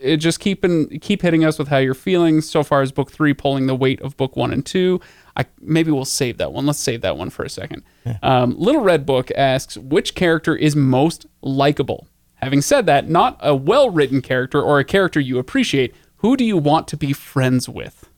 uh, 0.05 0.17
just 0.17 0.41
keeping 0.41 0.99
keep 1.01 1.23
hitting 1.23 1.45
us 1.45 1.59
with 1.59 1.69
how 1.69 1.79
you're 1.79 1.95
feeling 1.95 2.41
so 2.41 2.63
far 2.63 2.83
as 2.83 2.93
book 2.93 3.11
three, 3.11 3.35
pulling 3.35 3.67
the 3.67 3.75
weight 3.75 4.01
of 4.01 4.17
book 4.17 4.37
one 4.37 4.53
and 4.53 4.65
two. 4.65 5.01
I 5.37 5.47
maybe 5.61 5.91
we'll 5.91 6.05
save 6.05 6.39
that 6.39 6.53
one. 6.53 6.67
Let's 6.67 6.79
save 6.79 7.01
that 7.03 7.17
one 7.17 7.31
for 7.31 7.45
a 7.45 7.49
second. 7.49 7.83
Um, 8.23 8.55
Little 8.59 8.83
Red 8.83 9.07
Book 9.07 9.31
asks, 9.37 9.77
which 9.77 10.15
character 10.15 10.57
is 10.57 10.75
most 10.75 11.27
likable? 11.43 12.09
Having 12.37 12.63
said 12.63 12.87
that, 12.87 13.09
not 13.09 13.39
a 13.41 13.55
well-written 13.55 14.23
character 14.23 14.63
or 14.63 14.79
a 14.79 14.85
character 14.85 15.21
you 15.21 15.39
appreciate. 15.39 15.95
Who 16.17 16.37
do 16.37 16.45
you 16.45 16.57
want 16.57 16.89
to 16.89 16.97
be 16.97 17.13
friends 17.13 17.69
with? 17.69 18.09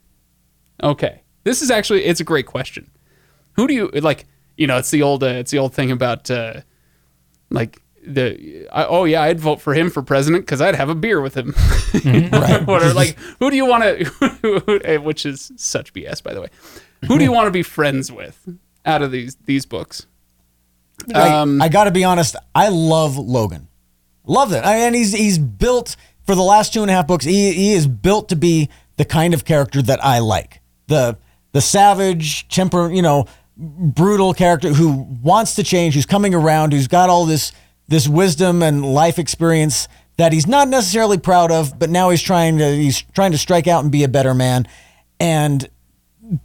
Okay, 0.82 1.22
this 1.44 1.62
is 1.62 1.70
actually 1.70 2.04
it's 2.04 2.20
a 2.20 2.24
great 2.24 2.46
question. 2.46 2.90
Who 3.54 3.66
do 3.66 3.74
you 3.74 3.88
like? 3.88 4.26
You 4.56 4.66
know, 4.66 4.78
it's 4.78 4.90
the 4.90 5.02
old 5.02 5.22
uh, 5.22 5.26
it's 5.26 5.50
the 5.50 5.58
old 5.58 5.74
thing 5.74 5.90
about 5.90 6.30
uh, 6.30 6.62
like 7.50 7.80
the 8.06 8.68
I, 8.72 8.84
oh 8.84 9.04
yeah, 9.04 9.22
I'd 9.22 9.40
vote 9.40 9.60
for 9.60 9.74
him 9.74 9.90
for 9.90 10.02
president 10.02 10.44
because 10.44 10.60
I'd 10.60 10.74
have 10.74 10.88
a 10.88 10.94
beer 10.94 11.20
with 11.20 11.36
him. 11.36 11.54
Right. 12.32 12.66
Whatever. 12.66 12.94
Like, 12.94 13.16
who 13.38 13.50
do 13.50 13.56
you 13.56 13.66
want 13.66 13.84
to? 13.84 14.98
Which 15.04 15.26
is 15.26 15.52
such 15.56 15.92
BS, 15.92 16.22
by 16.22 16.34
the 16.34 16.40
way. 16.40 16.48
Who 17.06 17.18
do 17.18 17.24
you 17.24 17.32
want 17.32 17.46
to 17.46 17.50
be 17.50 17.62
friends 17.62 18.10
with 18.10 18.48
out 18.84 19.02
of 19.02 19.10
these 19.12 19.36
these 19.44 19.66
books? 19.66 20.06
Um, 21.14 21.60
I, 21.60 21.66
I 21.66 21.68
got 21.68 21.84
to 21.84 21.90
be 21.90 22.04
honest. 22.04 22.36
I 22.54 22.68
love 22.68 23.14
Logen. 23.14 23.66
Love 24.24 24.52
it. 24.52 24.64
I 24.64 24.78
mean, 24.78 24.94
he's 24.94 25.12
he's 25.12 25.38
built 25.38 25.96
for 26.26 26.34
the 26.34 26.42
last 26.42 26.72
two 26.72 26.82
and 26.82 26.90
a 26.90 26.94
half 26.94 27.06
books. 27.06 27.24
He 27.24 27.52
he 27.52 27.72
is 27.72 27.86
built 27.86 28.28
to 28.30 28.36
be 28.36 28.68
the 28.96 29.04
kind 29.04 29.34
of 29.34 29.44
character 29.44 29.82
that 29.82 30.04
I 30.04 30.20
like. 30.20 30.60
The 30.86 31.18
the 31.52 31.60
savage, 31.60 32.48
temper, 32.48 32.90
you 32.90 33.02
know, 33.02 33.26
brutal 33.56 34.32
character 34.32 34.72
who 34.72 35.06
wants 35.22 35.54
to 35.56 35.62
change, 35.62 35.94
who's 35.94 36.06
coming 36.06 36.34
around, 36.34 36.72
who's 36.72 36.88
got 36.88 37.10
all 37.10 37.26
this 37.26 37.52
this 37.88 38.08
wisdom 38.08 38.62
and 38.62 38.84
life 38.84 39.18
experience 39.18 39.88
that 40.16 40.32
he's 40.32 40.46
not 40.46 40.68
necessarily 40.68 41.18
proud 41.18 41.50
of, 41.50 41.78
but 41.78 41.90
now 41.90 42.10
he's 42.10 42.22
trying 42.22 42.58
to 42.58 42.70
he's 42.74 43.02
trying 43.14 43.32
to 43.32 43.38
strike 43.38 43.66
out 43.66 43.82
and 43.82 43.90
be 43.92 44.04
a 44.04 44.08
better 44.08 44.34
man. 44.34 44.66
And 45.18 45.68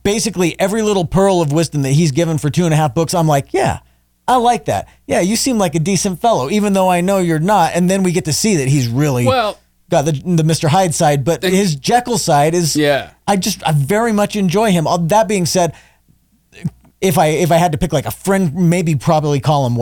basically 0.04 0.60
every 0.60 0.82
little 0.82 1.06
pearl 1.06 1.42
of 1.42 1.52
wisdom 1.52 1.82
that 1.84 1.92
he's 1.92 2.12
given 2.12 2.38
for 2.38 2.50
two 2.50 2.66
and 2.66 2.74
a 2.74 2.78
half 2.78 2.96
books, 2.96 3.14
I'm 3.14 3.28
like, 3.28 3.54
yeah, 3.54 3.80
I 4.28 4.38
like 4.38 4.66
that. 4.66 4.88
Yeah, 5.06 5.22
you 5.22 5.36
seem 5.36 5.58
like 5.58 5.76
a 5.76 5.80
decent 5.80 6.20
fellow, 6.22 6.50
even 6.50 6.74
though 6.74 6.90
I 6.90 7.02
know 7.02 7.20
you're 7.20 7.40
not. 7.40 7.74
And 7.76 7.90
then 7.90 8.04
we 8.04 8.12
get 8.12 8.26
to 8.26 8.34
see 8.34 8.58
that 8.58 8.68
he's 8.68 8.88
really 8.88 9.26
Well- 9.26 9.58
got 9.90 10.04
the 10.04 10.12
the 10.12 10.44
Mr. 10.44 10.68
Hyde 10.68 10.94
side, 10.94 11.24
but 11.24 11.44
his 11.44 11.76
Jekyll 11.76 12.18
side 12.18 12.54
is 12.54 12.76
Yeah. 12.76 13.12
I 13.28 13.38
just 13.38 13.66
I 13.66 13.72
very 13.72 14.12
much 14.12 14.36
enjoy 14.36 14.72
him. 14.72 14.86
That 15.08 15.28
being 15.28 15.46
said, 15.46 15.74
if 17.00 17.18
I 17.18 17.28
if 17.28 17.52
I 17.52 17.58
had 17.58 17.72
to 17.74 17.78
pick 17.78 17.94
like 17.94 18.06
a 18.06 18.12
friend, 18.12 18.54
maybe 18.70 18.96
probably 18.96 19.40
call 19.40 19.66
him 19.66 19.76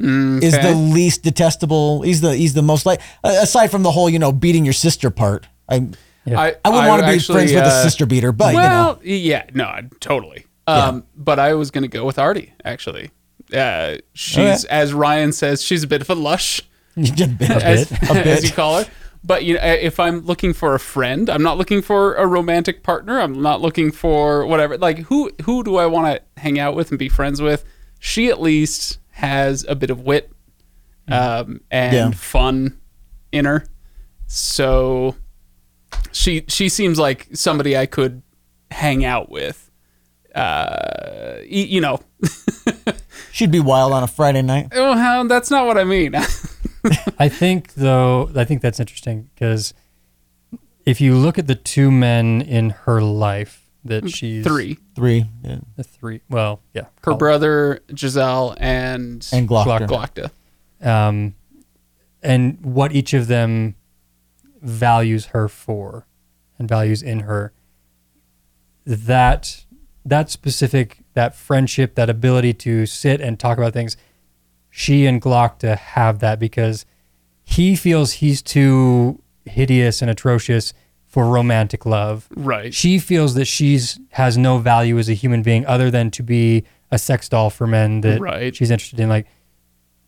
West. 0.00 0.44
Is 0.44 0.58
the 0.58 0.74
least 0.74 1.22
detestable. 1.22 2.02
He's 2.02 2.20
the 2.20 2.34
he's 2.34 2.54
the 2.54 2.62
most 2.62 2.86
like 2.86 3.00
aside 3.22 3.70
from 3.70 3.82
the 3.82 3.90
whole 3.90 4.08
you 4.08 4.18
know 4.18 4.32
beating 4.32 4.64
your 4.64 4.74
sister 4.74 5.10
part. 5.10 5.46
I 5.68 5.88
I 6.26 6.56
I 6.64 6.68
wouldn't 6.68 6.88
want 6.88 7.00
to 7.00 7.06
be 7.06 7.14
actually, 7.14 7.34
friends 7.34 7.52
with 7.52 7.64
a 7.64 7.66
uh, 7.66 7.82
sister 7.82 8.06
beater, 8.06 8.32
but 8.32 8.54
well, 8.54 9.00
yeah, 9.02 9.44
no, 9.54 9.80
totally. 10.00 10.46
Um, 10.66 11.04
but 11.16 11.38
I 11.38 11.54
was 11.54 11.70
gonna 11.70 11.88
go 11.88 12.04
with 12.04 12.16
Ardee 12.16 12.52
actually. 12.64 13.10
Uh, 13.52 13.96
she's 14.12 14.64
as 14.66 14.92
Ryan 14.92 15.32
says, 15.32 15.62
she's 15.62 15.82
a 15.82 15.86
bit 15.86 16.00
of 16.00 16.10
a 16.10 16.14
lush, 16.14 16.60
a 16.96 17.26
bit, 17.26 17.50
as, 17.50 17.90
a 17.90 18.14
bit. 18.14 18.26
as 18.26 18.44
you 18.44 18.52
call 18.52 18.82
her. 18.82 18.90
But 19.22 19.44
you 19.44 19.54
know, 19.54 19.60
if 19.62 20.00
I'm 20.00 20.20
looking 20.20 20.52
for 20.52 20.74
a 20.74 20.80
friend, 20.80 21.28
I'm 21.28 21.42
not 21.42 21.58
looking 21.58 21.82
for 21.82 22.14
a 22.14 22.26
romantic 22.26 22.82
partner. 22.82 23.20
I'm 23.20 23.42
not 23.42 23.60
looking 23.60 23.90
for 23.90 24.46
whatever. 24.46 24.78
Like 24.78 24.98
who 25.00 25.30
who 25.42 25.62
do 25.62 25.76
I 25.76 25.86
want 25.86 26.06
to 26.06 26.40
hang 26.40 26.58
out 26.58 26.74
with 26.74 26.90
and 26.90 26.98
be 26.98 27.08
friends 27.08 27.42
with? 27.42 27.64
She 27.98 28.28
at 28.28 28.40
least 28.40 28.98
has 29.20 29.64
a 29.68 29.74
bit 29.74 29.90
of 29.90 30.00
wit 30.00 30.30
um, 31.08 31.60
and 31.70 31.94
Yeah. 31.94 32.10
fun 32.12 32.78
in 33.32 33.44
her. 33.44 33.64
So 34.26 35.16
she 36.12 36.44
she 36.48 36.68
seems 36.68 36.98
like 36.98 37.28
somebody 37.34 37.76
I 37.76 37.86
could 37.86 38.22
hang 38.70 39.04
out 39.04 39.30
with. 39.30 39.70
Uh, 40.34 41.36
y- 41.40 41.68
you 41.74 41.80
know, 41.80 42.00
She'd 43.32 43.50
be 43.50 43.60
wild 43.60 43.92
on 43.92 44.02
a 44.02 44.06
Friday 44.06 44.42
night. 44.42 44.68
oh, 44.72 44.94
how- 44.96 45.24
that's 45.24 45.50
not 45.50 45.66
what 45.66 45.76
I 45.78 45.84
mean. 45.84 46.14
I 47.18 47.28
think 47.28 47.74
though 47.74 48.30
I 48.34 48.44
think 48.44 48.62
that's 48.62 48.80
interesting 48.80 49.28
because 49.34 49.74
if 50.86 51.00
you 51.00 51.14
look 51.16 51.38
at 51.38 51.46
the 51.46 51.54
two 51.54 51.90
men 51.90 52.40
in 52.42 52.70
her 52.70 53.02
life 53.02 53.69
that 53.84 54.08
she's 54.10 54.44
Three, 54.44 54.78
Three 54.94 55.26
yeah. 55.42 55.58
the 55.76 55.84
three 55.84 56.20
well 56.28 56.60
yeah 56.74 56.82
her 56.82 56.88
call 57.02 57.14
it. 57.14 57.18
brother 57.18 57.80
Jezal 57.88 58.54
and 58.60 59.26
and 59.32 59.48
Glokta. 59.48 59.86
Glokta. 59.88 60.86
um, 60.86 61.34
and 62.22 62.58
what 62.64 62.92
each 62.92 63.14
of 63.14 63.26
them 63.26 63.74
values 64.60 65.26
her 65.26 65.48
for 65.48 66.06
and 66.58 66.68
values 66.68 67.02
in 67.02 67.20
her 67.20 67.52
that 68.84 69.64
that 70.04 70.30
specific 70.30 70.98
that 71.14 71.34
friendship 71.34 71.94
that 71.94 72.10
ability 72.10 72.52
to 72.54 72.86
sit 72.86 73.20
and 73.20 73.38
talk 73.38 73.58
about 73.58 73.72
things 73.72 73.96
she 74.70 75.06
and 75.06 75.20
Glokta 75.20 75.76
have 75.76 76.20
that 76.20 76.38
because 76.38 76.84
he 77.42 77.74
feels 77.74 78.12
he's 78.14 78.40
too 78.42 79.20
hideous 79.44 80.00
and 80.02 80.10
atrocious 80.10 80.72
for 81.10 81.26
romantic 81.28 81.84
love 81.84 82.26
Right. 82.34 82.72
she 82.72 82.98
feels 82.98 83.34
that 83.34 83.44
she's 83.44 83.98
has 84.12 84.38
no 84.38 84.56
value 84.58 84.98
as 84.98 85.08
a 85.08 85.14
human 85.14 85.42
being 85.42 85.66
other 85.66 85.90
than 85.90 86.10
to 86.12 86.22
be 86.22 86.64
a 86.90 86.98
sex 86.98 87.28
doll 87.28 87.50
for 87.50 87.66
men 87.66 88.00
that 88.00 88.20
Right. 88.20 88.54
she's 88.56 88.70
interested 88.70 88.98
in 89.00 89.08
like 89.10 89.26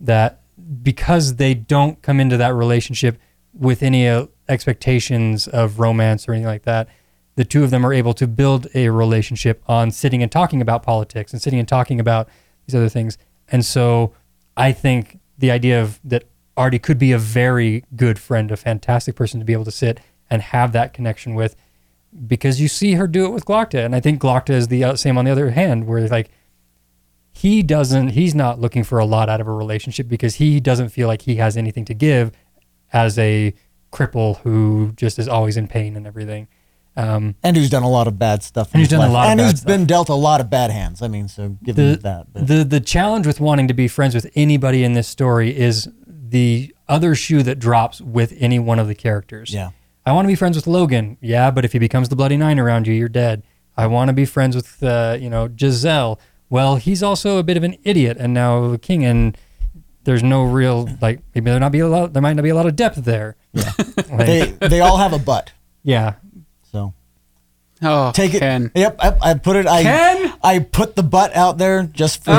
that 0.01 0.41
because 0.83 1.37
they 1.37 1.55
don't 1.55 2.01
come 2.03 2.21
into 2.21 2.37
that 2.37 2.55
relationship 2.55 3.19
with 3.53 3.83
any 3.83 4.09
uh, 4.09 4.27
expectations 4.49 5.49
of 5.49 5.79
romance 5.79 6.29
or 6.29 6.33
anything 6.33 6.47
like 6.47 6.63
that 6.63 6.89
the 7.35 7.45
two 7.45 7.65
of 7.65 7.71
them 7.71 7.85
are 7.87 7.93
able 7.95 8.13
to 8.15 8.27
build 8.27 8.67
a 8.75 8.89
relationship 8.91 9.63
on 9.67 9.91
sitting 9.91 10.23
and 10.23 10.31
talking 10.31 10.61
about 10.61 10.83
politics 10.83 11.33
and 11.33 11.41
sitting 11.43 11.59
and 11.59 11.67
talking 11.69 11.99
about 11.99 12.29
these 12.67 12.75
other 12.75 12.89
things 12.89 13.19
and 13.49 13.65
so 13.65 14.13
i 14.57 14.71
think 14.73 15.19
the 15.39 15.51
idea 15.51 15.81
of 15.83 15.99
that 16.05 16.25
ardee 16.57 16.81
could 16.81 16.99
be 16.99 17.11
a 17.13 17.19
very 17.19 17.83
good 17.97 18.19
friend 18.19 18.51
a 18.53 18.57
fantastic 18.57 19.15
person 19.17 19.41
to 19.41 19.47
be 19.47 19.53
able 19.53 19.65
to 19.65 19.71
sit 19.71 19.99
and 20.33 20.41
have 20.41 20.73
that 20.73 20.95
connection 20.95 21.35
with 21.35 21.55
because 22.27 22.59
you 22.59 22.67
see 22.67 22.95
her 22.95 23.07
do 23.07 23.27
it 23.27 23.31
with 23.31 23.45
Glokta, 23.45 23.85
and 23.85 23.95
I 23.95 24.01
think 24.01 24.21
Glokta 24.21 24.51
is 24.51 24.69
the 24.69 24.83
uh, 24.83 24.97
same 24.97 25.19
on 25.19 25.27
the 25.27 25.31
other 25.31 25.51
hand, 25.51 25.87
where 25.87 26.09
like 26.09 26.31
he 27.33 27.63
doesn't, 27.63 28.09
he's 28.09 28.35
not 28.35 28.59
looking 28.59 28.83
for 28.83 28.99
a 28.99 29.05
lot 29.05 29.29
out 29.29 29.41
of 29.43 29.47
a 29.47 29.53
relationship 29.53 30.09
because 30.09 30.37
he 30.37 30.59
doesn't 30.59 30.89
feel 30.89 31.07
like 31.07 31.23
he 31.23 31.37
has 31.37 31.57
anything 31.57 31.85
to 31.85 31.95
give 31.95 32.33
as 32.93 33.19
a 33.19 33.55
cripple 33.91 34.39
who 34.39 34.93
just 34.97 35.19
is 35.19 35.29
always 35.29 35.57
in 35.59 35.69
pain 35.69 35.97
and 35.97 36.07
everything. 36.07 36.49
Um, 36.97 37.35
And 37.43 37.57
who's 37.57 37.71
done 37.71 37.83
a 37.83 37.91
lot 37.91 38.07
of 38.07 38.19
bad 38.19 38.43
stuff. 38.43 38.73
And 38.73 38.81
who's 38.81 38.89
done 38.89 39.01
a 39.01 39.05
life. 39.05 39.13
lot 39.13 39.25
of 39.27 39.31
and 39.33 39.41
who's 39.41 39.65
been 39.65 39.87
dealt 39.87 40.09
a 40.09 40.15
lot 40.15 40.41
of 40.41 40.49
bad 40.49 40.71
hands. 40.71 41.01
I 41.03 41.09
mean, 41.09 41.29
so 41.29 41.57
give 41.63 41.77
the, 41.77 41.99
that. 42.03 42.33
But. 42.33 42.47
the 42.47 42.65
the 42.65 42.81
challenge 42.81 43.27
with 43.27 43.41
wanting 43.41 43.69
to 43.69 43.75
be 43.75 43.89
friends 43.89 44.15
with 44.15 44.31
anybody 44.35 44.85
in 44.85 44.93
this 44.95 45.09
story 45.09 45.55
is 45.57 45.89
the 46.07 46.75
other 46.89 47.15
shoe 47.15 47.43
that 47.43 47.59
drops 47.59 48.01
with 48.01 48.35
any 48.39 48.59
one 48.59 48.79
of 48.79 48.89
the 48.89 48.95
characters. 48.95 49.53
Yeah. 49.53 49.71
I 50.05 50.13
want 50.13 50.25
to 50.25 50.29
be 50.29 50.35
friends 50.35 50.57
with 50.57 50.65
Logen. 50.67 51.17
Yeah, 51.21 51.51
but 51.51 51.65
if 51.65 51.73
he 51.73 51.79
becomes 51.79 52.09
the 52.09 52.17
bloody 52.17 52.37
nine 52.37 52.59
around 52.59 52.87
you, 52.87 52.95
you're 52.95 53.09
dead. 53.09 53.43
I 53.77 53.87
want 53.87 54.09
to 54.09 54.13
be 54.13 54.25
friends 54.25 54.57
with 54.57 54.83
uh, 54.83 55.17
you 55.21 55.31
know 55.31 55.49
Jezal. 55.49 56.19
Well, 56.51 56.77
he's 56.77 57.03
also 57.03 57.39
a 57.39 57.43
bit 57.43 57.57
of 57.57 57.63
an 57.63 57.77
idiot 57.85 58.17
and 58.21 58.35
now 58.35 58.65
a 58.65 58.79
king, 58.79 59.05
and 59.05 59.37
there's 60.05 60.23
no 60.23 60.43
real 60.45 60.89
like 61.01 61.21
maybe 61.35 61.51
there 61.51 61.61
not 61.61 61.73
be 61.73 61.79
a 61.81 61.89
lot. 61.89 62.13
There 62.13 62.21
might 62.23 62.35
not 62.35 62.43
be 62.43 62.51
a 62.51 62.55
lot 62.55 62.67
of 62.67 62.77
depth 62.77 62.97
there. 63.05 63.37
Yeah. 63.53 63.71
they 64.17 64.51
they 64.61 64.81
all 64.81 64.99
have 64.99 65.13
a 65.13 65.19
butt. 65.19 65.53
yeah. 65.83 66.15
So 66.71 66.93
Oh, 67.85 68.13
take 68.13 68.35
it. 68.35 68.41
Kenn. 68.41 68.71
Yep, 68.75 68.97
I, 69.01 69.17
I 69.31 69.35
put 69.35 69.57
it. 69.57 69.67
I 69.67 69.83
Kenn? 69.83 70.33
I 70.43 70.59
put 70.61 70.95
the 70.95 71.03
butt 71.03 71.35
out 71.35 71.59
there 71.59 71.83
just 71.85 72.23
for 72.25 72.31
them, 72.31 72.39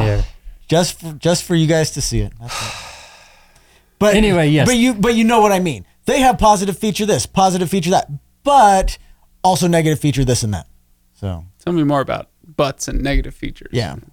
Yeah. 0.00 0.22
just 0.68 1.00
for, 1.00 1.12
just 1.14 1.42
for 1.44 1.54
you 1.56 1.66
guys 1.66 1.90
to 1.92 2.00
see 2.00 2.20
it. 2.20 2.32
That's 2.40 2.54
it. 2.54 2.74
But 3.98 4.16
Anyway, 4.16 4.48
yes. 4.48 4.66
But 4.68 4.76
you 4.76 4.92
but 4.94 5.14
you 5.14 5.24
know 5.24 5.40
what 5.40 5.52
I 5.52 5.60
mean. 5.60 5.86
They 6.06 6.20
have 6.20 6.38
positive 6.38 6.78
feature 6.78 7.06
this, 7.06 7.26
positive 7.26 7.70
feature 7.70 7.90
that, 7.90 8.10
but 8.42 8.98
also 9.42 9.66
negative 9.66 9.98
feature 9.98 10.24
this 10.24 10.42
and 10.42 10.52
that. 10.54 10.66
So 11.14 11.44
Tell 11.64 11.72
me 11.72 11.82
more 11.84 12.00
about 12.00 12.28
butts 12.56 12.88
and 12.88 13.00
negative 13.02 13.34
features. 13.34 13.70
yeah, 13.72 13.96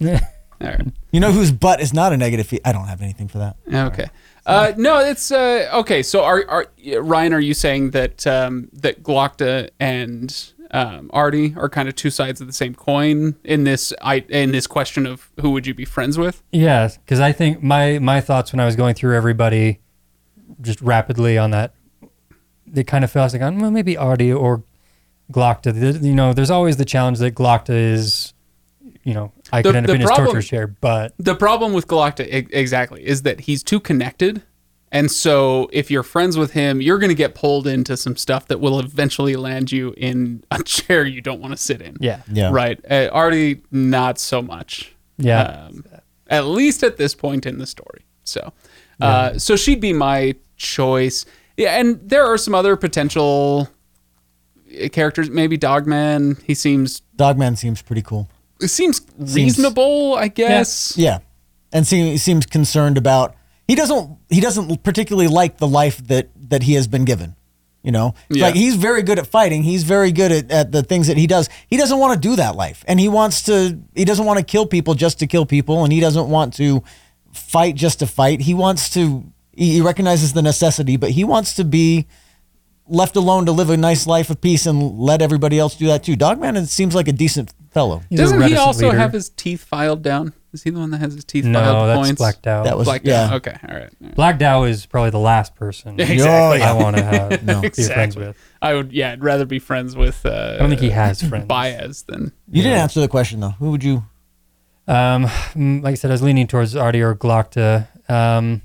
All 0.60 0.68
right. 0.68 0.86
you 1.12 1.20
know 1.20 1.32
whose 1.32 1.52
butt 1.52 1.80
is 1.80 1.92
not 1.92 2.12
a 2.12 2.16
negative 2.16 2.46
feature. 2.46 2.62
I 2.64 2.72
don't 2.72 2.86
have 2.86 3.02
anything 3.02 3.28
for 3.28 3.38
that. 3.38 3.56
Okay. 3.72 4.06
Uh, 4.46 4.72
no, 4.76 4.98
it's 5.00 5.30
uh, 5.30 5.68
okay. 5.74 6.02
So, 6.02 6.24
are, 6.24 6.44
are 6.48 6.66
Ryan? 7.00 7.32
Are 7.34 7.40
you 7.40 7.54
saying 7.54 7.90
that 7.90 8.26
um, 8.26 8.68
that 8.72 9.02
Glokta 9.02 9.70
and 9.78 10.52
um, 10.72 11.10
Ardee 11.12 11.56
are 11.56 11.68
kind 11.68 11.88
of 11.88 11.94
two 11.94 12.10
sides 12.10 12.40
of 12.40 12.46
the 12.48 12.52
same 12.52 12.74
coin 12.74 13.36
in 13.44 13.64
this 13.64 13.92
I, 14.02 14.24
in 14.28 14.50
this 14.52 14.66
question 14.66 15.06
of 15.06 15.30
who 15.40 15.50
would 15.50 15.66
you 15.66 15.74
be 15.74 15.84
friends 15.84 16.18
with? 16.18 16.42
Yeah, 16.50 16.88
because 17.04 17.20
I 17.20 17.30
think 17.32 17.62
my 17.62 17.98
my 18.00 18.20
thoughts 18.20 18.52
when 18.52 18.58
I 18.60 18.64
was 18.64 18.74
going 18.74 18.94
through 18.94 19.16
everybody, 19.16 19.80
just 20.60 20.80
rapidly 20.80 21.38
on 21.38 21.50
that, 21.52 21.74
they 22.72 22.82
kind 22.84 23.04
of 23.04 23.10
felt 23.10 23.32
like, 23.32 23.40
well, 23.42 23.70
maybe 23.70 23.94
Ardee 23.96 24.32
or 24.38 24.62
Glokta. 25.32 26.02
You 26.02 26.14
know, 26.14 26.32
there's 26.32 26.50
always 26.50 26.76
the 26.78 26.84
challenge 26.84 27.18
that 27.18 27.34
Glokta 27.34 27.70
is, 27.70 28.32
you 29.04 29.14
know, 29.14 29.32
I 29.52 29.62
The- 29.62 29.68
could 29.68 29.76
end 29.76 29.86
up 29.86 29.88
the 29.88 29.94
in 29.94 30.00
his 30.00 30.10
torture 30.10 30.42
chair, 30.42 30.66
but 30.66 31.14
The 31.18 31.34
problem 31.34 31.72
with 31.72 31.86
Glokta 31.86 32.26
e- 32.26 32.48
exactly 32.50 33.06
is 33.06 33.22
that 33.22 33.40
he's 33.40 33.62
too 33.62 33.78
connected. 33.80 34.42
And 34.90 35.10
so 35.10 35.70
if 35.72 35.90
you're 35.90 36.02
friends 36.02 36.36
with 36.36 36.52
him, 36.52 36.82
you're 36.82 36.98
going 36.98 37.08
to 37.08 37.14
get 37.14 37.34
pulled 37.34 37.66
into 37.66 37.96
some 37.96 38.14
stuff 38.16 38.48
that 38.48 38.60
will 38.60 38.78
eventually 38.78 39.36
land 39.36 39.72
you 39.72 39.94
in 39.96 40.44
a 40.50 40.62
chair 40.64 41.04
you 41.06 41.22
don't 41.22 41.40
want 41.40 41.52
to 41.52 41.56
sit 41.56 41.80
in. 41.80 41.96
yeah, 42.00 42.20
Yeah. 42.30 42.50
Right. 42.52 42.78
Uh, 42.90 43.08
Ardee, 43.10 43.62
not 43.70 44.18
so 44.18 44.42
much. 44.42 44.94
yeah, 45.16 45.66
Um, 45.68 45.84
at 46.28 46.44
least 46.46 46.82
at 46.82 46.96
this 46.98 47.14
point 47.14 47.46
in 47.46 47.58
the 47.58 47.66
story. 47.66 48.04
So, 48.24 48.52
uh, 49.00 49.38
so 49.38 49.56
she'd 49.56 49.80
be 49.80 49.92
my 49.94 50.34
choice. 50.56 51.24
Yeah, 51.56 51.78
and 51.78 52.00
there 52.08 52.24
are 52.24 52.38
some 52.38 52.54
other 52.54 52.76
potential 52.76 53.68
uh, 54.82 54.88
characters. 54.88 55.30
Maybe 55.30 55.56
Dogman. 55.56 56.36
He 56.44 56.54
seems 56.54 57.00
Dogman 57.16 57.56
seems 57.56 57.82
pretty 57.82 58.02
cool. 58.02 58.28
it 58.60 58.68
seems 58.68 59.00
reasonable, 59.18 60.14
I 60.14 60.28
guess. 60.28 60.96
Yeah, 60.96 61.18
and 61.72 61.86
seems 61.86 62.22
seems 62.22 62.46
concerned 62.46 62.96
about. 62.98 63.34
he 63.68 63.74
doesn't 63.74 64.18
he 64.30 64.40
doesn't 64.40 64.82
particularly 64.82 65.28
like 65.28 65.58
the 65.58 65.68
life 65.68 65.98
that 66.08 66.28
that 66.48 66.62
he 66.62 66.74
has 66.74 66.86
been 66.88 67.04
given. 67.04 67.36
You 67.84 67.90
know, 67.90 68.14
Yeah. 68.30 68.44
like 68.46 68.54
he's 68.54 68.76
very 68.76 69.02
good 69.02 69.18
at 69.18 69.26
fighting. 69.26 69.64
He's 69.64 69.82
very 69.82 70.12
good 70.12 70.30
at, 70.30 70.50
at 70.52 70.70
the 70.72 70.84
things 70.84 71.08
that 71.08 71.16
he 71.16 71.26
does. 71.26 71.48
He 71.66 71.76
doesn't 71.76 71.98
want 71.98 72.14
to 72.14 72.28
do 72.28 72.36
that 72.36 72.54
life, 72.54 72.84
and 72.86 73.00
he 73.00 73.08
wants 73.08 73.42
to. 73.44 73.78
He 73.96 74.04
doesn't 74.04 74.24
want 74.24 74.38
to 74.38 74.44
kill 74.44 74.66
people 74.66 74.94
just 74.94 75.18
to 75.18 75.26
kill 75.26 75.46
people, 75.46 75.82
and 75.82 75.92
he 75.92 75.98
doesn't 75.98 76.28
want 76.28 76.54
to 76.54 76.84
fight 77.32 77.74
just 77.74 77.98
to 77.98 78.06
fight. 78.06 78.40
He 78.42 78.54
wants 78.54 78.88
to. 78.94 79.24
He 79.52 79.72
he 79.74 79.80
recognizes 79.80 80.32
the 80.32 80.42
necessity, 80.42 80.96
but 80.96 81.10
he 81.10 81.24
wants 81.24 81.54
to 81.54 81.64
be 81.64 82.06
left 82.88 83.16
alone 83.16 83.46
to 83.46 83.52
live 83.52 83.70
a 83.70 83.76
nice 83.76 84.06
life 84.06 84.28
of 84.30 84.40
peace 84.40 84.66
and 84.66 84.98
let 84.98 85.22
everybody 85.22 85.58
else 85.58 85.76
do 85.76 85.86
that 85.86 86.02
too. 86.04 86.16
Dogman 86.16 86.56
it 86.56 86.66
seems 86.66 86.94
like 86.94 87.08
a 87.08 87.12
decent 87.12 87.52
fellow. 87.70 88.02
He's 88.10 88.18
Doesn't 88.18 88.42
he 88.42 88.56
also 88.56 88.86
leader. 88.86 88.98
have 88.98 89.12
his 89.12 89.30
teeth 89.30 89.64
filed 89.64 90.02
down? 90.02 90.34
Is 90.52 90.62
he 90.62 90.68
the 90.70 90.80
one 90.80 90.90
that 90.90 90.98
has 90.98 91.14
his 91.14 91.24
teeth 91.24 91.46
No, 91.46 91.58
filed 91.60 91.88
that's 91.88 91.98
points? 91.98 92.18
Black 92.18 92.42
Dow. 92.42 92.64
That 92.64 92.76
was 92.76 92.86
Black 92.86 93.02
yeah. 93.04 93.28
Dow. 93.30 93.36
Okay, 93.36 93.56
all 93.66 93.74
right. 93.74 93.84
all 93.84 94.06
right. 94.06 94.14
Black 94.14 94.38
Dow 94.38 94.64
is 94.64 94.84
probably 94.84 95.08
the 95.08 95.18
last 95.18 95.54
person 95.54 95.98
Exactly. 96.00 96.60
I 96.62 96.72
want 96.74 96.96
to 96.96 97.02
have 97.02 97.62
be 97.76 97.82
friends 97.84 98.16
with. 98.16 98.36
I 98.60 98.74
would, 98.74 98.92
yeah, 98.92 99.12
I'd 99.12 99.22
rather 99.22 99.46
be 99.46 99.58
friends 99.58 99.96
with. 99.96 100.26
Uh, 100.26 100.56
I 100.56 100.58
don't 100.58 100.68
think 100.68 100.82
he 100.82 100.90
has 100.90 101.22
friends. 101.28 101.46
Bayaz 101.46 102.04
than. 102.04 102.32
You 102.50 102.62
didn't 102.62 102.78
answer 102.78 103.00
the 103.00 103.08
question 103.08 103.40
though. 103.40 103.50
Who 103.50 103.70
would 103.70 103.82
you? 103.82 104.04
Um, 104.86 105.24
mm, 105.54 105.82
like 105.82 105.92
I 105.92 105.94
said, 105.94 106.10
I 106.10 106.14
was 106.14 106.22
leaning 106.22 106.46
towards 106.46 106.74
Ardee 106.74 107.00
or 107.00 107.14
Glokta. 107.14 107.88
Um, 108.10 108.60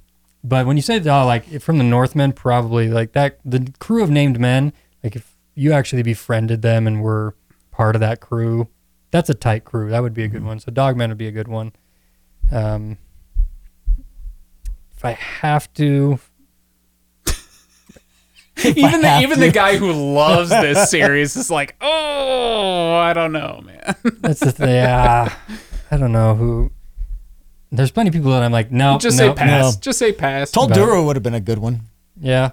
but 0.47 0.65
when 0.65 0.77
you 0.77 0.81
say 0.81 1.01
oh, 1.09 1.25
like 1.25 1.61
from 1.61 1.77
the 1.77 1.83
Northmen, 1.83 2.31
probably 2.31 2.87
like 2.87 3.11
that 3.13 3.39
the 3.43 3.73
crew 3.79 4.01
of 4.01 4.09
named 4.09 4.39
men. 4.39 4.71
Like 5.03 5.15
if 5.15 5.35
you 5.55 5.73
actually 5.73 6.03
befriended 6.03 6.61
them 6.61 6.87
and 6.87 7.01
were 7.01 7.35
part 7.71 7.95
of 7.95 7.99
that 7.99 8.21
crew, 8.21 8.69
that's 9.11 9.29
a 9.29 9.33
tight 9.33 9.65
crew. 9.65 9.89
That 9.89 10.01
would 10.01 10.13
be 10.13 10.23
a 10.23 10.27
good 10.27 10.43
one. 10.43 10.59
So 10.59 10.71
Dogman 10.71 11.09
would 11.09 11.17
be 11.17 11.27
a 11.27 11.31
good 11.31 11.49
one. 11.49 11.73
Um, 12.51 12.97
if 14.95 15.03
I 15.03 15.11
have 15.11 15.71
to, 15.73 16.19
even 18.63 19.01
the 19.01 19.19
even 19.21 19.39
the 19.41 19.51
guy 19.51 19.75
who 19.75 19.91
loves 19.91 20.49
this 20.49 20.89
series 20.89 21.35
is 21.35 21.49
like, 21.49 21.75
oh, 21.81 22.93
I 22.93 23.11
don't 23.11 23.33
know, 23.33 23.61
man. 23.65 23.95
that's 24.21 24.39
the 24.39 24.53
thing. 24.53 24.69
Yeah, 24.69 25.35
I 25.91 25.97
don't 25.97 26.13
know 26.13 26.35
who. 26.35 26.71
There's 27.72 27.91
plenty 27.91 28.07
of 28.09 28.13
people 28.13 28.32
that 28.32 28.43
I'm 28.43 28.51
like, 28.51 28.72
no, 28.72 28.97
Just 28.97 29.18
no, 29.20 29.30
say 29.30 29.34
pass. 29.36 29.76
no. 29.76 29.82
Just 29.82 29.99
say 29.99 30.11
pass. 30.13 30.51
Tul 30.51 30.68
Duru 30.68 31.05
would 31.05 31.15
have 31.15 31.24
been 31.24 31.34
a 31.34 31.39
good 31.41 31.59
one. 31.59 31.82
Yeah, 32.20 32.51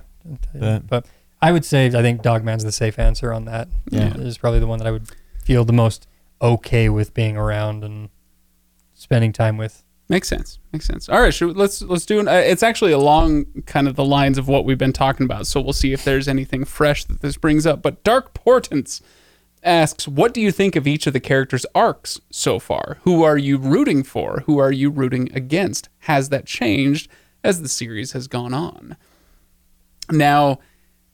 But- 0.55 0.87
but 0.89 1.07
I 1.41 1.53
would 1.53 1.65
say 1.65 1.87
I 1.87 2.03
think 2.03 2.23
Dogman's 2.23 2.65
the 2.65 2.73
safe 2.73 2.99
answer 2.99 3.33
on 3.33 3.45
that. 3.45 3.69
Yeah. 3.91 4.15
is 4.17 4.39
probably 4.39 4.61
the 4.61 4.67
one 4.67 4.79
that 4.79 4.87
I 4.89 4.91
would 4.91 5.09
feel 5.45 5.65
the 5.65 5.73
most 5.73 6.07
okay 6.43 6.89
with 6.89 7.15
being 7.15 7.37
around 7.37 7.85
and 7.85 8.09
spending 8.95 9.33
time 9.33 9.57
with. 9.57 9.83
Makes 10.09 10.29
sense. 10.29 10.59
Makes 10.73 10.87
sense. 10.87 11.09
All 11.09 11.21
right, 11.21 11.33
should 11.33 11.49
we, 11.49 11.55
let's 11.55 11.81
let's 11.81 12.05
do. 12.05 12.19
An, 12.21 12.29
uh, 12.29 12.33
it's 12.33 12.63
actually 12.63 12.93
along 12.93 13.47
kind 13.67 13.89
of 13.89 13.97
the 13.97 14.05
lines 14.05 14.37
of 14.37 14.49
what 14.49 14.65
we've 14.67 14.77
been 14.79 14.93
talking 14.93 15.25
about. 15.25 15.47
So 15.47 15.61
we'll 15.63 15.73
see 15.73 15.93
if 15.95 16.05
there's 16.05 16.29
anything 16.29 16.65
fresh 16.67 17.05
that 17.05 17.21
this 17.23 17.39
brings 17.39 17.67
up. 17.67 17.81
But 17.81 18.05
Dark 18.05 18.35
Portents 18.35 19.01
asks, 19.65 20.07
"What 20.07 20.35
do 20.35 20.41
you 20.41 20.53
think 20.53 20.77
of 20.77 20.87
each 20.87 21.07
of 21.07 21.13
the 21.13 21.21
characters' 21.21 21.67
arcs 21.75 22.21
so 22.31 22.59
far? 22.59 22.99
Who 23.03 23.23
are 23.23 23.39
you 23.39 23.59
rooting 23.59 24.03
for? 24.03 24.43
Who 24.47 24.59
are 24.59 24.73
you 24.73 24.91
rooting 24.91 25.31
against? 25.35 25.89
Has 26.01 26.29
that 26.29 26.47
changed 26.47 27.09
as 27.43 27.63
the 27.63 27.69
series 27.69 28.13
has 28.13 28.29
gone 28.29 28.55
on?" 28.55 28.97
Now, 30.11 30.59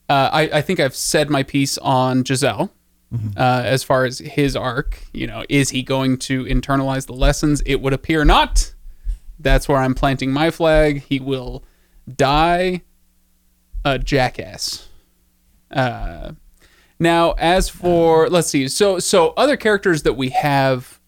uh, 0.08 0.28
I, 0.32 0.42
I 0.54 0.62
think 0.62 0.80
I've 0.80 0.96
said 0.96 1.30
my 1.30 1.42
piece 1.42 1.78
on 1.78 2.24
Jezal. 2.26 2.70
Uh, 3.36 3.62
as 3.64 3.82
far 3.82 4.04
as 4.04 4.20
his 4.20 4.54
arc, 4.54 5.02
you 5.12 5.26
know, 5.26 5.44
is 5.48 5.70
he 5.70 5.82
going 5.82 6.16
to 6.16 6.44
internalize 6.44 7.06
the 7.06 7.12
lessons? 7.12 7.60
It 7.66 7.80
would 7.80 7.92
appear 7.92 8.24
not. 8.24 8.72
That's 9.36 9.68
where 9.68 9.78
I'm 9.78 9.94
planting 9.94 10.30
my 10.30 10.50
flag. 10.52 11.02
He 11.02 11.18
will 11.18 11.64
die 12.08 12.82
a 13.84 13.98
jackass. 13.98 14.88
Uh, 15.72 16.34
now, 17.00 17.32
as 17.32 17.70
for 17.70 18.28
let's 18.28 18.48
see, 18.48 18.68
so 18.68 18.98
so 18.98 19.30
other 19.36 19.56
characters 19.56 20.02
that 20.02 20.12
we 20.12 20.28
have 20.28 21.00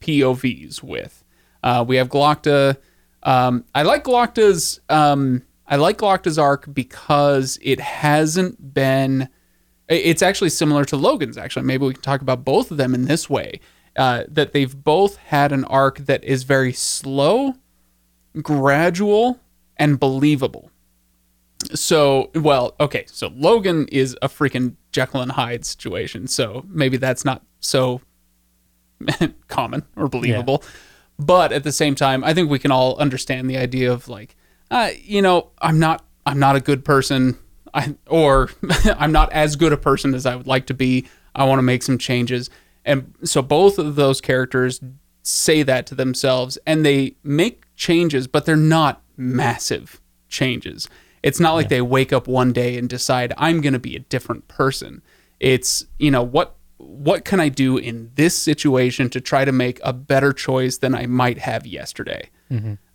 POVs 0.00 0.82
with, 0.82 1.22
uh, 1.62 1.84
we 1.86 1.96
have 1.96 2.08
Glokta. 2.08 2.78
Um, 3.22 3.64
I 3.74 3.82
like 3.82 4.04
Glokta's. 4.04 4.80
Um, 4.88 5.42
I 5.66 5.76
like 5.76 5.98
Glokta's 5.98 6.38
arc 6.38 6.72
because 6.72 7.58
it 7.60 7.78
hasn't 7.78 8.72
been. 8.72 9.28
It's 9.88 10.22
actually 10.22 10.50
similar 10.50 10.86
to 10.86 10.96
Logen's. 10.96 11.36
Actually, 11.36 11.66
maybe 11.66 11.84
we 11.84 11.92
can 11.92 12.02
talk 12.02 12.22
about 12.22 12.42
both 12.42 12.70
of 12.70 12.78
them 12.78 12.94
in 12.94 13.04
this 13.04 13.28
way. 13.28 13.60
Uh, 13.96 14.22
that 14.28 14.52
they've 14.52 14.82
both 14.84 15.16
had 15.16 15.52
an 15.52 15.64
arc 15.64 15.98
that 15.98 16.22
is 16.22 16.44
very 16.44 16.72
slow, 16.72 17.54
gradual, 18.40 19.40
and 19.76 19.98
believable. 19.98 20.70
So, 21.74 22.30
well, 22.34 22.76
okay. 22.80 23.04
So 23.08 23.30
Logen 23.30 23.88
is 23.90 24.16
a 24.22 24.28
freaking 24.28 24.76
Jekyll 24.98 25.20
and 25.20 25.30
Hyde 25.30 25.64
situation. 25.64 26.26
So 26.26 26.64
maybe 26.68 26.96
that's 26.96 27.24
not 27.24 27.44
so 27.60 28.00
common 29.46 29.84
or 29.94 30.08
believable. 30.08 30.64
But 31.20 31.52
at 31.52 31.62
the 31.62 31.70
same 31.70 31.94
time, 31.94 32.24
I 32.24 32.34
think 32.34 32.50
we 32.50 32.58
can 32.58 32.72
all 32.72 32.96
understand 32.98 33.48
the 33.48 33.56
idea 33.56 33.92
of 33.92 34.08
like, 34.08 34.34
uh, 34.72 34.90
you 35.00 35.22
know, 35.22 35.50
I'm 35.60 35.78
not, 35.78 36.04
I'm 36.26 36.40
not 36.40 36.56
a 36.56 36.60
good 36.60 36.84
person, 36.84 37.38
I, 37.72 37.94
or 38.08 38.50
I'm 38.98 39.12
not 39.12 39.32
as 39.32 39.54
good 39.54 39.72
a 39.72 39.76
person 39.76 40.14
as 40.14 40.26
I 40.26 40.34
would 40.34 40.48
like 40.48 40.66
to 40.66 40.74
be. 40.74 41.06
I 41.32 41.44
want 41.44 41.58
to 41.60 41.62
make 41.62 41.84
some 41.84 41.98
changes, 41.98 42.50
and 42.84 43.14
so 43.22 43.40
both 43.40 43.78
of 43.78 43.94
those 43.94 44.20
characters 44.20 44.80
say 45.22 45.62
that 45.62 45.86
to 45.86 45.94
themselves, 45.94 46.58
and 46.66 46.84
they 46.84 47.14
make 47.22 47.62
changes, 47.76 48.26
but 48.26 48.44
they're 48.44 48.56
not 48.56 49.02
massive 49.16 50.00
changes. 50.28 50.88
It's 51.22 51.40
not 51.40 51.54
like 51.54 51.68
they 51.68 51.80
wake 51.82 52.12
up 52.12 52.26
one 52.28 52.52
day 52.52 52.76
and 52.78 52.88
decide 52.88 53.32
I'm 53.36 53.60
going 53.60 53.72
to 53.72 53.78
be 53.78 53.96
a 53.96 54.00
different 54.00 54.48
person. 54.48 55.02
It's 55.40 55.84
you 55.98 56.10
know 56.10 56.22
what 56.22 56.56
what 56.78 57.24
can 57.24 57.40
I 57.40 57.48
do 57.48 57.76
in 57.76 58.10
this 58.14 58.36
situation 58.38 59.10
to 59.10 59.20
try 59.20 59.44
to 59.44 59.52
make 59.52 59.80
a 59.82 59.92
better 59.92 60.32
choice 60.32 60.78
than 60.78 60.94
I 60.94 61.06
might 61.06 61.38
have 61.38 61.66
yesterday, 61.66 62.30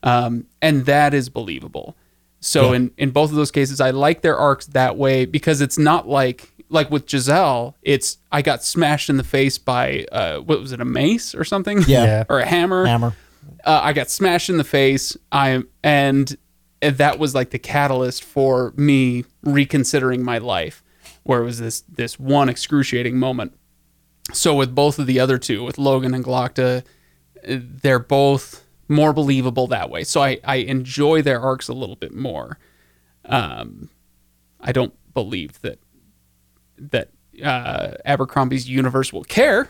um, 0.03 0.45
and 0.61 0.85
that 0.85 1.13
is 1.13 1.29
believable. 1.29 1.95
So 2.39 2.73
in 2.73 2.91
in 2.97 3.11
both 3.11 3.29
of 3.29 3.35
those 3.35 3.51
cases, 3.51 3.79
I 3.79 3.91
like 3.91 4.21
their 4.21 4.37
arcs 4.37 4.65
that 4.67 4.97
way 4.97 5.25
because 5.25 5.61
it's 5.61 5.77
not 5.77 6.07
like 6.07 6.51
like 6.69 6.91
with 6.91 7.11
Jezal, 7.11 7.75
it's 7.83 8.17
I 8.31 8.41
got 8.41 8.63
smashed 8.63 9.09
in 9.09 9.17
the 9.17 9.23
face 9.23 9.57
by 9.57 10.05
uh, 10.11 10.39
what 10.39 10.59
was 10.59 10.71
it 10.71 10.81
a 10.81 10.85
mace 10.85 11.33
or 11.35 11.43
something? 11.45 11.81
Yeah. 11.87 12.03
Yeah. 12.03 12.23
or 12.29 12.39
a 12.39 12.45
hammer 12.45 12.85
Hammer. 12.85 13.15
uh, 13.63 13.79
I 13.83 13.93
got 13.93 14.09
smashed 14.09 14.49
in 14.49 14.57
the 14.57 14.63
face. 14.63 15.15
I 15.31 15.63
and 15.83 16.35
that 16.91 17.19
was 17.19 17.33
like 17.33 17.51
the 17.51 17.59
catalyst 17.59 18.23
for 18.23 18.73
me 18.75 19.25
reconsidering 19.43 20.23
my 20.23 20.37
life, 20.37 20.83
where 21.23 21.41
it 21.41 21.45
was 21.45 21.59
this 21.59 21.81
this 21.81 22.19
one 22.19 22.49
excruciating 22.49 23.17
moment. 23.17 23.57
So 24.31 24.55
with 24.55 24.73
both 24.73 24.99
of 24.99 25.07
the 25.07 25.19
other 25.19 25.37
two, 25.37 25.63
with 25.63 25.77
Logen 25.77 26.15
and 26.15 26.23
Glokta, 26.23 26.83
they're 27.43 27.99
both 27.99 28.65
more 28.87 29.13
believable 29.13 29.67
that 29.67 29.89
way. 29.89 30.03
So 30.03 30.21
I 30.21 30.39
I 30.43 30.57
enjoy 30.57 31.21
their 31.21 31.41
arcs 31.41 31.67
a 31.67 31.73
little 31.73 31.95
bit 31.95 32.13
more. 32.13 32.57
Um, 33.25 33.89
I 34.59 34.71
don't 34.71 34.93
believe 35.13 35.61
that 35.61 35.79
that 36.77 37.09
uh, 37.43 37.93
Abercrombie's 38.05 38.69
universe 38.69 39.13
will 39.13 39.23
care 39.23 39.69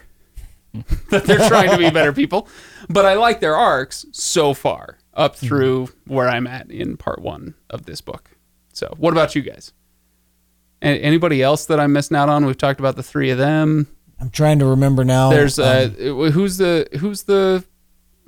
that 1.09 1.25
they're 1.25 1.47
trying 1.47 1.69
to 1.69 1.77
be 1.77 1.89
better 1.89 2.13
people. 2.13 2.47
But 2.89 3.05
I 3.05 3.13
like 3.13 3.39
their 3.39 3.55
arcs 3.55 4.05
so 4.11 4.53
far 4.53 4.97
up 5.15 5.35
through 5.35 5.89
where 6.07 6.27
I'm 6.27 6.47
at 6.47 6.71
in 6.71 6.97
part 6.97 7.21
one 7.21 7.53
of 7.69 7.85
this 7.85 8.01
book. 8.01 8.31
So, 8.73 8.93
what 8.97 9.11
about 9.11 9.35
you 9.35 9.41
guys? 9.41 9.71
A- 10.81 10.99
Anybody 10.99 11.41
else 11.43 11.65
that 11.67 11.79
I'm 11.79 11.93
missing 11.93 12.17
out 12.17 12.29
on? 12.29 12.45
We've 12.45 12.57
talked 12.57 12.79
about 12.79 12.95
the 12.95 13.03
three 13.03 13.29
of 13.29 13.37
them. 13.37 13.87
I'm 14.19 14.29
trying 14.29 14.59
to 14.59 14.65
remember 14.65 15.03
now. 15.03 15.29
There's 15.29 15.59
uh, 15.59 15.89
Um, 15.99 16.31
who's 16.31 16.57
the 16.57 16.87
who's 16.99 17.23
the 17.23 17.63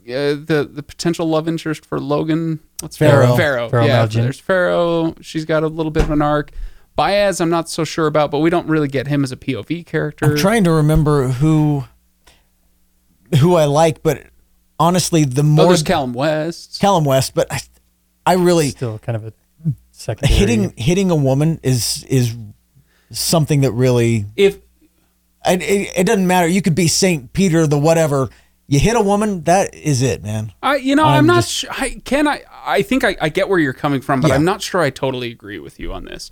uh, 0.01 0.03
the 0.05 0.69
the 0.71 0.83
potential 0.83 1.27
love 1.27 1.47
interest 1.47 1.85
for 1.85 1.99
Logen? 1.99 2.59
What's 2.81 2.97
Ferro. 2.97 3.35
Ferro. 3.35 3.69
Ferro 3.69 3.85
yeah, 3.85 4.05
Malgin. 4.05 4.13
there's 4.23 4.39
Ferro. 4.39 5.15
She's 5.21 5.45
got 5.45 5.63
a 5.63 5.67
little 5.67 5.91
bit 5.91 6.03
of 6.03 6.11
an 6.11 6.21
arc. 6.21 6.51
Bayaz, 6.97 7.41
I'm 7.41 7.49
not 7.49 7.67
so 7.69 7.83
sure 7.83 8.07
about, 8.07 8.31
but 8.31 8.39
we 8.39 8.49
don't 8.49 8.67
really 8.67 8.87
get 8.87 9.07
him 9.07 9.23
as 9.23 9.31
a 9.31 9.35
POV 9.35 9.85
character. 9.85 10.25
I'm 10.25 10.37
trying 10.37 10.63
to 10.65 10.71
remember 10.71 11.27
who 11.29 11.85
who 13.39 13.55
I 13.55 13.65
like, 13.65 14.03
but 14.03 14.23
honestly, 14.79 15.25
the 15.25 15.41
oh, 15.41 15.43
more 15.43 15.65
there's 15.67 15.83
Collem 15.83 16.13
West. 16.13 16.81
Collem 16.81 17.05
West, 17.05 17.33
but 17.33 17.51
I, 17.51 17.59
I 18.25 18.33
really 18.33 18.69
Still 18.69 18.99
kind 18.99 19.15
of 19.15 19.25
a 19.25 19.33
secondary. 19.91 20.37
hitting 20.37 20.73
hitting 20.77 21.11
a 21.11 21.15
woman 21.15 21.59
is 21.63 22.03
is 22.09 22.35
something 23.11 23.61
that 23.61 23.71
really 23.71 24.25
If 24.35 24.57
it, 25.45 25.61
it, 25.61 25.91
it 25.95 26.03
doesn't 26.07 26.25
matter. 26.27 26.47
You 26.47 26.61
could 26.61 26.75
be 26.75 26.87
Saint 26.87 27.31
Peter, 27.33 27.67
the 27.67 27.77
whatever. 27.77 28.29
You 28.67 28.79
hit 28.79 28.95
a 28.95 29.01
woman, 29.01 29.43
that 29.43 29.75
is 29.75 30.01
it, 30.01 30.23
man. 30.23 30.51
I, 30.63 30.77
you 30.77 30.95
know, 30.95 31.03
I'm, 31.05 31.19
I'm 31.19 31.27
not 31.27 31.35
just- 31.43 31.51
sure. 31.51 31.69
I 31.71 32.01
can 32.03 32.27
I. 32.27 32.41
I 32.67 32.81
think 32.81 33.03
I, 33.03 33.15
I 33.21 33.29
get 33.29 33.47
where 33.47 33.59
you're 33.59 33.73
coming 33.73 34.01
from, 34.01 34.21
but 34.21 34.29
Yeah. 34.29 34.33
I'm 34.35 34.43
not 34.43 34.63
sure 34.63 34.81
I 34.81 34.89
totally 34.89 35.29
agree 35.31 35.59
with 35.59 35.79
you 35.79 35.93
on 35.93 36.05
this. 36.05 36.31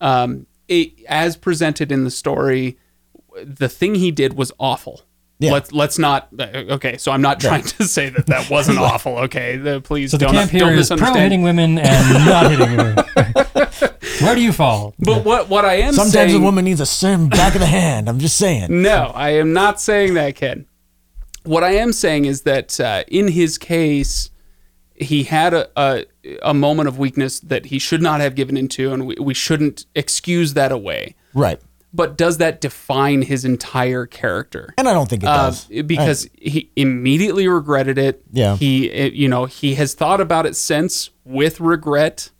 Um, 0.00 0.46
it, 0.66 0.94
as 1.06 1.36
presented 1.36 1.92
in 1.92 2.04
the 2.04 2.10
story, 2.10 2.78
the 3.44 3.68
thing 3.68 3.96
he 3.96 4.10
did 4.10 4.32
was 4.32 4.50
awful. 4.58 5.02
Yeah. 5.38 5.52
Let's 5.52 5.72
let's 5.72 5.98
not. 5.98 6.28
Okay, 6.38 6.96
so 6.96 7.10
I'm 7.10 7.20
not 7.20 7.40
trying 7.40 7.62
to 7.62 7.84
say 7.84 8.08
that 8.08 8.26
that 8.26 8.48
wasn't 8.50 8.78
awful. 8.90 9.18
Okay, 9.18 9.56
the, 9.56 9.80
please 9.80 10.12
So 10.12 10.16
the 10.16 10.26
don't 10.26 10.34
camp 10.34 10.50
here 10.50 10.60
don't 10.60 10.78
is 10.78 10.88
pro 10.88 11.12
hitting 11.14 11.42
women 11.42 11.78
and 11.78 12.24
not 12.24 12.50
hitting 12.50 12.76
women. 12.76 12.96
Where 14.22 14.34
do 14.34 14.40
you 14.40 14.52
fall? 14.52 14.94
But 14.98 15.24
what 15.24 15.48
what 15.48 15.64
I 15.64 15.74
am 15.74 15.92
saying 15.92 16.10
Sometimes 16.10 16.12
saying, 16.30 16.42
a 16.42 16.44
woman 16.44 16.64
needs 16.64 16.80
a 16.80 16.86
sim 16.86 17.28
back 17.28 17.54
of 17.54 17.60
the 17.60 17.66
hand. 17.66 18.08
I'm 18.08 18.18
just 18.18 18.36
saying. 18.36 18.68
No, 18.84 19.12
I 19.14 19.30
am 19.30 19.52
not 19.52 19.80
saying 19.80 20.14
that, 20.14 20.36
Kenn. 20.36 20.66
What 21.44 21.64
I 21.64 21.72
am 21.76 21.92
saying 21.92 22.26
is 22.26 22.42
that 22.42 22.78
uh, 22.78 23.04
in 23.08 23.28
his 23.28 23.56
case, 23.56 24.28
he 24.94 25.24
had 25.24 25.54
a, 25.54 25.68
a 25.76 26.04
a 26.42 26.54
moment 26.54 26.88
of 26.88 26.98
weakness 26.98 27.40
that 27.40 27.66
he 27.66 27.78
should 27.78 28.02
not 28.02 28.20
have 28.20 28.34
given 28.34 28.56
into, 28.56 28.92
and 28.92 29.06
we, 29.06 29.16
we 29.20 29.34
shouldn't 29.34 29.86
excuse 29.94 30.54
that 30.54 30.70
away. 30.70 31.16
Right. 31.32 31.60
But 31.96 32.16
does 32.18 32.38
that 32.38 32.60
define 32.60 33.22
his 33.22 33.44
entire 33.44 34.04
character? 34.04 34.74
And 34.76 34.88
I 34.88 34.92
don't 34.92 35.08
think 35.08 35.22
it 35.22 35.28
Uh, 35.28 35.46
does. 35.46 35.66
because 35.86 36.28
he 36.36 36.70
immediately 36.74 37.46
regretted 37.46 37.98
it. 37.98 38.22
Yeah. 38.32 38.56
He, 38.56 39.10
you 39.10 39.28
know, 39.28 39.44
he 39.44 39.76
has 39.76 39.94
thought 39.94 40.20
about 40.20 40.44
it 40.44 40.56
since 40.56 41.10
with 41.24 41.60
regret. 41.60 42.30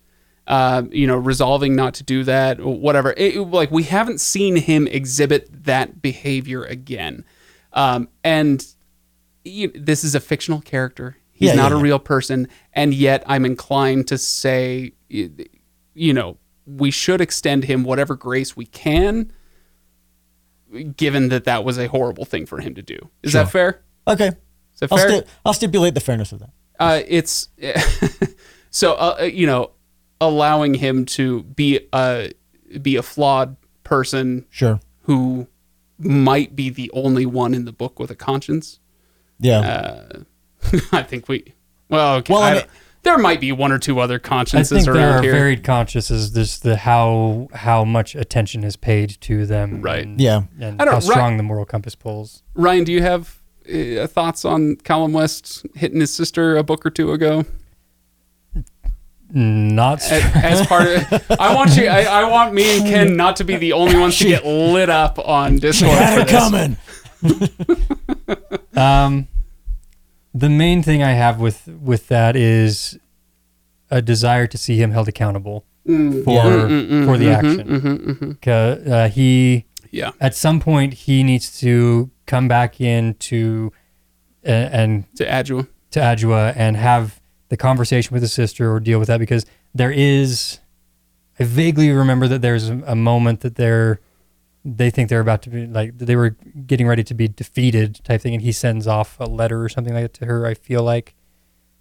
Uh, 0.46 0.82
you 0.90 1.06
know, 1.06 1.16
resolving 1.16 1.74
not 1.74 1.94
to 1.94 2.02
do 2.04 2.22
that, 2.24 2.60
or 2.60 2.78
whatever. 2.78 3.14
It, 3.16 3.38
like 3.48 3.70
we 3.70 3.84
haven't 3.84 4.20
seen 4.20 4.56
him 4.56 4.86
exhibit 4.88 5.48
that 5.64 6.02
behavior 6.02 6.64
again. 6.64 7.24
Um, 7.72 8.08
and 8.22 8.62
you, 9.42 9.72
this 9.74 10.04
is 10.04 10.14
a 10.14 10.20
fictional 10.20 10.60
character. 10.60 11.16
He's 11.32 11.48
Yeah, 11.48 11.54
not 11.54 11.70
yeah, 11.70 11.76
a 11.76 11.78
yeah. 11.78 11.82
real 11.84 11.98
person, 11.98 12.48
and 12.74 12.92
yet 12.92 13.22
I'm 13.26 13.46
inclined 13.46 14.06
to 14.08 14.18
say, 14.18 14.92
you 15.08 16.12
know, 16.12 16.36
we 16.66 16.90
should 16.90 17.22
extend 17.22 17.64
him 17.64 17.82
whatever 17.82 18.14
grace 18.14 18.54
we 18.54 18.66
can, 18.66 19.32
given 20.96 21.28
that 21.30 21.44
that 21.44 21.64
was 21.64 21.78
a 21.78 21.86
horrible 21.88 22.24
thing 22.24 22.46
for 22.46 22.60
him 22.60 22.74
to 22.74 22.82
do. 22.82 22.98
Is 23.22 23.32
that 23.34 23.50
fair? 23.50 23.82
Okay. 24.06 24.28
Is 24.74 24.80
that 24.80 24.92
I'll, 24.92 24.98
fair? 24.98 25.08
sti- 25.18 25.26
I'll 25.44 25.54
stipulate 25.54 25.94
the 25.94 26.00
fairness 26.00 26.32
of 26.32 26.40
that. 26.40 26.50
uh, 26.80 27.00
it's 27.06 27.48
so 28.70 28.94
uh, 28.94 29.16
uh, 29.20 29.24
you 29.24 29.46
know, 29.46 29.70
allowing 30.20 30.74
him 30.74 31.04
to 31.06 31.42
be 31.44 31.80
a 31.92 32.32
be 32.82 32.96
a 32.96 33.02
flawed 33.02 33.56
person 33.84 34.46
Sure. 34.50 34.80
who 35.02 35.46
might 35.98 36.56
be 36.56 36.70
the 36.70 36.90
only 36.92 37.24
one 37.26 37.54
in 37.54 37.64
the 37.64 37.72
book 37.72 37.98
with 38.00 38.10
a 38.10 38.14
conscience. 38.16 38.80
Yeah. 39.38 39.60
Uh, 39.60 40.22
I 40.92 41.02
think 41.02 41.28
we. 41.28 41.54
Well, 41.88 42.16
okay. 42.16 42.32
Well, 42.32 42.42
I 42.42 42.50
I 42.50 42.54
mean- 42.54 42.64
there 43.04 43.16
might 43.18 43.40
be 43.40 43.52
one 43.52 43.70
or 43.70 43.78
two 43.78 44.00
other 44.00 44.16
I 44.16 44.18
consciences 44.18 44.84
think 44.84 44.94
there 44.96 45.10
are 45.18 45.22
here. 45.22 45.32
varied 45.32 45.62
consciences. 45.62 46.32
This 46.32 46.58
the 46.58 46.76
how 46.76 47.48
how 47.54 47.84
much 47.84 48.14
attention 48.14 48.64
is 48.64 48.76
paid 48.76 49.16
to 49.22 49.46
them, 49.46 49.80
Right. 49.82 50.04
And, 50.04 50.20
Yeah. 50.20 50.42
and 50.60 50.80
I 50.82 50.84
don't- 50.84 50.94
how 50.94 51.00
right- 51.00 51.02
strong 51.04 51.36
the 51.36 51.42
moral 51.42 51.64
compass 51.64 51.94
pulls. 51.94 52.42
Ryan, 52.54 52.84
do 52.84 52.92
you 52.92 53.02
have 53.02 53.38
uh, 53.72 54.06
thoughts 54.08 54.44
on 54.44 54.76
Collem 54.76 55.12
West 55.12 55.64
hitting 55.74 56.00
his 56.00 56.12
sister 56.12 56.56
a 56.56 56.62
book 56.62 56.84
or 56.84 56.90
two 56.90 57.12
ago? 57.12 57.44
Not 59.36 60.00
as, 60.02 60.22
as 60.36 60.66
part 60.66 60.86
of 60.86 61.24
I 61.40 61.54
want 61.54 61.76
you 61.76 61.86
I, 61.86 62.02
I 62.02 62.24
want 62.30 62.54
me 62.54 62.78
and 62.78 62.86
Kenn 62.86 63.16
not 63.16 63.36
to 63.36 63.44
be 63.44 63.56
the 63.56 63.72
only 63.72 63.98
ones 63.98 64.16
to 64.18 64.24
get 64.28 64.44
lit 64.46 64.88
up 64.90 65.18
on 65.18 65.56
Discord 65.58 65.92
Had 65.98 66.14
for 66.14 66.20
it 66.20 66.28
this. 66.28 66.38
coming. 66.38 66.76
Um, 68.76 69.28
the 70.34 70.48
main 70.50 70.82
thing 70.82 71.02
I 71.02 71.12
have 71.12 71.38
with 71.40 71.68
with 71.80 72.08
that 72.08 72.34
is 72.36 72.98
a 73.90 74.02
desire 74.02 74.46
to 74.48 74.58
see 74.58 74.76
him 74.76 74.90
held 74.90 75.08
accountable 75.08 75.64
for 75.84 75.92
Mm, 75.92 77.04
for 77.06 77.18
the 77.18 77.26
mm-hmm, 77.26 77.46
action. 77.46 78.38
'Cause, 78.42 78.78
uh, 78.88 79.08
he 79.08 79.66
Yeah. 79.90 80.10
at 80.20 80.34
some 80.34 80.58
point 80.60 80.94
he 80.94 81.22
needs 81.22 81.58
to 81.60 82.10
come 82.26 82.48
back 82.48 82.80
into 82.80 83.70
uh, 84.46 84.50
and 84.50 85.04
To 85.16 85.24
Adua. 85.26 85.66
to 85.92 86.00
Adua 86.00 86.52
and 86.56 86.76
have 86.76 87.20
the 87.50 87.56
conversation 87.56 88.12
with 88.14 88.22
his 88.22 88.32
sister 88.32 88.72
or 88.72 88.80
deal 88.80 88.98
with 88.98 89.08
that 89.08 89.20
because 89.20 89.44
there 89.74 89.90
is 89.92 90.58
I 91.38 91.44
vaguely 91.44 91.90
remember 91.90 92.28
that 92.28 92.42
there's 92.42 92.68
a, 92.70 92.82
a 92.86 92.94
moment 92.96 93.40
that 93.40 93.56
they're 93.56 94.00
they 94.64 94.88
think 94.90 95.08
they're 95.10 95.20
about 95.20 95.42
to 95.42 95.50
be 95.50 95.66
like 95.66 95.96
they 95.98 96.16
were 96.16 96.30
getting 96.66 96.86
ready 96.86 97.04
to 97.04 97.12
be 97.14 97.28
defeated 97.28 98.00
type 98.04 98.20
thing 98.22 98.32
and 98.34 98.42
he 98.42 98.50
sends 98.52 98.86
off 98.86 99.18
a 99.20 99.24
letter 99.24 99.62
or 99.62 99.68
something 99.68 99.92
like 99.94 100.04
that 100.04 100.14
to 100.14 100.24
her 100.26 100.46
I 100.46 100.54
feel 100.54 100.82
like 100.82 101.14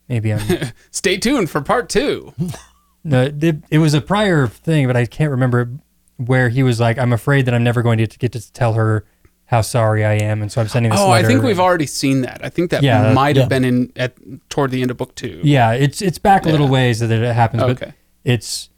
maybe 0.10 0.34
I'm 0.34 0.42
Stay 0.92 1.18
tuned 1.18 1.50
for 1.50 1.62
part 1.62 1.88
two. 1.90 2.34
no 3.06 3.24
it, 3.24 3.64
it 3.70 3.78
was 3.80 3.94
a 3.94 4.02
prior 4.02 4.48
thing 4.48 4.88
but 4.88 4.98
I 4.98 5.06
can't 5.06 5.32
remember 5.32 5.72
where 6.18 6.50
he 6.50 6.62
was 6.64 6.80
like 6.80 6.98
I'm 6.98 7.14
afraid 7.14 7.46
that 7.46 7.54
I'm 7.54 7.64
never 7.64 7.82
going 7.82 7.98
to 8.00 8.08
get 8.20 8.32
to 8.34 8.52
tell 8.54 8.74
her 8.74 9.06
how 9.46 9.62
sorry 9.62 10.04
I 10.04 10.14
am 10.14 10.42
and 10.42 10.52
so 10.52 10.60
I'm 10.62 10.68
sending 10.68 10.92
this 10.92 11.00
Oh, 11.00 11.10
I 11.12 11.24
think 11.24 11.44
we've 11.44 11.60
already 11.60 11.86
seen 11.86 12.22
that. 12.22 12.44
I 12.44 12.50
think 12.50 12.72
that 12.72 12.82
Yeah, 12.84 13.14
might 13.14 13.36
have 13.38 13.46
yeah. 13.46 13.50
been 13.50 13.66
in 13.66 13.94
at 13.96 14.16
toward 14.50 14.72
the 14.72 14.82
end 14.82 14.90
of 14.92 14.98
book 14.98 15.16
two. 15.16 15.40
Yeah, 15.44 15.72
it's 15.74 16.02
it's 16.02 16.18
back 16.18 16.46
a 16.46 16.50
little 16.50 16.68
ways 16.70 17.00
that 17.00 17.12
it 17.12 17.34
happens, 17.34 17.64
but 17.64 17.94
it's 18.24 18.70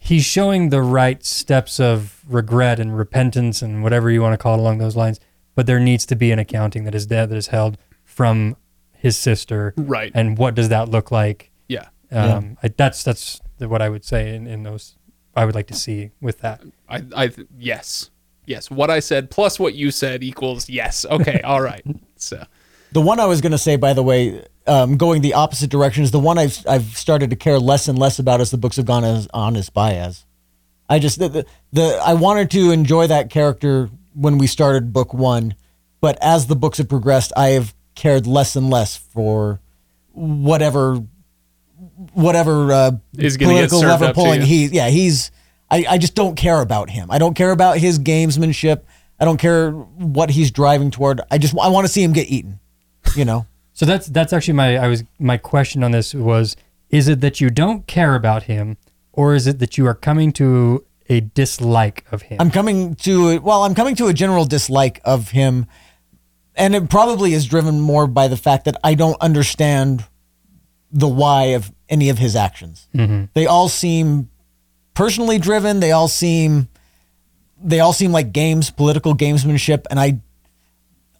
he's 0.00 0.24
showing 0.24 0.70
the 0.70 0.82
right 0.82 1.22
steps 1.24 1.78
of 1.78 2.22
regret 2.26 2.80
and 2.80 2.96
repentance 2.96 3.62
and 3.62 3.82
whatever 3.84 4.10
you 4.10 4.20
want 4.22 4.32
to 4.32 4.38
call 4.38 4.54
it 4.54 4.60
along 4.60 4.78
those 4.78 4.96
lines. 4.96 5.20
But 5.54 5.66
there 5.66 5.78
needs 5.78 6.06
to 6.06 6.16
be 6.16 6.32
an 6.32 6.38
accounting 6.38 6.84
that 6.84 6.94
is 6.94 7.06
that 7.08 7.30
is 7.30 7.48
held 7.48 7.76
from 8.04 8.56
his 8.92 9.16
sister, 9.16 9.72
Right. 9.76 10.10
and 10.14 10.36
what 10.36 10.54
does 10.54 10.68
that 10.70 10.88
look 10.88 11.10
like? 11.10 11.50
Yeah. 11.68 11.88
Um, 12.10 12.56
I, 12.62 12.68
that's 12.68 13.02
that's 13.04 13.40
what 13.58 13.80
I 13.80 13.88
would 13.88 14.04
say 14.04 14.34
in, 14.34 14.46
in 14.46 14.62
those. 14.64 14.96
I 15.36 15.44
would 15.44 15.54
like 15.54 15.68
to 15.68 15.74
see 15.74 16.10
with 16.20 16.40
that. 16.40 16.60
I, 16.88 17.04
I, 17.16 17.30
yes, 17.56 18.10
yes. 18.46 18.70
What 18.70 18.90
I 18.90 18.98
said 19.00 19.30
plus 19.30 19.58
what 19.60 19.74
you 19.74 19.90
said 19.90 20.22
equals 20.24 20.68
yes. 20.68 21.06
Okay, 21.08 21.40
all 21.42 21.60
right. 21.62 21.84
So, 22.16 22.44
The 22.92 23.00
one 23.00 23.20
I 23.20 23.26
was 23.26 23.40
going 23.40 23.52
to 23.52 23.58
say, 23.58 23.76
by 23.76 23.92
the 23.92 24.02
way, 24.02 24.44
um, 24.66 24.96
going 24.96 25.22
the 25.22 25.34
opposite 25.34 25.70
direction 25.70 26.04
is 26.04 26.10
the 26.10 26.20
one 26.20 26.38
I've 26.38 26.64
I've 26.68 26.96
started 26.96 27.30
to 27.30 27.36
care 27.36 27.58
less 27.58 27.88
and 27.88 27.98
less 27.98 28.18
about 28.18 28.40
as 28.40 28.50
the 28.50 28.58
books 28.58 28.76
have 28.76 28.86
gone 28.86 29.04
as, 29.04 29.28
on 29.32 29.56
as 29.56 29.70
Bayaz. 29.70 30.24
I 30.88 30.98
just 30.98 31.18
the, 31.18 31.28
the 31.28 31.46
the 31.72 32.00
I 32.04 32.14
wanted 32.14 32.50
to 32.52 32.70
enjoy 32.70 33.06
that 33.06 33.30
character 33.30 33.90
when 34.14 34.38
we 34.38 34.46
started 34.46 34.92
book 34.92 35.14
one, 35.14 35.54
but 36.00 36.18
as 36.20 36.46
the 36.46 36.56
books 36.56 36.78
have 36.78 36.88
progressed, 36.88 37.32
I 37.36 37.50
have 37.50 37.74
cared 37.94 38.26
less 38.26 38.56
and 38.56 38.70
less 38.70 38.96
for 38.96 39.60
whatever 40.12 41.02
whatever 42.12 42.72
uh, 42.72 42.90
political 43.38 43.80
lever 43.80 44.12
pulling 44.14 44.40
he 44.42 44.66
yeah 44.66 44.88
he's 44.88 45.30
I, 45.70 45.84
I 45.88 45.98
just 45.98 46.14
don't 46.14 46.34
care 46.34 46.60
about 46.60 46.90
him. 46.90 47.10
I 47.10 47.18
don't 47.18 47.34
care 47.34 47.52
about 47.52 47.78
his 47.78 47.98
gamesmanship. 47.98 48.82
I 49.20 49.24
don't 49.24 49.36
care 49.36 49.70
what 49.70 50.30
he's 50.30 50.50
driving 50.50 50.90
toward. 50.90 51.20
I 51.30 51.38
just 51.38 51.56
I 51.56 51.68
want 51.68 51.86
to 51.86 51.92
see 51.92 52.02
him 52.02 52.12
get 52.12 52.28
eaten. 52.28 52.58
You 53.16 53.24
know. 53.24 53.46
So 53.72 53.86
that's 53.86 54.06
that's 54.06 54.32
actually 54.32 54.54
my 54.54 54.76
I 54.76 54.88
was 54.88 55.04
my 55.18 55.36
question 55.36 55.82
on 55.82 55.90
this 55.92 56.14
was 56.14 56.56
is 56.90 57.08
it 57.08 57.20
that 57.20 57.40
you 57.40 57.50
don't 57.50 57.86
care 57.86 58.14
about 58.14 58.44
him 58.44 58.76
or 59.12 59.34
is 59.34 59.46
it 59.46 59.58
that 59.58 59.78
you 59.78 59.86
are 59.86 59.94
coming 59.94 60.32
to 60.34 60.84
a 61.08 61.20
dislike 61.20 62.04
of 62.10 62.22
him? 62.22 62.38
I'm 62.40 62.50
coming 62.50 62.94
to 62.96 63.40
well, 63.40 63.64
I'm 63.64 63.74
coming 63.74 63.96
to 63.96 64.06
a 64.06 64.12
general 64.12 64.44
dislike 64.44 65.00
of 65.04 65.30
him, 65.30 65.66
and 66.54 66.74
it 66.74 66.88
probably 66.88 67.32
is 67.32 67.46
driven 67.46 67.80
more 67.80 68.06
by 68.06 68.28
the 68.28 68.36
fact 68.36 68.64
that 68.64 68.76
I 68.84 68.94
don't 68.94 69.20
understand 69.20 70.04
the 70.92 71.08
why 71.08 71.44
of 71.54 71.72
any 71.88 72.08
of 72.08 72.18
his 72.18 72.36
actions. 72.36 72.88
Mm-hmm. 72.94 73.24
They 73.34 73.46
all 73.46 73.68
seem 73.68 74.30
personally 74.94 75.38
driven. 75.38 75.80
They 75.80 75.92
all 75.92 76.08
seem 76.08 76.68
they 77.62 77.80
all 77.80 77.92
seem 77.92 78.12
like 78.12 78.32
games, 78.32 78.70
political 78.70 79.14
gamesmanship, 79.14 79.84
and 79.90 80.00
I 80.00 80.20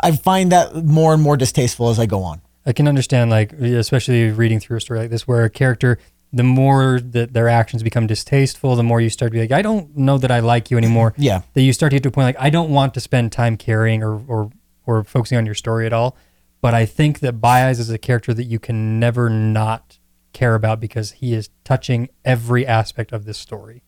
I 0.03 0.13
find 0.13 0.53
that 0.53 0.85
more 0.85 1.13
and 1.15 1.23
more 1.23 1.37
distasteful 1.37 1.89
as 1.91 1.99
I 1.99 2.07
go 2.07 2.23
on. 2.23 2.41
I 2.67 2.73
can 2.73 2.87
understand, 2.89 3.31
like, 3.31 3.53
especially 3.53 4.31
reading 4.31 4.61
through 4.61 4.77
a 4.77 4.81
story 4.81 5.01
like 5.01 5.11
this, 5.11 5.27
where 5.27 5.45
a 5.45 5.51
character, 5.51 5.99
the 6.33 6.43
more 6.43 7.01
that 7.01 7.33
their 7.33 7.49
actions 7.49 7.83
become 7.83 8.07
distasteful, 8.07 8.77
the 8.77 8.83
more 8.83 9.01
you 9.01 9.11
start 9.11 9.33
to 9.33 9.35
be 9.35 9.41
like, 9.41 9.53
I 9.53 9.63
don't 9.63 9.97
know 9.97 10.19
that 10.19 10.31
I 10.31 10.41
like 10.41 10.71
you 10.71 10.77
anymore. 10.77 11.15
Yeah. 11.19 11.43
That 11.55 11.63
you 11.63 11.73
start 11.73 11.91
to 11.91 11.97
get 11.97 12.03
to 12.05 12.11
a 12.11 12.13
point 12.13 12.27
like, 12.27 12.37
I 12.39 12.51
don't 12.51 12.71
want 12.71 12.95
to 12.95 13.01
spend 13.01 13.33
time 13.33 13.57
caring 13.57 14.03
or, 14.03 14.21
or, 14.27 14.51
or 14.87 15.05
focusing 15.05 15.39
on 15.39 15.47
your 15.47 15.55
story 15.55 15.87
at 15.87 15.93
all. 15.93 16.17
But 16.61 16.75
I 16.75 16.85
think 16.85 17.21
that 17.21 17.41
Bayaz 17.41 17.81
is 17.81 17.89
a 17.89 17.99
character 17.99 18.35
that 18.35 18.45
you 18.45 18.59
can 18.59 19.01
never 19.01 19.31
not 19.31 19.99
care 20.33 20.55
about 20.55 20.81
because 20.81 21.13
he 21.13 21.33
is 21.33 21.49
touching 21.65 22.09
every 22.25 22.67
aspect 22.67 23.13
of 23.13 23.25
this 23.25 23.39
story. 23.39 23.83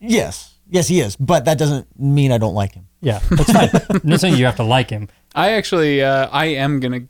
Yes, 0.00 0.54
yes, 0.68 0.88
he 0.88 1.00
is, 1.00 1.16
but 1.16 1.44
that 1.46 1.56
doesn't 1.56 1.98
mean 1.98 2.32
I 2.32 2.38
don't 2.38 2.54
like 2.54 2.74
him. 2.74 2.88
Yeah, 3.00 3.20
that's 3.30 3.52
fine. 3.52 3.70
I'm 3.90 4.00
not 4.04 4.20
saying 4.20 4.36
you 4.36 4.44
have 4.44 4.56
to 4.56 4.64
like 4.64 4.90
him. 4.90 5.08
I 5.34 5.50
actually, 5.52 6.02
uh, 6.02 6.28
I 6.30 6.46
am 6.46 6.80
gonna 6.80 7.02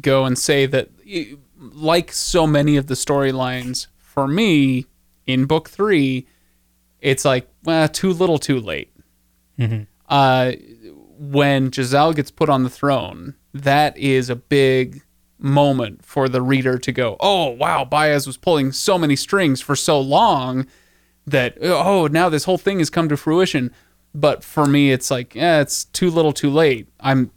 go 0.00 0.24
and 0.24 0.38
say 0.38 0.66
that, 0.66 0.88
like 1.56 2.12
so 2.12 2.46
many 2.46 2.76
of 2.76 2.86
the 2.86 2.94
storylines, 2.94 3.86
for 3.98 4.26
me 4.26 4.86
in 5.26 5.44
book 5.46 5.68
three, 5.68 6.26
it's 7.00 7.24
like, 7.24 7.48
well, 7.64 7.88
too 7.88 8.12
little, 8.12 8.38
too 8.38 8.60
late. 8.60 8.92
Uh, 10.08 10.52
when 11.18 11.70
Jezal 11.70 12.14
gets 12.14 12.30
put 12.30 12.48
on 12.48 12.62
the 12.62 12.70
throne, 12.70 13.34
that 13.52 13.96
is 13.96 14.30
a 14.30 14.36
big 14.36 15.02
moment 15.38 16.04
for 16.04 16.28
the 16.28 16.40
reader 16.42 16.78
to 16.78 16.92
go, 16.92 17.16
oh 17.20 17.50
wow, 17.50 17.84
Bayaz 17.84 18.26
was 18.26 18.36
pulling 18.36 18.72
so 18.72 18.96
many 18.98 19.16
strings 19.16 19.60
for 19.60 19.76
so 19.76 20.00
long 20.00 20.66
that 21.26 21.56
oh 21.60 22.06
now 22.06 22.28
this 22.28 22.44
whole 22.44 22.58
thing 22.58 22.78
has 22.78 22.90
come 22.90 23.08
to 23.08 23.16
fruition. 23.16 23.70
But 24.14 24.44
for 24.44 24.66
me, 24.66 24.92
it's 24.92 25.10
like, 25.10 25.34
yeah, 25.34 25.60
it's 25.60 25.86
too 25.86 26.10
little, 26.10 26.32
too 26.32 26.50
late. 26.50 26.88
I'm 27.00 27.30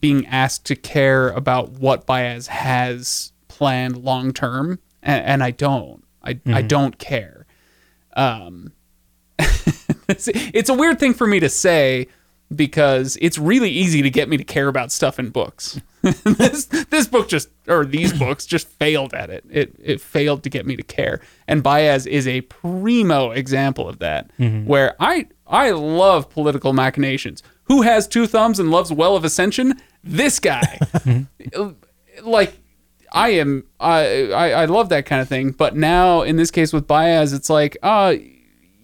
being 0.00 0.26
asked 0.26 0.64
to 0.66 0.76
care 0.76 1.28
about 1.28 1.70
what 1.72 2.06
Bayaz 2.06 2.46
has 2.46 3.32
planned 3.48 3.98
long 3.98 4.32
term, 4.32 4.78
and, 5.02 5.24
and 5.24 5.42
I 5.42 5.50
don't. 5.50 6.04
I 6.22 6.30
I 6.30 6.34
mm-hmm. 6.34 6.66
don't 6.68 6.98
care. 6.98 7.46
Um, 8.14 8.72
it's, 9.38 10.28
it's 10.28 10.68
a 10.68 10.74
weird 10.74 10.98
thing 10.98 11.14
for 11.14 11.26
me 11.26 11.40
to 11.40 11.48
say 11.48 12.06
because 12.54 13.16
it's 13.20 13.38
really 13.38 13.70
easy 13.70 14.02
to 14.02 14.10
get 14.10 14.28
me 14.28 14.36
to 14.36 14.44
care 14.44 14.68
about 14.68 14.92
stuff 14.92 15.18
in 15.18 15.30
books. 15.30 15.80
this 16.02 16.66
this 16.66 17.06
book 17.06 17.28
just 17.28 17.48
or 17.68 17.84
these 17.84 18.12
books 18.12 18.44
just 18.44 18.68
failed 18.68 19.14
at 19.14 19.30
it. 19.30 19.44
It 19.50 19.74
it 19.78 20.00
failed 20.00 20.42
to 20.44 20.50
get 20.50 20.66
me 20.66 20.76
to 20.76 20.82
care. 20.82 21.20
And 21.46 21.62
Bayaz 21.62 22.06
is 22.06 22.26
a 22.26 22.40
primo 22.42 23.30
example 23.30 23.88
of 23.88 24.00
that. 24.00 24.30
Mm-hmm. 24.38 24.66
Where 24.66 24.96
I 25.00 25.28
I 25.52 25.70
love 25.70 26.30
political 26.30 26.72
machinations. 26.72 27.42
Who 27.64 27.82
has 27.82 28.08
two 28.08 28.26
thumbs 28.26 28.58
and 28.58 28.70
loves 28.70 28.90
Well 28.90 29.14
of 29.14 29.24
Ascension? 29.24 29.80
This 30.02 30.40
guy. 30.40 30.80
like 32.22 32.58
I 33.12 33.28
am 33.30 33.64
I, 33.78 34.30
I 34.32 34.50
I 34.50 34.64
love 34.64 34.88
that 34.88 35.06
kind 35.06 35.20
of 35.20 35.28
thing. 35.28 35.50
But 35.52 35.76
now 35.76 36.22
in 36.22 36.36
this 36.36 36.50
case 36.50 36.72
with 36.72 36.88
Bayaz, 36.88 37.34
it's 37.34 37.50
like, 37.50 37.76
uh 37.82 38.14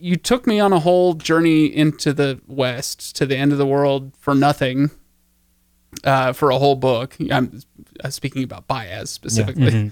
you 0.00 0.14
took 0.14 0.46
me 0.46 0.60
on 0.60 0.72
a 0.72 0.78
whole 0.78 1.14
journey 1.14 1.66
into 1.66 2.12
the 2.12 2.40
West 2.46 3.16
to 3.16 3.26
the 3.26 3.36
end 3.36 3.50
of 3.50 3.58
the 3.58 3.66
world 3.66 4.12
for 4.20 4.34
nothing. 4.34 4.90
Uh, 6.04 6.34
for 6.34 6.50
a 6.50 6.58
whole 6.58 6.76
book. 6.76 7.16
I'm 7.32 7.60
uh, 8.04 8.10
speaking 8.10 8.44
about 8.44 8.68
Bayaz 8.68 9.08
specifically. 9.08 9.90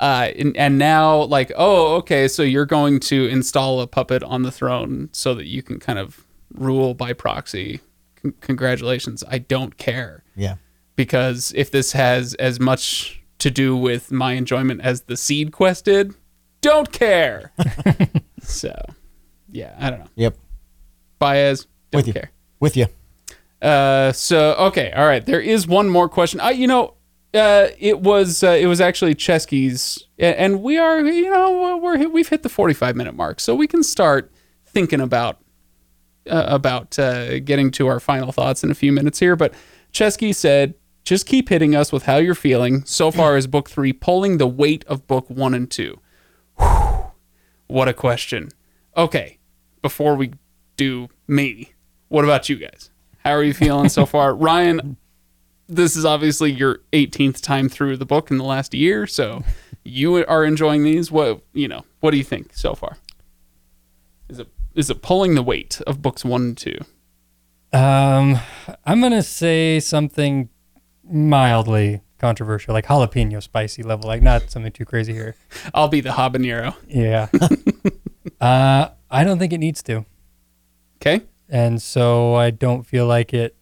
Uh, 0.00 0.30
and, 0.38 0.56
and 0.56 0.78
now, 0.78 1.22
like, 1.24 1.52
oh, 1.56 1.96
okay, 1.96 2.26
so 2.26 2.42
you're 2.42 2.64
going 2.66 2.98
to 2.98 3.26
install 3.28 3.80
a 3.82 3.86
puppet 3.86 4.22
on 4.22 4.42
the 4.42 4.50
throne 4.50 5.08
so 5.12 5.34
that 5.34 5.46
you 5.46 5.62
can 5.62 5.78
kind 5.78 5.98
of 5.98 6.26
rule 6.54 6.94
by 6.94 7.12
proxy. 7.12 7.80
Con- 8.16 8.32
congratulations. 8.40 9.22
I 9.28 9.38
don't 9.38 9.76
care 9.76 10.24
Yeah. 10.34 10.54
because 10.96 11.52
if 11.54 11.70
this 11.70 11.92
has 11.92 12.32
as 12.34 12.58
much 12.58 13.22
to 13.40 13.50
do 13.50 13.76
with 13.76 14.10
my 14.10 14.32
enjoyment 14.32 14.80
as 14.80 15.02
the 15.02 15.16
seed 15.18 15.52
quest 15.52 15.84
did, 15.84 16.14
don't 16.62 16.90
care. 16.92 17.52
so, 18.42 18.74
yeah, 19.50 19.74
I 19.78 19.90
don't 19.90 19.98
know. 20.00 20.08
Yep. 20.16 20.36
Bayaz, 21.20 21.66
don't 21.90 21.98
With 22.00 22.06
you. 22.06 22.12
care. 22.14 22.30
With 22.58 22.76
you. 22.76 22.86
Uh, 23.60 24.12
so 24.12 24.54
okay, 24.54 24.90
all 24.92 25.06
right. 25.06 25.24
There 25.26 25.40
is 25.40 25.66
one 25.66 25.88
more 25.90 26.08
question. 26.08 26.40
I, 26.40 26.52
you 26.52 26.66
know, 26.66 26.94
uh, 27.32 27.68
it 27.78 28.00
was 28.00 28.42
uh, 28.42 28.50
it 28.50 28.66
was 28.66 28.80
actually 28.80 29.14
Chesky's, 29.14 30.04
and 30.18 30.62
we 30.62 30.78
are 30.78 31.00
you 31.00 31.30
know 31.30 31.78
we're 31.78 32.08
we've 32.08 32.28
hit 32.28 32.42
the 32.42 32.48
forty 32.48 32.74
five 32.74 32.96
minute 32.96 33.14
mark, 33.14 33.40
so 33.40 33.54
we 33.54 33.66
can 33.66 33.82
start 33.82 34.32
thinking 34.66 35.00
about 35.00 35.38
uh, 36.28 36.44
about 36.46 36.98
uh, 36.98 37.40
getting 37.40 37.70
to 37.72 37.86
our 37.86 38.00
final 38.00 38.32
thoughts 38.32 38.64
in 38.64 38.70
a 38.70 38.74
few 38.74 38.92
minutes 38.92 39.18
here. 39.18 39.36
But 39.36 39.54
Chesky 39.92 40.34
said, 40.34 40.74
just 41.04 41.26
keep 41.26 41.48
hitting 41.48 41.74
us 41.74 41.92
with 41.92 42.04
how 42.04 42.16
you're 42.16 42.34
feeling. 42.34 42.84
So 42.84 43.10
far 43.12 43.36
as 43.36 43.46
book 43.46 43.70
three, 43.70 43.92
pulling 43.92 44.38
the 44.38 44.46
weight 44.46 44.84
of 44.84 45.06
book 45.06 45.28
one 45.28 45.54
and 45.54 45.70
two. 45.70 46.00
Whew, 46.58 47.12
what 47.66 47.88
a 47.88 47.92
question. 47.92 48.48
Okay, 48.96 49.38
before 49.82 50.16
we 50.16 50.32
do 50.76 51.08
me, 51.28 51.72
what 52.08 52.24
about 52.24 52.48
you 52.48 52.56
guys? 52.56 52.90
How 53.24 53.32
are 53.32 53.42
you 53.42 53.54
feeling 53.54 53.88
so 53.88 54.04
far? 54.06 54.34
Ryan, 54.36 54.96
this 55.70 55.96
is 55.96 56.04
obviously 56.04 56.50
your 56.50 56.80
18th 56.92 57.40
time 57.40 57.68
through 57.68 57.96
the 57.96 58.04
book 58.04 58.30
in 58.30 58.38
the 58.38 58.44
last 58.44 58.74
year, 58.74 59.06
so 59.06 59.42
you 59.84 60.24
are 60.26 60.44
enjoying 60.44 60.82
these. 60.82 61.10
What, 61.10 61.42
you 61.52 61.68
know, 61.68 61.84
what 62.00 62.10
do 62.10 62.16
you 62.18 62.24
think 62.24 62.54
so 62.54 62.74
far? 62.74 62.96
Is 64.28 64.38
it 64.38 64.48
is 64.74 64.90
it 64.90 65.02
pulling 65.02 65.34
the 65.34 65.42
weight 65.42 65.80
of 65.86 66.00
books 66.02 66.24
1 66.24 66.40
and 66.42 66.56
2? 66.56 66.76
Um, 67.72 68.38
I'm 68.84 69.00
gonna 69.00 69.22
say 69.22 69.80
something 69.80 70.48
mildly 71.04 72.02
controversial, 72.18 72.74
like 72.74 72.86
jalapeno 72.86 73.42
spicy 73.42 73.82
level, 73.82 74.06
like 74.06 74.22
not 74.22 74.50
something 74.50 74.72
too 74.72 74.84
crazy 74.84 75.12
here. 75.12 75.34
I'll 75.74 75.88
be 75.88 76.00
the 76.00 76.10
habanero. 76.10 76.74
Yeah. 76.86 77.28
uh, 78.40 78.90
I 79.10 79.24
don't 79.24 79.38
think 79.38 79.52
it 79.52 79.58
needs 79.58 79.82
to, 79.84 80.04
Okay? 81.00 81.22
and 81.48 81.80
so 81.82 82.34
I 82.34 82.50
don't 82.50 82.84
feel 82.84 83.06
like 83.06 83.32
it. 83.34 83.56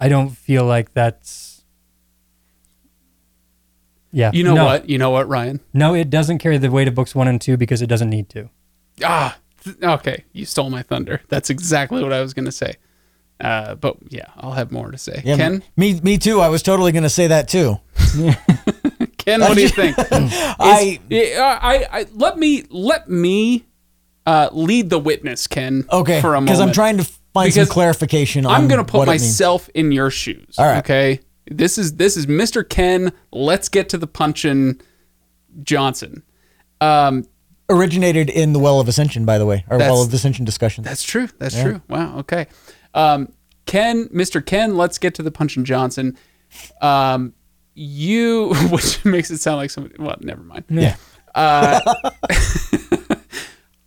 I 0.00 0.08
don't 0.08 0.30
feel 0.30 0.64
like 0.64 0.94
that's. 0.94 1.64
Yeah. 4.12 4.30
You 4.32 4.42
know 4.42 4.54
no. 4.54 4.64
what? 4.64 4.88
You 4.88 4.98
know 4.98 5.10
what, 5.10 5.28
Ryan? 5.28 5.60
No, 5.72 5.94
it 5.94 6.10
doesn't 6.10 6.38
carry 6.38 6.58
the 6.58 6.70
weight 6.70 6.88
of 6.88 6.94
books 6.94 7.14
one 7.14 7.28
and 7.28 7.40
two 7.40 7.56
because 7.56 7.82
it 7.82 7.86
doesn't 7.86 8.10
need 8.10 8.28
to. 8.30 8.48
Ah, 9.04 9.38
th- 9.62 9.76
okay. 9.82 10.24
You 10.32 10.46
stole 10.46 10.70
my 10.70 10.82
thunder. 10.82 11.20
That's 11.28 11.50
exactly 11.50 12.02
what 12.02 12.12
I 12.12 12.20
was 12.20 12.34
going 12.34 12.46
to 12.46 12.52
say. 12.52 12.74
Uh, 13.40 13.74
but 13.74 13.96
yeah, 14.08 14.26
I'll 14.36 14.52
have 14.52 14.72
more 14.72 14.90
to 14.90 14.98
say. 14.98 15.22
Yeah, 15.24 15.36
Kenn, 15.36 15.62
Me, 15.76 15.98
me 16.00 16.18
too. 16.18 16.40
I 16.40 16.48
was 16.48 16.62
totally 16.62 16.92
going 16.92 17.04
to 17.04 17.08
say 17.10 17.28
that 17.28 17.48
too. 17.48 17.78
Kenn, 19.18 19.40
what 19.40 19.54
do 19.54 19.62
you 19.62 19.68
think? 19.68 19.96
I 19.98 20.98
Is- 21.08 21.38
I, 21.38 21.42
I, 21.42 22.00
I 22.00 22.06
let 22.12 22.38
me 22.38 22.64
let 22.68 23.08
me 23.08 23.66
uh, 24.26 24.50
lead 24.52 24.90
the 24.90 24.98
witness, 24.98 25.46
Kenn. 25.46 25.86
okay 25.90 26.20
for 26.20 26.28
a 26.28 26.32
moment 26.32 26.46
because 26.48 26.60
I'm 26.60 26.72
trying 26.72 26.98
to 26.98 27.10
find 27.32 27.52
some 27.52 27.66
clarification. 27.66 28.46
on 28.46 28.52
I'm 28.52 28.68
put 28.68 28.94
what 28.94 29.08
it 29.08 29.12
means. 29.12 29.22
myself 29.22 29.68
in 29.74 29.92
your 29.92 30.10
shoes. 30.10 30.54
All 30.58 30.66
right. 30.66 30.78
Okay. 30.78 31.20
This 31.46 31.78
is 31.78 31.96
this 31.96 32.16
is 32.16 32.26
Mr. 32.26 32.68
Kenn. 32.68 33.12
Let's 33.32 33.68
get 33.68 33.88
to 33.90 33.98
the 33.98 34.06
punchin' 34.06 34.80
Johnson. 35.62 36.22
Um, 36.80 37.26
originated 37.68 38.30
in 38.30 38.52
the 38.52 38.58
Well 38.58 38.80
of 38.80 38.88
Ascension, 38.88 39.24
by 39.24 39.38
the 39.38 39.46
way, 39.46 39.64
or 39.68 39.78
Well 39.78 40.02
of 40.02 40.12
Ascension 40.14 40.44
discussion. 40.44 40.84
That's 40.84 41.02
true. 41.02 41.28
That's 41.38 41.60
true. 41.60 41.82
Wow. 41.88 42.18
Okay. 42.18 42.46
Um, 42.94 43.32
Kenn, 43.66 44.08
Mr. 44.08 44.44
Kenn, 44.44 44.76
let's 44.76 44.98
get 44.98 45.14
to 45.16 45.22
the 45.22 45.30
Punchin' 45.30 45.64
Johnson. 45.64 46.16
Um, 46.80 47.34
you, 47.74 48.54
which 48.70 49.04
makes 49.04 49.30
it 49.30 49.38
sound 49.38 49.58
like 49.58 49.70
somebody. 49.70 49.96
Well, 49.98 50.16
never 50.20 50.42
mind. 50.42 50.64
Yeah. 50.68 50.96
Uh, 51.34 51.80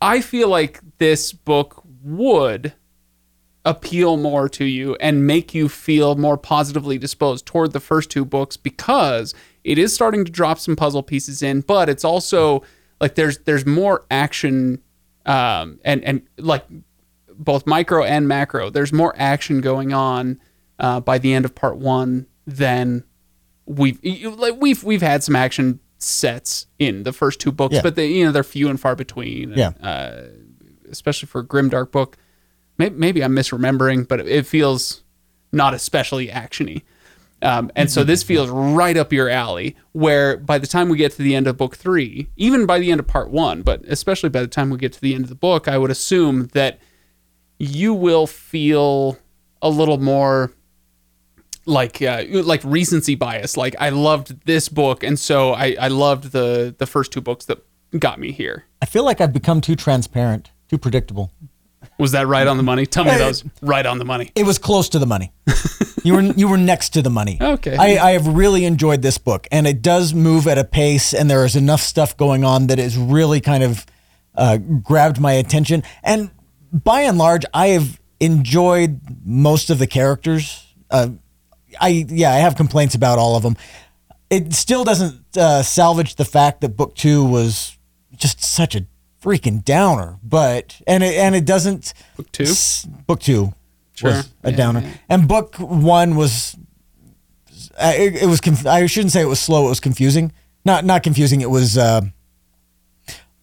I 0.01 0.21
feel 0.21 0.49
like 0.49 0.79
this 0.97 1.33
book 1.33 1.83
would 2.01 2.73
appeal 3.66 4.18
more 4.18 4.49
to 4.49 4.66
you 4.66 4.95
and 4.95 5.26
make 5.26 5.53
you 5.53 5.70
feel 5.70 6.16
more 6.16 6.38
positively 6.38 6.97
disposed 6.97 7.45
toward 7.45 7.72
the 7.72 7.80
first 7.80 8.09
two 8.09 8.26
books 8.26 8.57
because 8.57 9.34
it 9.64 9.78
is 9.78 9.93
starting 9.93 10.26
to 10.26 10.32
drop 10.32 10.59
some 10.59 10.76
puzzle 10.76 11.01
pieces 11.03 11.41
in, 11.41 11.61
but 11.61 11.88
it's 11.88 12.03
also 12.03 12.61
like 12.99 13.16
there's 13.16 13.38
there's 13.39 13.66
more 13.66 14.05
action 14.11 14.82
um, 15.26 15.80
and 15.86 16.03
and 16.03 16.22
like 16.38 16.66
both 17.36 17.66
micro 17.66 18.03
and 18.03 18.28
macro. 18.28 18.70
There's 18.70 18.91
more 18.91 19.14
action 19.18 19.61
going 19.61 19.93
on 19.93 20.39
uh, 20.80 20.99
by 20.99 21.18
the 21.18 21.34
end 21.34 21.45
of 21.45 21.55
part 21.55 21.78
one 21.78 22.28
than 22.45 23.03
we've 23.66 23.97
like 24.38 24.55
we've 24.59 24.84
we've 24.84 25.01
had 25.01 25.24
some 25.24 25.38
action 25.38 25.80
sets 25.99 26.68
in 26.80 27.03
the 27.03 27.14
first 27.14 27.39
two 27.39 27.51
books, 27.53 27.76
Yeah. 27.76 27.82
but 27.82 27.95
they 27.95 28.07
you 28.07 28.26
know 28.26 28.34
they're 28.34 28.43
few 28.43 28.70
and 28.70 28.78
far 28.78 28.95
between. 28.97 29.53
and, 29.53 29.57
Yeah. 29.57 29.70
uh, 29.88 30.24
especially 30.89 31.28
for 31.28 31.39
a 31.39 31.45
grimdark 31.45 31.91
book. 31.91 32.18
Maybe, 32.78 32.95
maybe 32.95 33.24
I'm 33.24 33.36
misremembering, 33.36 34.07
but 34.07 34.19
it 34.21 34.45
feels 34.45 35.03
not 35.51 35.74
especially 35.74 36.28
actiony. 36.28 36.84
Um, 37.41 37.71
and 37.76 37.91
so 37.91 38.05
this 38.05 38.24
feels 38.24 38.49
right 38.49 38.95
up 38.95 39.11
your 39.11 39.30
alley. 39.30 39.76
Where 39.91 40.38
by 40.38 40.57
the 40.57 40.67
time 40.67 40.89
we 40.89 40.97
get 40.97 41.11
to 41.13 41.21
the 41.21 41.36
end 41.36 41.45
of 41.45 41.57
book 41.57 41.76
three, 41.76 42.30
even 42.38 42.65
by 42.65 42.80
the 42.80 42.89
end 42.89 42.99
of 42.99 43.07
part 43.07 43.30
one, 43.30 43.61
but 43.63 43.84
especially 43.86 44.30
by 44.30 44.41
the 44.41 44.47
time 44.47 44.69
we 44.69 44.78
get 44.78 44.93
to 44.93 45.01
the 45.01 45.13
end 45.13 45.26
of 45.26 45.30
the 45.30 45.36
book, 45.36 45.67
I 45.67 45.78
would 45.78 45.91
assume 45.91 46.47
that 46.53 46.80
you 47.59 47.93
will 47.93 48.28
feel 48.28 49.17
a 49.61 49.69
little 49.69 49.97
more 49.97 50.51
like 51.65 52.01
uh, 52.01 52.24
like 52.30 52.61
recency 52.63 53.15
bias. 53.15 53.57
Like 53.57 53.76
I 53.80 53.89
loved 53.89 54.45
this 54.45 54.69
book, 54.69 55.03
and 55.03 55.19
so 55.19 55.53
I, 55.53 55.76
I 55.80 55.88
loved 55.89 56.32
the 56.32 56.74
the 56.78 56.86
first 56.86 57.11
two 57.11 57.21
books 57.21 57.45
that 57.45 57.59
got 57.99 58.19
me 58.19 58.32
here. 58.32 58.65
I 58.82 58.86
feel 58.86 59.03
like 59.03 59.21
I've 59.21 59.34
become 59.34 59.61
too 59.61 59.76
transparent, 59.76 60.51
too 60.69 60.78
predictable. 60.78 61.32
Was 62.03 62.11
that 62.11 62.27
right 62.27 62.45
on 62.45 62.57
the 62.57 62.63
money? 62.63 62.85
Tell 62.85 63.05
me 63.05 63.11
that 63.11 63.25
was 63.25 63.45
right 63.61 63.85
on 63.85 63.97
the 63.97 64.03
money. 64.03 64.29
It 64.35 64.45
was 64.45 64.57
close 64.57 64.89
to 64.89 64.99
the 64.99 65.05
money. 65.05 65.31
you 66.03 66.15
were 66.15 66.21
you 66.21 66.49
were 66.49 66.57
next 66.57 66.89
to 66.89 67.01
the 67.01 67.09
money. 67.09 67.37
Okay. 67.53 67.77
I, 67.77 68.09
I 68.09 68.11
have 68.11 68.27
really 68.27 68.65
enjoyed 68.65 69.01
this 69.01 69.17
book, 69.17 69.47
and 69.53 69.65
it 69.65 69.81
does 69.81 70.13
move 70.13 70.45
at 70.47 70.57
a 70.57 70.65
pace, 70.65 71.13
and 71.13 71.29
there 71.31 71.45
is 71.45 71.55
enough 71.55 71.79
stuff 71.79 72.17
going 72.17 72.43
on 72.43 72.67
that 72.67 72.77
has 72.77 72.97
really 72.97 73.39
kind 73.39 73.63
of 73.63 73.85
uh, 74.35 74.57
grabbed 74.57 75.21
my 75.21 75.31
attention. 75.31 75.81
And 76.03 76.29
by 76.73 77.01
and 77.03 77.17
large, 77.17 77.45
I 77.53 77.67
have 77.67 78.01
enjoyed 78.19 78.99
most 79.23 79.69
of 79.69 79.79
the 79.79 79.87
characters. 79.87 80.67
Uh, 80.91 81.11
I 81.79 82.05
yeah, 82.09 82.33
I 82.33 82.39
have 82.39 82.57
complaints 82.57 82.95
about 82.95 83.17
all 83.17 83.37
of 83.37 83.43
them. 83.43 83.55
It 84.29 84.53
still 84.53 84.83
doesn't 84.83 85.37
uh, 85.37 85.63
salvage 85.63 86.15
the 86.15 86.25
fact 86.25 86.59
that 86.61 86.75
book 86.75 86.95
two 86.95 87.23
was 87.23 87.77
just 88.17 88.43
such 88.43 88.75
a 88.75 88.85
freaking 89.24 89.63
downer. 89.63 90.17
But 90.24 90.82
and 90.86 91.03
it 91.03 91.15
and 91.15 91.34
it 91.36 91.45
doesn't 91.45 91.93
Book 92.17 92.32
two? 92.32 92.43
s- 92.43 92.86
book 93.07 93.19
two 93.21 93.53
Sure. 93.95 94.11
was 94.11 94.30
a 94.43 94.51
Yeah, 94.51 94.57
downer, 94.57 94.82
yeah. 94.82 94.93
and 95.09 95.28
book 95.28 95.55
one 95.57 96.15
was. 96.15 96.55
uh, 97.78 97.93
It, 97.95 98.24
it 98.24 98.26
was. 98.28 98.41
Conf- 98.41 98.65
I 98.67 98.86
shouldn't 98.88 99.11
say 99.11 99.21
it 99.21 99.26
was 99.30 99.39
slow. 99.39 99.65
It 99.67 99.69
was 99.69 99.80
confusing. 99.80 100.32
Not 100.65 100.84
not 100.86 101.03
confusing. 101.03 101.41
It 101.41 101.49
was 101.49 101.78
uh, 101.78 102.01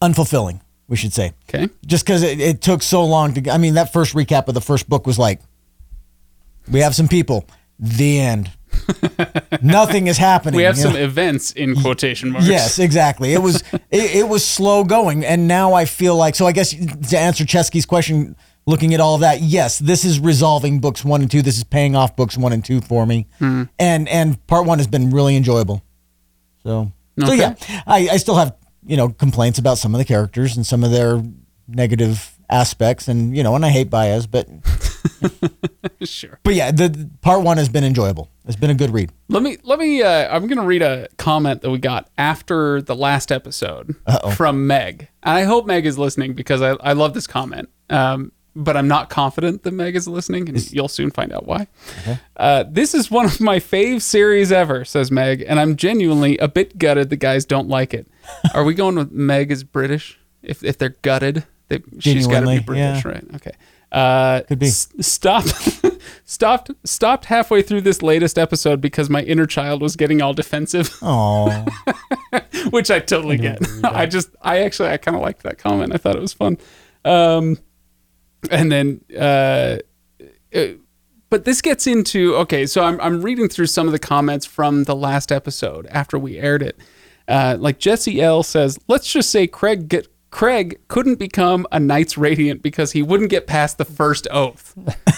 unfulfilling. 0.01 0.61
We 0.87 0.97
should 0.97 1.13
say 1.13 1.33
Okay. 1.47 1.69
just 1.85 2.05
because 2.05 2.21
it, 2.21 2.41
it 2.41 2.61
took 2.61 2.83
so 2.83 3.05
long 3.05 3.33
to. 3.35 3.49
I 3.51 3.57
mean, 3.57 3.75
that 3.75 3.93
first 3.93 4.13
recap 4.13 4.47
of 4.49 4.53
the 4.55 4.61
first 4.61 4.89
book 4.89 5.07
was 5.07 5.17
like, 5.17 5.39
we 6.69 6.81
have 6.81 6.93
some 6.95 7.07
people. 7.07 7.45
The 7.79 8.19
end. 8.19 8.51
Nothing 9.61 10.07
is 10.07 10.17
happening. 10.17 10.55
We 10.57 10.63
have 10.63 10.77
some 10.77 10.93
know? 10.93 10.99
events 10.99 11.51
in 11.51 11.75
quotation 11.75 12.31
marks. 12.31 12.47
Yes, 12.47 12.79
exactly. 12.79 13.33
It 13.33 13.41
was 13.41 13.61
it, 13.91 14.15
it 14.15 14.27
was 14.27 14.45
slow 14.45 14.83
going, 14.83 15.25
and 15.25 15.47
now 15.47 15.73
I 15.73 15.85
feel 15.85 16.15
like 16.15 16.35
so. 16.35 16.45
I 16.45 16.51
guess 16.51 16.71
to 16.71 17.17
answer 17.17 17.45
Chesky's 17.45 17.85
question, 17.85 18.35
looking 18.65 18.93
at 18.93 18.99
all 18.99 19.15
of 19.15 19.21
that, 19.21 19.41
yes, 19.41 19.79
this 19.79 20.05
is 20.05 20.19
resolving 20.19 20.79
books 20.79 21.03
one 21.05 21.21
and 21.21 21.29
two. 21.29 21.41
This 21.41 21.57
is 21.57 21.63
paying 21.63 21.95
off 21.95 22.15
books 22.15 22.37
one 22.37 22.53
and 22.53 22.63
two 22.63 22.81
for 22.81 23.05
me, 23.05 23.27
Hmm. 23.39 23.63
and 23.79 24.07
and 24.09 24.45
part 24.47 24.65
one 24.65 24.79
has 24.79 24.87
been 24.87 25.09
really 25.11 25.35
enjoyable. 25.35 25.83
So 26.63 26.91
so 27.19 27.33
yeah, 27.33 27.55
I, 27.87 28.09
I 28.09 28.17
still 28.17 28.35
have 28.35 28.55
you 28.85 28.97
know 28.97 29.09
complaints 29.09 29.59
about 29.59 29.77
some 29.77 29.93
of 29.93 29.99
the 29.99 30.05
characters 30.05 30.55
and 30.55 30.65
some 30.65 30.83
of 30.83 30.91
their 30.91 31.21
negative 31.67 32.37
aspects, 32.49 33.07
and 33.07 33.35
you 33.35 33.43
know, 33.43 33.55
and 33.55 33.65
I 33.65 33.69
hate 33.69 33.89
Bayaz, 33.89 34.27
but 34.29 34.47
sure. 36.03 36.39
but 36.43 36.53
yeah, 36.53 36.71
the 36.71 37.09
part 37.21 37.43
one 37.43 37.57
has 37.57 37.69
been 37.69 37.83
enjoyable. 37.83 38.29
It's 38.45 38.55
been 38.55 38.69
a 38.69 38.75
good 38.75 38.91
read. 38.91 39.11
Let 39.29 39.43
me 39.43 39.57
let 39.63 39.79
me. 39.79 40.01
Uh, 40.01 40.35
I'm 40.35 40.47
gonna 40.47 40.65
read 40.65 40.81
a 40.81 41.07
comment 41.17 41.61
that 41.61 41.69
we 41.69 41.77
got 41.77 42.09
after 42.17 42.81
the 42.81 42.95
last 42.95 43.31
episode 43.31 43.95
from 44.35 44.67
Meg. 44.67 45.07
And 45.23 45.37
I 45.37 45.43
hope 45.43 45.65
Meg 45.65 45.85
is 45.85 45.97
listening 45.97 46.33
because 46.33 46.61
I, 46.61 46.71
I 46.71 46.93
love 46.93 47.13
this 47.13 47.27
comment. 47.27 47.69
Um, 47.89 48.31
but 48.55 48.75
I'm 48.75 48.87
not 48.87 49.09
confident 49.09 49.63
that 49.63 49.71
Meg 49.71 49.95
is 49.95 50.07
listening, 50.07 50.49
and 50.49 50.71
you'll 50.71 50.87
soon 50.87 51.11
find 51.11 51.31
out 51.31 51.45
why. 51.45 51.67
Uh, 52.35 52.65
this 52.67 52.93
is 52.93 53.09
one 53.09 53.25
of 53.25 53.39
my 53.39 53.59
fave 53.59 54.01
series 54.01 54.51
ever, 54.51 54.83
says 54.83 55.11
Meg, 55.11 55.43
and 55.47 55.59
I'm 55.59 55.75
genuinely 55.75 56.37
a 56.37 56.47
bit 56.47 56.77
gutted 56.77 57.09
the 57.09 57.15
guys 57.15 57.45
don't 57.45 57.69
like 57.69 57.93
it. 57.93 58.07
Are 58.53 58.63
we 58.63 58.73
going 58.73 58.95
with 58.95 59.11
Meg 59.11 59.51
is 59.51 59.63
British? 59.63 60.19
If 60.43 60.63
if 60.63 60.77
they're 60.77 60.97
gutted, 61.01 61.45
they, 61.69 61.81
she's 61.99 62.27
got 62.27 62.41
to 62.41 62.47
be 62.47 62.59
British, 62.59 63.05
yeah. 63.05 63.11
right? 63.11 63.23
Okay. 63.35 63.51
Uh, 63.91 64.41
Could 64.47 64.59
be. 64.59 64.67
s- 64.67 64.87
stopped 65.01 65.49
stopped 66.25 66.71
stopped 66.85 67.25
halfway 67.25 67.61
through 67.61 67.81
this 67.81 68.01
latest 68.01 68.37
episode 68.39 68.79
because 68.79 69.09
my 69.09 69.21
inner 69.23 69.45
child 69.45 69.81
was 69.81 69.95
getting 69.97 70.21
all 70.21 70.33
defensive, 70.33 70.95
Oh, 71.01 71.65
which 72.69 72.89
I 72.89 72.99
totally 72.99 73.37
get. 73.37 73.59
I 73.83 74.05
just 74.05 74.29
I 74.41 74.59
actually 74.59 74.89
I 74.89 74.97
kind 74.97 75.15
of 75.17 75.21
liked 75.21 75.43
that 75.43 75.57
comment. 75.57 75.93
I 75.93 75.97
thought 75.97 76.15
it 76.15 76.21
was 76.21 76.31
fun. 76.33 76.57
Um, 77.03 77.57
and 78.49 78.71
then 78.71 79.01
uh, 79.17 79.77
uh, 80.55 80.65
but 81.29 81.45
this 81.45 81.61
gets 81.61 81.87
into 81.87 82.35
okay. 82.37 82.65
So 82.65 82.83
I'm 82.83 82.99
I'm 83.01 83.21
reading 83.21 83.49
through 83.49 83.67
some 83.67 83.87
of 83.87 83.91
the 83.91 83.99
comments 83.99 84.45
from 84.45 84.85
the 84.85 84.95
last 84.95 85.31
episode 85.31 85.85
after 85.87 86.17
we 86.17 86.37
aired 86.37 86.61
it. 86.61 86.77
Uh, 87.27 87.55
like 87.59 87.77
Jesse 87.77 88.21
L 88.21 88.41
says, 88.43 88.77
let's 88.87 89.11
just 89.11 89.29
say 89.31 89.47
Craig 89.47 89.87
get. 89.89 90.07
Craig 90.31 90.79
couldn't 90.87 91.19
become 91.19 91.67
a 91.73 91.79
Knights 91.79 92.17
Radiant 92.17 92.63
because 92.63 92.93
he 92.93 93.03
wouldn't 93.03 93.29
get 93.29 93.47
past 93.47 93.77
the 93.77 93.85
first 93.85 94.27
oath. 94.31 94.73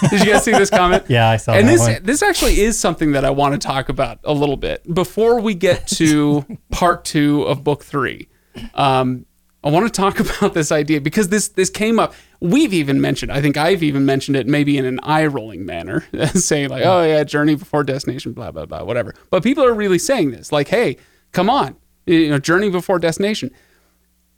Did 0.09 0.25
you 0.25 0.33
guys 0.33 0.43
see 0.43 0.51
this 0.51 0.71
comment? 0.71 1.03
Yeah, 1.09 1.29
I 1.29 1.37
saw 1.37 1.53
and 1.53 1.67
that 1.67 1.71
this 1.71 1.79
one. 1.81 2.03
this 2.03 2.23
actually 2.23 2.61
is 2.61 2.79
something 2.79 3.11
that 3.11 3.23
I 3.23 3.29
want 3.29 3.53
to 3.53 3.59
talk 3.59 3.89
about 3.89 4.19
a 4.23 4.33
little 4.33 4.57
bit 4.57 4.91
before 4.91 5.39
we 5.39 5.53
get 5.53 5.87
to 5.89 6.45
part 6.71 7.05
two 7.05 7.43
of 7.43 7.63
book 7.63 7.83
three. 7.83 8.27
Um, 8.73 9.25
I 9.63 9.69
want 9.69 9.85
to 9.85 9.91
talk 9.91 10.19
about 10.37 10.55
this 10.55 10.71
idea 10.71 10.99
because 10.99 11.29
this 11.29 11.49
this 11.49 11.69
came 11.69 11.99
up. 11.99 12.15
We've 12.39 12.73
even 12.73 12.99
mentioned. 12.99 13.31
I 13.31 13.41
think 13.41 13.55
I've 13.55 13.83
even 13.83 14.05
mentioned 14.05 14.35
it, 14.35 14.47
maybe 14.47 14.77
in 14.77 14.85
an 14.85 14.99
eye 15.03 15.27
rolling 15.27 15.65
manner, 15.65 16.05
saying 16.33 16.69
like, 16.69 16.83
"Oh 16.85 17.03
yeah, 17.03 17.23
journey 17.23 17.55
before 17.55 17.83
destination," 17.83 18.33
blah 18.33 18.49
blah 18.51 18.65
blah, 18.65 18.83
whatever. 18.83 19.13
But 19.29 19.43
people 19.43 19.63
are 19.63 19.73
really 19.73 19.99
saying 19.99 20.31
this, 20.31 20.51
like, 20.51 20.69
"Hey, 20.69 20.97
come 21.31 21.49
on, 21.49 21.75
you 22.07 22.29
know, 22.29 22.39
journey 22.39 22.69
before 22.69 22.97
destination." 22.97 23.51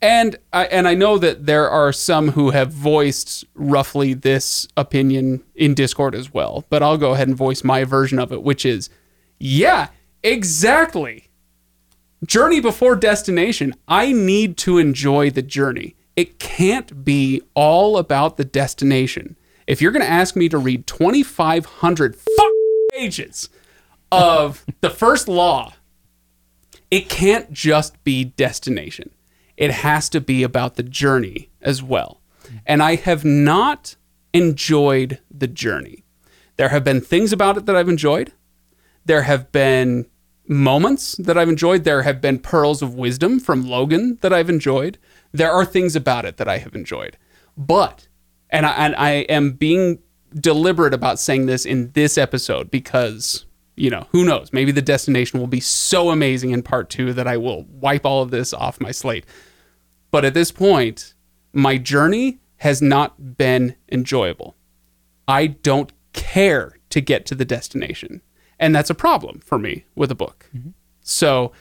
And 0.02 0.36
I 0.52 0.66
and 0.66 0.86
I 0.86 0.94
know 0.94 1.16
that 1.18 1.46
there 1.46 1.70
are 1.70 1.92
some 1.92 2.32
who 2.32 2.50
have 2.50 2.70
voiced 2.70 3.44
roughly 3.54 4.12
this 4.12 4.68
opinion 4.76 5.42
in 5.54 5.74
Discord 5.74 6.14
as 6.14 6.34
well, 6.34 6.64
but 6.68 6.82
I'll 6.82 6.98
go 6.98 7.14
ahead 7.14 7.28
and 7.28 7.36
voice 7.36 7.64
my 7.64 7.84
version 7.84 8.18
of 8.18 8.30
it, 8.30 8.42
which 8.42 8.66
is, 8.66 8.90
yeah, 9.38 9.88
exactly. 10.22 11.30
Journey 12.24 12.60
before 12.60 12.96
destination. 12.96 13.74
I 13.88 14.12
need 14.12 14.56
to 14.58 14.78
enjoy 14.78 15.30
the 15.30 15.42
journey. 15.42 15.96
It 16.14 16.38
can't 16.38 17.04
be 17.04 17.42
all 17.54 17.98
about 17.98 18.36
the 18.36 18.44
destination. 18.44 19.36
If 19.66 19.82
you're 19.82 19.92
going 19.92 20.04
to 20.04 20.10
ask 20.10 20.36
me 20.36 20.48
to 20.48 20.58
read 20.58 20.86
2,500 20.86 22.16
fuck 22.16 22.52
pages 22.92 23.48
of 24.12 24.64
the 24.80 24.90
first 24.90 25.28
law, 25.28 25.74
it 26.90 27.08
can't 27.08 27.52
just 27.52 28.02
be 28.04 28.24
destination. 28.24 29.10
It 29.56 29.70
has 29.70 30.08
to 30.10 30.20
be 30.20 30.42
about 30.42 30.76
the 30.76 30.82
journey 30.82 31.50
as 31.62 31.82
well. 31.82 32.20
And 32.64 32.82
I 32.82 32.96
have 32.96 33.24
not 33.24 33.96
enjoyed 34.32 35.18
the 35.30 35.46
journey. 35.48 36.04
There 36.56 36.68
have 36.68 36.84
been 36.84 37.00
things 37.00 37.32
about 37.32 37.56
it 37.56 37.66
that 37.66 37.76
I've 37.76 37.88
enjoyed. 37.88 38.32
There 39.04 39.22
have 39.22 39.50
been 39.52 40.06
moments 40.46 41.16
that 41.16 41.36
I've 41.38 41.48
enjoyed. 41.48 41.84
There 41.84 42.02
have 42.02 42.20
been 42.20 42.38
pearls 42.38 42.82
of 42.82 42.94
wisdom 42.94 43.40
from 43.40 43.64
Logen 43.64 44.20
that 44.20 44.32
I've 44.32 44.50
enjoyed. 44.50 44.98
There 45.32 45.50
are 45.50 45.64
things 45.64 45.96
about 45.96 46.24
it 46.24 46.36
that 46.36 46.48
I 46.48 46.58
have 46.58 46.74
enjoyed. 46.74 47.16
But, 47.56 48.08
and 48.50 48.66
I, 48.66 48.72
and 48.72 48.94
I 48.96 49.10
am 49.28 49.52
being 49.52 50.00
deliberate 50.34 50.94
about 50.94 51.18
saying 51.18 51.46
this 51.46 51.64
in 51.64 51.92
this 51.92 52.18
episode 52.18 52.70
because, 52.70 53.45
you 53.76 53.90
know, 53.90 54.06
who 54.10 54.24
knows? 54.24 54.52
Maybe 54.52 54.72
the 54.72 54.82
destination 54.82 55.38
will 55.38 55.46
be 55.46 55.60
so 55.60 56.10
amazing 56.10 56.50
in 56.50 56.62
part 56.62 56.88
two 56.90 57.12
that 57.12 57.26
I 57.26 57.36
will 57.36 57.64
wipe 57.64 58.06
all 58.06 58.22
of 58.22 58.30
this 58.30 58.52
off 58.54 58.80
my 58.80 58.90
slate. 58.90 59.26
But 60.10 60.24
at 60.24 60.34
this 60.34 60.50
point, 60.50 61.14
my 61.52 61.76
journey 61.76 62.38
has 62.58 62.80
not 62.80 63.36
been 63.36 63.76
enjoyable. 63.92 64.56
I 65.28 65.48
don't 65.48 65.92
care 66.14 66.78
to 66.90 67.00
get 67.00 67.26
to 67.26 67.34
the 67.34 67.44
destination. 67.44 68.22
And 68.58 68.74
that's 68.74 68.88
a 68.88 68.94
problem 68.94 69.40
for 69.40 69.58
me 69.58 69.84
with 69.94 70.10
a 70.10 70.14
book. 70.14 70.48
So, 71.02 71.52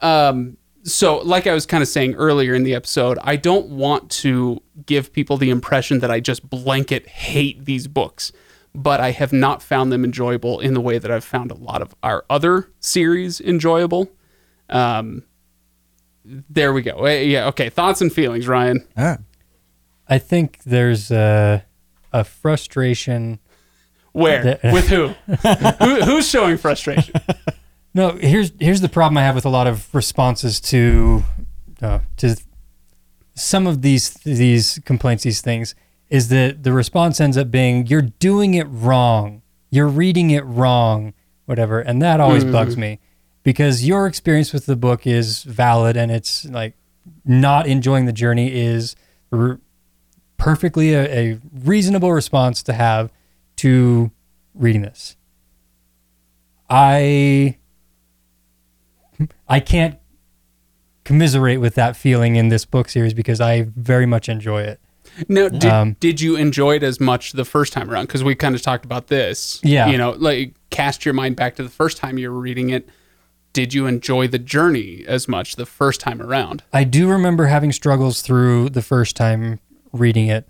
um, 0.00 0.56
so 0.82 1.18
like 1.18 1.46
I 1.46 1.52
was 1.52 1.66
kind 1.66 1.82
of 1.82 1.88
saying 1.88 2.14
earlier 2.14 2.54
in 2.54 2.62
the 2.62 2.74
episode, 2.74 3.18
I 3.22 3.36
don't 3.36 3.68
want 3.68 4.10
to 4.22 4.62
give 4.86 5.12
people 5.12 5.36
the 5.36 5.50
impression 5.50 5.98
that 5.98 6.10
I 6.10 6.20
just 6.20 6.48
blanket 6.48 7.06
hate 7.06 7.66
these 7.66 7.86
books, 7.86 8.32
but 8.74 9.00
I 9.00 9.10
have 9.10 9.32
not 9.32 9.62
found 9.62 9.92
them 9.92 10.04
enjoyable 10.04 10.60
in 10.60 10.74
the 10.74 10.80
way 10.80 10.98
that 10.98 11.10
I've 11.10 11.24
found 11.24 11.50
a 11.50 11.54
lot 11.54 11.82
of 11.82 11.94
our 12.02 12.24
other 12.30 12.70
series 12.80 13.40
enjoyable. 13.40 14.10
Um, 14.70 15.24
there 16.24 16.72
we 16.72 16.82
go. 16.82 17.04
Eh, 17.04 17.22
Yeah. 17.22 17.46
Okay. 17.48 17.68
Thoughts 17.68 18.00
and 18.00 18.12
feelings, 18.12 18.46
Ryan. 18.48 18.86
all 18.96 19.04
right. 19.04 19.18
I 20.08 20.18
think 20.18 20.58
there's 20.64 21.10
a, 21.10 21.64
a 22.12 22.24
frustration. 22.24 23.38
Where? 24.12 24.42
The- 24.42 24.60
With 24.72 24.88
who? 24.88 25.08
who? 25.84 26.02
Who's 26.04 26.28
showing 26.28 26.56
frustration? 26.58 27.14
No, 27.94 28.12
here's 28.12 28.52
here's 28.58 28.80
the 28.80 28.88
problem 28.88 29.18
I 29.18 29.22
have 29.22 29.34
with 29.34 29.44
a 29.44 29.50
lot 29.50 29.66
of 29.66 29.94
responses 29.94 30.60
to 30.62 31.24
uh, 31.82 31.98
to 32.16 32.36
some 33.34 33.66
of 33.66 33.82
these 33.82 34.14
these 34.24 34.80
complaints, 34.86 35.24
these 35.24 35.42
things, 35.42 35.74
is 36.12 36.28
that 36.28 36.62
the 36.62 36.74
response 36.74 37.22
ends 37.22 37.38
up 37.38 37.50
being 37.50 37.86
you're 37.86 38.02
doing 38.02 38.52
it 38.52 38.64
wrong, 38.64 39.40
you're 39.70 39.88
reading 39.88 40.30
it 40.30 40.44
wrong, 40.44 41.14
whatever, 41.46 41.80
and 41.80 42.02
that 42.02 42.20
always 42.20 42.42
mm-hmm. 42.42 42.52
bugs 42.52 42.76
me 42.76 43.00
because 43.42 43.86
your 43.86 44.06
experience 44.06 44.52
with 44.52 44.66
the 44.66 44.76
book 44.76 45.06
is 45.06 45.42
valid 45.42 45.96
and 45.96 46.12
it's 46.12 46.44
like 46.44 46.74
not 47.24 47.66
enjoying 47.66 48.04
the 48.04 48.12
journey 48.12 48.52
is 48.52 48.94
perfectly 50.36 50.92
a, 50.92 51.32
a 51.32 51.38
reasonable 51.64 52.12
response 52.12 52.62
to 52.64 52.74
have 52.74 53.10
to 53.56 54.10
reading 54.54 54.82
this. 54.82 55.16
I 56.68 57.56
I 59.48 59.60
can't 59.60 59.98
commiserate 61.04 61.58
with 61.58 61.74
that 61.76 61.96
feeling 61.96 62.36
in 62.36 62.50
this 62.50 62.66
book 62.66 62.90
series 62.90 63.14
because 63.14 63.40
I 63.40 63.68
very 63.74 64.04
much 64.04 64.28
enjoy 64.28 64.60
it. 64.60 64.78
Now, 65.28 65.48
did, 65.48 65.64
Um, 65.64 65.96
did 66.00 66.20
you 66.20 66.36
enjoy 66.36 66.76
it 66.76 66.82
as 66.82 67.00
much 67.00 67.32
the 67.32 67.44
first 67.44 67.72
time 67.72 67.90
around? 67.90 68.06
Because 68.06 68.24
we 68.24 68.34
kind 68.34 68.54
of 68.54 68.62
talked 68.62 68.84
about 68.84 69.08
this. 69.08 69.60
Yeah. 69.62 69.88
You 69.88 69.98
know, 69.98 70.12
like 70.12 70.54
cast 70.70 71.04
your 71.04 71.14
mind 71.14 71.36
back 71.36 71.56
to 71.56 71.62
the 71.62 71.68
first 71.68 71.96
time 71.98 72.18
you 72.18 72.30
were 72.32 72.40
reading 72.40 72.70
it. 72.70 72.88
Did 73.52 73.74
you 73.74 73.86
enjoy 73.86 74.28
the 74.28 74.38
journey 74.38 75.04
as 75.06 75.28
much 75.28 75.56
the 75.56 75.66
first 75.66 76.00
time 76.00 76.22
around? 76.22 76.62
I 76.72 76.84
do 76.84 77.08
remember 77.10 77.46
having 77.46 77.70
struggles 77.72 78.22
through 78.22 78.70
the 78.70 78.80
first 78.80 79.14
time 79.16 79.60
reading 79.92 80.28
it. 80.28 80.48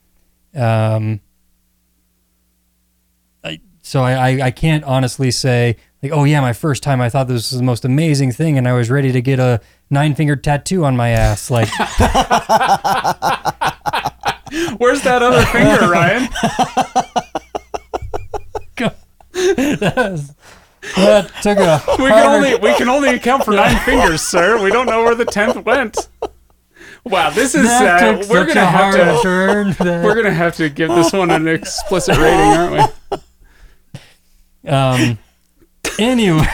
Um, 0.54 1.20
I, 3.42 3.60
so 3.82 4.02
I, 4.02 4.12
I, 4.12 4.40
I 4.46 4.50
can't 4.52 4.84
honestly 4.84 5.32
say 5.32 5.76
like, 6.02 6.12
oh 6.12 6.24
yeah, 6.24 6.40
my 6.40 6.52
first 6.52 6.82
time 6.82 7.00
I 7.00 7.08
thought 7.08 7.28
this 7.28 7.52
was 7.52 7.58
the 7.58 7.64
most 7.64 7.84
amazing 7.84 8.32
thing, 8.32 8.58
and 8.58 8.66
I 8.66 8.72
was 8.72 8.90
ready 8.90 9.12
to 9.12 9.20
get 9.22 9.38
a 9.38 9.60
nine 9.88 10.14
fingered 10.16 10.42
tattoo 10.42 10.84
on 10.84 10.96
my 10.96 11.10
ass. 11.10 11.48
Like, 11.50 11.68
Where's 14.78 15.02
that 15.02 15.22
other 15.22 15.44
finger, 15.46 15.88
Ryan? 15.90 16.28
that 20.96 21.30
took 21.42 21.58
a 21.58 21.82
We 22.02 22.08
can 22.08 22.26
only 22.26 22.54
we 22.56 22.74
can 22.76 22.88
only 22.88 23.10
account 23.10 23.44
for 23.44 23.52
nine 23.52 23.76
fingers, 23.84 24.20
sir. 24.22 24.62
We 24.62 24.70
don't 24.70 24.86
know 24.86 25.02
where 25.04 25.14
the 25.14 25.24
tenth 25.24 25.64
went. 25.64 26.08
Wow, 27.04 27.30
this 27.30 27.54
is 27.54 27.66
uh, 27.66 28.22
we're 28.30 28.46
gonna 28.46 28.64
have 28.64 28.94
to 28.94 29.18
turn. 29.22 29.72
that- 29.80 30.04
we're 30.04 30.14
gonna 30.14 30.32
have 30.34 30.56
to 30.56 30.68
give 30.68 30.88
this 30.90 31.12
one 31.12 31.30
an 31.30 31.48
explicit 31.48 32.16
rating, 32.16 32.40
aren't 32.40 32.92
we? 34.62 34.70
Um, 34.70 35.18
anyway, 35.98 36.46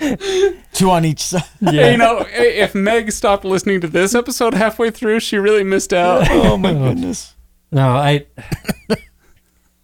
Two 0.72 0.90
on 0.90 1.04
each 1.04 1.22
side. 1.22 1.42
Hey, 1.60 1.92
you 1.92 1.98
know, 1.98 2.24
if 2.28 2.74
Meg 2.74 3.12
stopped 3.12 3.44
listening 3.44 3.80
to 3.82 3.88
this 3.88 4.14
episode 4.14 4.54
halfway 4.54 4.90
through, 4.90 5.20
she 5.20 5.36
really 5.38 5.64
missed 5.64 5.92
out. 5.92 6.26
Oh 6.30 6.56
my 6.56 6.72
goodness. 6.72 7.34
no, 7.70 7.88
I, 7.88 8.26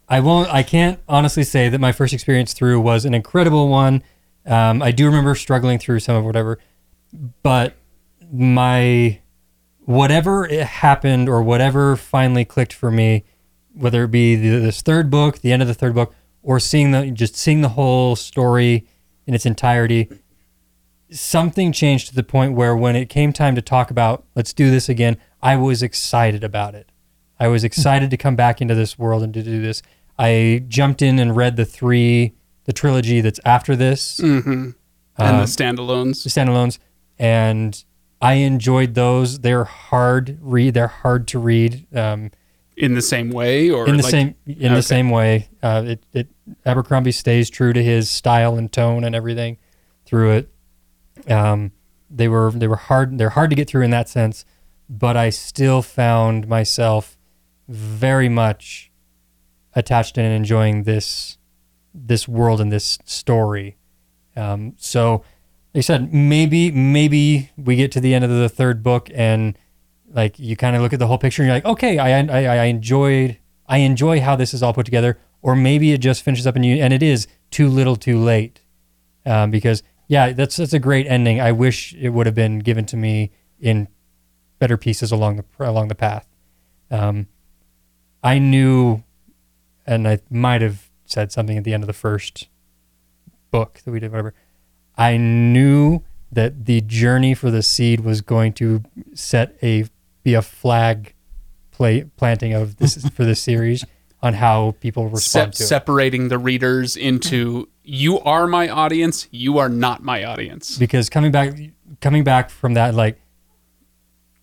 I 0.08 0.20
won't. 0.20 0.52
I 0.52 0.62
can't 0.62 0.98
honestly 1.08 1.44
say 1.44 1.68
that 1.68 1.80
my 1.80 1.92
first 1.92 2.14
experience 2.14 2.54
through 2.54 2.80
was 2.80 3.04
an 3.04 3.14
incredible 3.14 3.68
one. 3.68 4.02
Um, 4.46 4.82
I 4.82 4.90
do 4.90 5.06
remember 5.06 5.34
struggling 5.34 5.78
through 5.78 6.00
some 6.00 6.16
of 6.16 6.24
whatever, 6.24 6.58
but 7.42 7.74
my 8.32 9.20
whatever 9.84 10.46
it 10.46 10.66
happened 10.66 11.28
or 11.28 11.42
whatever 11.42 11.96
finally 11.96 12.44
clicked 12.44 12.72
for 12.72 12.90
me, 12.90 13.24
whether 13.74 14.04
it 14.04 14.10
be 14.10 14.34
the, 14.34 14.58
this 14.60 14.82
third 14.82 15.10
book, 15.10 15.40
the 15.40 15.52
end 15.52 15.62
of 15.62 15.68
the 15.68 15.74
third 15.74 15.94
book, 15.94 16.14
or 16.42 16.58
seeing 16.58 16.92
the 16.92 17.10
just 17.10 17.36
seeing 17.36 17.60
the 17.60 17.70
whole 17.70 18.16
story 18.16 18.86
in 19.26 19.34
its 19.34 19.46
entirety, 19.46 20.08
something 21.10 21.72
changed 21.72 22.08
to 22.08 22.14
the 22.14 22.22
point 22.22 22.54
where 22.54 22.76
when 22.76 22.96
it 22.96 23.08
came 23.08 23.32
time 23.32 23.54
to 23.54 23.62
talk 23.62 23.90
about 23.90 24.24
let's 24.34 24.52
do 24.52 24.70
this 24.70 24.88
again, 24.88 25.16
I 25.42 25.56
was 25.56 25.82
excited 25.82 26.42
about 26.44 26.74
it. 26.74 26.90
I 27.38 27.48
was 27.48 27.64
excited 27.64 28.10
to 28.10 28.16
come 28.16 28.36
back 28.36 28.62
into 28.62 28.74
this 28.74 28.98
world 28.98 29.22
and 29.22 29.34
to 29.34 29.42
do 29.42 29.60
this. 29.60 29.82
I 30.18 30.64
jumped 30.68 31.02
in 31.02 31.18
and 31.18 31.36
read 31.36 31.56
the 31.56 31.66
three, 31.66 32.34
the 32.64 32.72
trilogy 32.72 33.20
that's 33.20 33.40
after 33.44 33.76
this, 33.76 34.18
Mm-hmm. 34.18 34.70
And 35.18 35.36
uh, 35.36 35.40
the 35.40 35.46
standalones. 35.46 36.24
the 36.24 36.30
standalones, 36.30 36.78
and 37.18 37.82
I 38.20 38.34
enjoyed 38.34 38.92
those. 38.94 39.40
They're 39.40 39.64
hard 39.64 40.38
read. 40.42 40.74
They're 40.74 40.88
hard 40.88 41.26
to 41.28 41.38
read. 41.38 41.86
Um, 41.96 42.32
in 42.76 42.94
the 42.94 43.00
same 43.00 43.30
way, 43.30 43.70
or 43.70 43.88
in 43.88 43.96
the 43.96 44.02
like, 44.02 44.10
same 44.10 44.34
in 44.46 44.66
okay. 44.66 44.74
the 44.74 44.82
same 44.82 45.08
way. 45.08 45.48
Uh, 45.62 45.84
it, 45.86 46.04
it 46.12 46.28
Abercrombie 46.64 47.12
stays 47.12 47.50
true 47.50 47.72
to 47.72 47.82
his 47.82 48.08
style 48.08 48.56
and 48.56 48.72
tone 48.72 49.04
and 49.04 49.14
everything 49.14 49.58
through 50.04 50.32
it. 50.32 50.48
Um, 51.30 51.72
they 52.10 52.28
were 52.28 52.50
they 52.52 52.68
were 52.68 52.76
hard. 52.76 53.18
They're 53.18 53.30
hard 53.30 53.50
to 53.50 53.56
get 53.56 53.68
through 53.68 53.82
in 53.82 53.90
that 53.90 54.08
sense, 54.08 54.44
but 54.88 55.16
I 55.16 55.30
still 55.30 55.82
found 55.82 56.46
myself 56.46 57.16
very 57.68 58.28
much 58.28 58.90
attached 59.74 60.16
and 60.18 60.26
enjoying 60.26 60.84
this 60.84 61.38
this 61.94 62.28
world 62.28 62.60
and 62.60 62.70
this 62.70 62.98
story. 63.04 63.76
Um, 64.36 64.74
so, 64.76 65.24
like 65.74 65.78
I 65.78 65.80
said, 65.80 66.12
maybe 66.12 66.70
maybe 66.70 67.50
we 67.56 67.76
get 67.76 67.90
to 67.92 68.00
the 68.00 68.14
end 68.14 68.24
of 68.24 68.30
the 68.30 68.48
third 68.48 68.82
book 68.82 69.10
and 69.14 69.58
like 70.12 70.38
you 70.38 70.56
kind 70.56 70.76
of 70.76 70.82
look 70.82 70.92
at 70.92 70.98
the 70.98 71.06
whole 71.06 71.18
picture 71.18 71.42
and 71.42 71.48
you're 71.48 71.56
like, 71.56 71.64
okay, 71.64 71.98
I, 71.98 72.20
I 72.20 72.62
I 72.62 72.64
enjoyed 72.66 73.38
I 73.66 73.78
enjoy 73.78 74.20
how 74.20 74.36
this 74.36 74.54
is 74.54 74.62
all 74.62 74.72
put 74.72 74.86
together. 74.86 75.18
Or 75.46 75.54
maybe 75.54 75.92
it 75.92 75.98
just 75.98 76.24
finishes 76.24 76.44
up 76.44 76.56
and 76.56 76.66
you 76.66 76.74
and 76.82 76.92
it 76.92 77.04
is 77.04 77.28
too 77.52 77.68
little, 77.68 77.94
too 77.94 78.18
late, 78.18 78.62
um, 79.24 79.52
because 79.52 79.84
yeah, 80.08 80.32
that's 80.32 80.56
that's 80.56 80.72
a 80.72 80.80
great 80.80 81.06
ending. 81.06 81.40
I 81.40 81.52
wish 81.52 81.94
it 81.94 82.08
would 82.08 82.26
have 82.26 82.34
been 82.34 82.58
given 82.58 82.84
to 82.86 82.96
me 82.96 83.30
in 83.60 83.86
better 84.58 84.76
pieces 84.76 85.12
along 85.12 85.36
the 85.36 85.44
along 85.60 85.86
the 85.86 85.94
path. 85.94 86.26
Um, 86.90 87.28
I 88.24 88.40
knew, 88.40 89.04
and 89.86 90.08
I 90.08 90.18
might 90.28 90.62
have 90.62 90.90
said 91.04 91.30
something 91.30 91.56
at 91.56 91.62
the 91.62 91.74
end 91.74 91.84
of 91.84 91.86
the 91.86 91.92
first 91.92 92.48
book 93.52 93.80
that 93.84 93.92
we 93.92 94.00
did, 94.00 94.10
whatever. 94.10 94.34
I 94.96 95.16
knew 95.16 96.02
that 96.32 96.64
the 96.64 96.80
journey 96.80 97.34
for 97.34 97.52
the 97.52 97.62
seed 97.62 98.00
was 98.00 98.20
going 98.20 98.52
to 98.54 98.82
set 99.14 99.56
a 99.62 99.84
be 100.24 100.34
a 100.34 100.42
flag 100.42 101.14
play, 101.70 102.02
planting 102.16 102.52
of 102.52 102.78
this 102.78 103.08
for 103.14 103.24
this 103.24 103.40
series 103.40 103.84
on 104.26 104.34
how 104.34 104.74
people 104.80 105.08
respond 105.08 105.54
se- 105.54 105.58
to 105.58 105.64
it. 105.64 105.66
separating 105.66 106.28
the 106.28 106.38
readers 106.38 106.96
into 106.96 107.68
you 107.84 108.18
are 108.20 108.46
my 108.46 108.68
audience, 108.68 109.28
you 109.30 109.58
are 109.58 109.68
not 109.68 110.02
my 110.02 110.24
audience. 110.24 110.76
because 110.78 111.08
coming 111.08 111.30
back 111.32 111.54
coming 112.00 112.24
back 112.24 112.50
from 112.50 112.74
that 112.74 112.94
like 112.94 113.18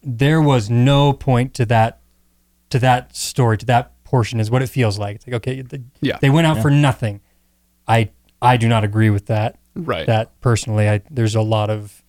there 0.02 0.42
was 0.42 0.70
no 0.70 1.14
point 1.14 1.54
to 1.54 1.66
that 1.66 2.00
to 2.70 2.80
that 2.80 3.16
story 3.16 3.58
to 3.58 3.66
that 3.66 3.92
portion 4.04 4.40
is 4.40 4.50
what 4.50 4.62
it 4.62 4.68
feels 4.68 4.98
like 4.98 5.16
it's 5.18 5.28
like 5.28 5.34
okay 5.36 5.62
the, 5.62 5.82
Yeah. 6.02 6.18
they 6.22 6.30
went 6.30 6.48
out 6.48 6.62
for 6.62 6.70
nothing 6.72 7.20
i 7.88 8.10
i 8.42 8.58
do 8.58 8.68
not 8.68 8.84
agree 8.84 9.10
with 9.10 9.26
that 9.28 9.58
Right. 9.76 10.06
that 10.08 10.40
personally 10.42 10.88
i 10.90 11.02
there's 11.10 11.36
a 11.36 11.42
lot 11.42 11.70
of 11.70 12.04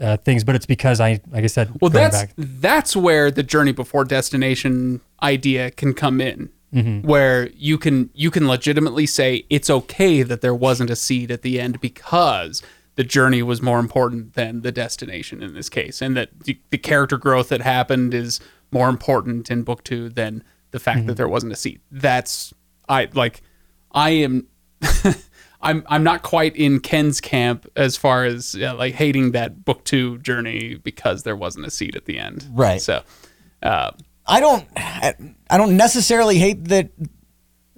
uh, 0.00 0.16
things 0.18 0.44
but 0.44 0.54
it's 0.54 0.66
because 0.66 1.00
i 1.00 1.20
like 1.30 1.44
i 1.44 1.46
said 1.48 1.68
well, 1.80 1.90
going 1.90 2.04
that's 2.04 2.16
back 2.16 2.30
that's 2.36 2.94
where 2.96 3.30
the 3.30 3.42
journey 3.42 3.72
before 3.72 4.04
destination 4.04 5.00
idea 5.22 5.70
can 5.72 5.92
come 5.94 6.20
in. 6.20 6.48
Mm-hmm. 6.74 7.06
Where 7.06 7.48
you 7.50 7.78
can 7.78 8.10
you 8.12 8.30
can 8.30 8.46
legitimately 8.46 9.06
say 9.06 9.46
it's 9.48 9.70
okay 9.70 10.22
that 10.22 10.42
there 10.42 10.54
wasn't 10.54 10.90
a 10.90 10.96
seed 10.96 11.30
at 11.30 11.40
the 11.40 11.58
end 11.58 11.80
because 11.80 12.62
the 12.96 13.04
journey 13.04 13.42
was 13.42 13.62
more 13.62 13.78
important 13.78 14.34
than 14.34 14.60
the 14.60 14.70
destination 14.70 15.42
in 15.42 15.54
this 15.54 15.70
case, 15.70 16.02
and 16.02 16.14
that 16.16 16.28
the, 16.40 16.60
the 16.70 16.76
character 16.76 17.16
growth 17.16 17.48
that 17.48 17.62
happened 17.62 18.12
is 18.12 18.38
more 18.70 18.90
important 18.90 19.50
in 19.50 19.62
book 19.62 19.82
two 19.82 20.10
than 20.10 20.44
the 20.72 20.78
fact 20.78 20.98
Mm-hmm. 20.98 21.06
that 21.06 21.16
there 21.16 21.28
wasn't 21.28 21.52
a 21.52 21.56
seed. 21.56 21.80
That's 21.90 22.52
I 22.86 23.08
like 23.14 23.40
I 23.92 24.10
am 24.10 24.46
I'm 25.62 25.84
I'm 25.88 26.04
not 26.04 26.22
quite 26.22 26.54
in 26.54 26.80
Kenn's 26.80 27.20
camp 27.20 27.66
as 27.76 27.96
far 27.96 28.24
as 28.24 28.54
yeah, 28.54 28.72
like 28.72 28.94
hating 28.94 29.32
that 29.32 29.64
book 29.64 29.84
two 29.84 30.18
journey 30.18 30.74
because 30.76 31.22
there 31.22 31.36
wasn't 31.36 31.66
a 31.66 31.70
seed 31.70 31.96
at 31.96 32.04
the 32.04 32.18
end. 32.18 32.46
Right. 32.52 32.80
So, 32.80 33.02
uh, 33.62 33.92
I 34.28 34.40
don't 34.40 34.68
I 34.76 35.56
don't 35.56 35.76
necessarily 35.76 36.38
hate 36.38 36.66
that 36.66 36.90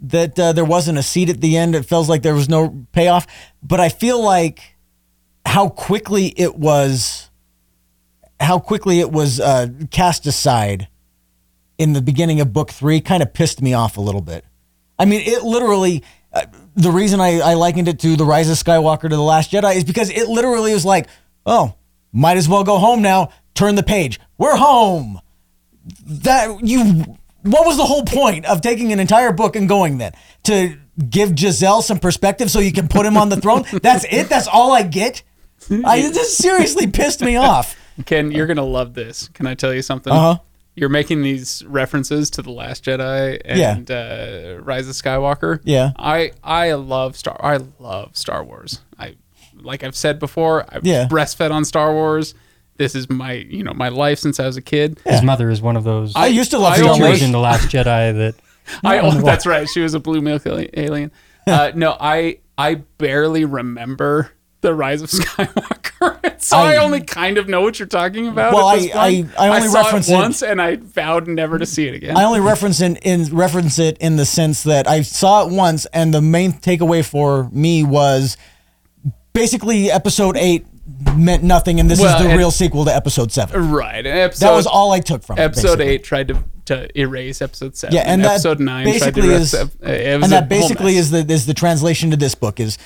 that 0.03 0.39
uh, 0.39 0.53
there 0.53 0.65
wasn't 0.65 0.99
a 0.99 1.03
seat 1.03 1.29
at 1.29 1.41
the 1.41 1.57
end. 1.57 1.75
It 1.75 1.85
feels 1.85 2.09
like 2.09 2.23
there 2.23 2.35
was 2.35 2.49
no 2.49 2.87
payoff, 2.93 3.27
but 3.63 3.81
I 3.81 3.89
feel 3.89 4.23
like 4.23 4.77
how 5.47 5.69
quickly 5.69 6.35
it 6.37 6.57
was 6.57 7.31
how 8.41 8.59
quickly 8.59 9.01
it 9.01 9.13
was 9.13 9.39
uh, 9.39 9.69
cast 9.91 10.27
aside 10.27 10.89
in 11.79 11.93
the 11.93 12.03
beginning 12.03 12.41
of 12.41 12.53
book 12.53 12.71
3 12.71 13.01
kind 13.01 13.23
of 13.23 13.33
pissed 13.33 13.63
me 13.63 13.73
off 13.73 13.97
a 13.97 14.01
little 14.01 14.21
bit. 14.21 14.45
I 14.99 15.05
mean, 15.05 15.21
it 15.21 15.43
literally 15.43 16.03
uh, 16.33 16.47
the 16.75 16.91
reason 16.91 17.21
I, 17.21 17.41
I 17.41 17.55
likened 17.55 17.89
it 17.89 18.01
to 18.01 18.17
the 18.17 18.25
Rise 18.25 18.51
of 18.51 18.57
Skywalker 18.57 19.03
to 19.03 19.17
the 19.17 19.23
Last 19.23 19.53
Jedi 19.53 19.77
is 19.77 19.85
because 19.85 20.11
it 20.11 20.29
literally 20.29 20.73
was 20.73 20.85
like, 20.85 21.07
oh, 21.47 21.75
might 22.13 22.37
as 22.37 22.49
well 22.49 22.65
go 22.65 22.79
home 22.79 23.03
now. 23.03 23.31
Turn 23.55 23.75
the 23.75 23.83
page. 23.83 24.19
We're 24.39 24.57
home 24.57 25.21
that 26.07 26.61
you 26.67 27.05
what 27.43 27.67
was 27.67 27.77
the 27.79 27.85
whole 27.87 28.05
point 28.05 28.45
of 28.45 28.61
taking 28.61 28.93
an 28.93 29.01
entire 29.01 29.33
book 29.33 29.57
and 29.57 29.69
going 29.69 29.99
then 29.99 30.13
to 30.45 30.77
give 31.09 31.41
Jezal 31.41 31.81
some 31.83 31.99
perspective 31.99 32.51
so 32.51 32.59
you 32.61 32.73
can 32.73 32.87
put 32.89 33.07
him 33.07 33.17
on 33.17 33.31
the 33.31 33.37
throne? 33.37 33.65
That's 33.83 34.05
it. 34.11 34.29
That's 34.29 34.47
all 34.47 34.73
I 34.73 34.83
get. 34.83 35.23
I 35.85 35.99
it 35.99 36.15
just 36.15 36.37
seriously 36.37 36.87
pissed 36.87 37.23
me 37.23 37.37
off. 37.37 37.77
Ken, 38.07 38.31
you're 38.33 38.47
gonna 38.47 38.65
love 38.65 38.95
this. 38.95 39.29
Can 39.29 39.47
I 39.47 39.55
tell 39.55 39.73
you 39.75 39.83
something? 39.83 40.13
Uh-huh. 40.13 40.39
You're 40.75 40.89
making 40.89 41.23
these 41.23 41.65
references 41.67 42.31
to 42.31 42.43
the 42.43 42.51
Last 42.51 42.85
Jedi 42.85 43.41
and 43.45 43.91
uh, 43.91 44.59
Rise 44.63 44.89
of 44.89 44.95
Skywalker. 44.95 45.61
Yeah. 45.65 45.91
I 45.99 46.33
I 46.43 46.73
love 46.73 47.17
Star. 47.17 47.39
I 47.43 47.59
love 47.79 48.17
Star 48.17 48.43
Wars. 48.45 48.81
I 48.99 49.17
like 49.61 49.85
I've 49.85 49.97
said 49.97 50.19
before. 50.19 50.65
I've 50.69 50.87
Yeah. 50.87 51.09
breastfed 51.09 51.51
on 51.51 51.65
Star 51.65 51.93
Wars. 51.93 52.35
This 52.81 52.95
is 52.95 53.11
my 53.11 53.33
you 53.35 53.63
know 53.63 53.75
my 53.75 53.91
life 53.91 54.19
since 54.19 54.41
I 54.41 54.47
was 54.47 54.57
a 54.57 54.63
kid. 54.63 54.99
his 55.05 55.23
mother 55.23 55.51
is 55.51 55.61
one 55.61 55.77
of 55.77 55.85
those 55.85 56.17
I 56.17 56.29
used 56.29 56.51
to 56.53 56.59
love 56.59 56.73
I 56.73 56.77
Star 56.79 57.15
in 57.27 57.31
the 57.31 57.39
last 57.39 57.69
jedi 57.69 58.17
that 58.17 58.35
I 58.83 58.99
oh, 59.01 59.21
that's 59.21 59.45
right. 59.45 59.69
She 59.69 59.81
was 59.81 59.93
a 59.93 60.01
blue 60.01 60.23
milk 60.23 60.47
alien. 60.47 61.13
Uh, 61.47 61.73
no, 61.75 61.95
I 62.01 62.39
I 62.57 62.77
barely 62.97 63.45
remember 63.45 64.31
the 64.63 64.75
Rise 64.75 65.03
of 65.03 65.11
Skywalker, 65.11 66.41
so 66.41 66.57
I, 66.57 66.73
I- 66.73 66.77
only 66.77 67.03
kind 67.03 67.37
of 67.37 67.49
know 67.49 67.61
what 67.61 67.79
you're 67.79 67.87
talking 67.89 68.29
about. 68.29 68.55
Well, 68.55 68.71
at 68.71 68.79
this 68.79 68.95
I- 68.95 69.11
point. 69.23 69.39
I- 69.39 69.47
I 69.49 69.57
only 69.57 69.69
saw 69.69 69.83
reference 69.83 70.09
it 70.09 70.13
it- 70.13 70.17
once, 70.17 70.43
and 70.43 70.63
I 70.63 70.77
vowed 70.77 71.29
never 71.29 71.59
to 71.59 71.67
see 71.67 71.87
it 71.87 71.95
again. 71.95 72.17
I 72.17 72.25
only 72.25 72.41
reference 72.41 72.81
in, 72.81 72.97
in 72.97 73.25
reference 73.37 73.79
it 73.79 73.99
in 73.99 74.17
the 74.17 74.25
sense 74.25 74.63
that 74.63 74.87
I 74.89 75.03
saw 75.03 75.47
it 75.47 75.53
once, 75.53 75.85
and 75.93 76.15
the 76.15 76.23
main 76.23 76.53
takeaway 76.53 77.05
for 77.07 77.49
me 77.53 77.83
was 77.85 78.39
basically 79.33 79.91
episode 79.91 80.37
eight 80.37 80.67
meant 81.17 81.43
nothing, 81.43 81.81
and 81.81 81.91
this 81.91 82.01
Well, 82.01 82.21
is 82.23 82.29
the 82.31 82.37
real 82.37 82.51
sequel 82.51 82.85
to 82.85 82.95
episode 82.95 83.33
seven. 83.33 83.71
right, 83.71 84.05
episode, 84.07 84.47
That 84.47 84.55
was 84.55 84.67
all 84.67 84.93
I 84.93 85.01
took 85.01 85.23
from. 85.23 85.39
Episode 85.39 85.63
basically. 85.79 85.87
eight 85.89 86.05
tried 86.05 86.29
to, 86.29 86.45
to 86.67 86.99
erase 87.01 87.41
episode 87.43 87.77
seven. 87.77 87.95
Yeah, 87.97 88.03
and 88.07 88.23
that 88.25 88.33
episode 88.33 88.61
nine 88.61 88.85
tried 88.87 88.93
to 88.93 88.99
basically 89.05 89.29
erase. 89.31 89.55
is- 89.55 89.55
ep- 89.55 89.71
uh, 89.83 89.87
and 89.89 90.23
that 90.25 90.49
basically 90.49 90.97
is 90.97 91.11
the 91.11 91.19
is 91.33 91.47
the 91.47 91.55
translation 91.55 92.11
to 92.11 92.17
this 92.17 92.35
book 92.35 92.61
is 92.61 92.79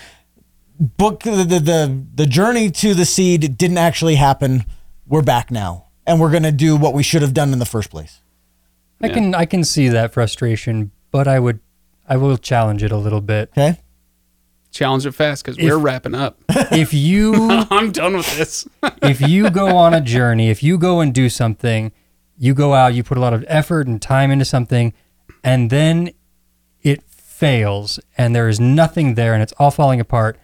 book 0.78 1.22
the, 1.22 1.30
the 1.44 1.60
the 1.60 2.04
the 2.14 2.26
journey 2.26 2.70
to 2.70 2.94
the 2.94 3.04
seed 3.04 3.56
didn't 3.58 3.78
actually 3.78 4.16
happen. 4.16 4.64
We're 5.06 5.22
back 5.22 5.50
now, 5.50 5.86
and 6.06 6.20
we're 6.20 6.30
gonna 6.32 6.52
do 6.52 6.76
what 6.76 6.94
we 6.94 7.02
should 7.02 7.22
have 7.22 7.34
done 7.34 7.52
in 7.52 7.58
the 7.58 7.66
first 7.66 7.90
place. 7.90 8.20
i 9.02 9.08
can 9.08 9.34
i 9.34 9.44
can 9.44 9.62
see 9.64 9.88
that 9.88 10.12
frustration 10.14 10.90
but 11.10 11.28
i 11.28 11.38
would 11.38 11.60
i 12.08 12.16
will 12.16 12.38
challenge 12.38 12.82
it 12.82 12.90
a 12.90 12.96
little 12.96 13.20
bit 13.20 13.50
Okay, 13.52 13.78
challenge 14.74 15.06
it 15.06 15.12
fast 15.12 15.44
because 15.44 15.56
we're 15.56 15.78
wrapping 15.78 16.14
up. 16.14 16.38
if 16.72 16.92
you 16.92 17.34
I'm 17.70 17.92
done 17.92 18.16
with 18.16 18.36
this. 18.36 18.68
if 19.02 19.20
you 19.20 19.48
go 19.50 19.76
on 19.76 19.94
a 19.94 20.00
journey, 20.00 20.50
if 20.50 20.62
you 20.62 20.76
go 20.76 21.00
and 21.00 21.14
do 21.14 21.28
something, 21.28 21.92
you 22.36 22.52
go 22.52 22.74
out, 22.74 22.92
you 22.94 23.02
put 23.02 23.16
a 23.16 23.20
lot 23.20 23.32
of 23.32 23.44
effort 23.48 23.86
and 23.86 24.02
time 24.02 24.30
into 24.30 24.44
something, 24.44 24.92
and 25.42 25.70
then 25.70 26.10
it 26.82 27.02
fails 27.08 28.00
and 28.18 28.34
there 28.34 28.48
is 28.48 28.60
nothing 28.60 29.14
there 29.14 29.32
and 29.32 29.42
it's 29.42 29.52
all 29.58 29.70
falling 29.70 30.00
apart, 30.00 30.38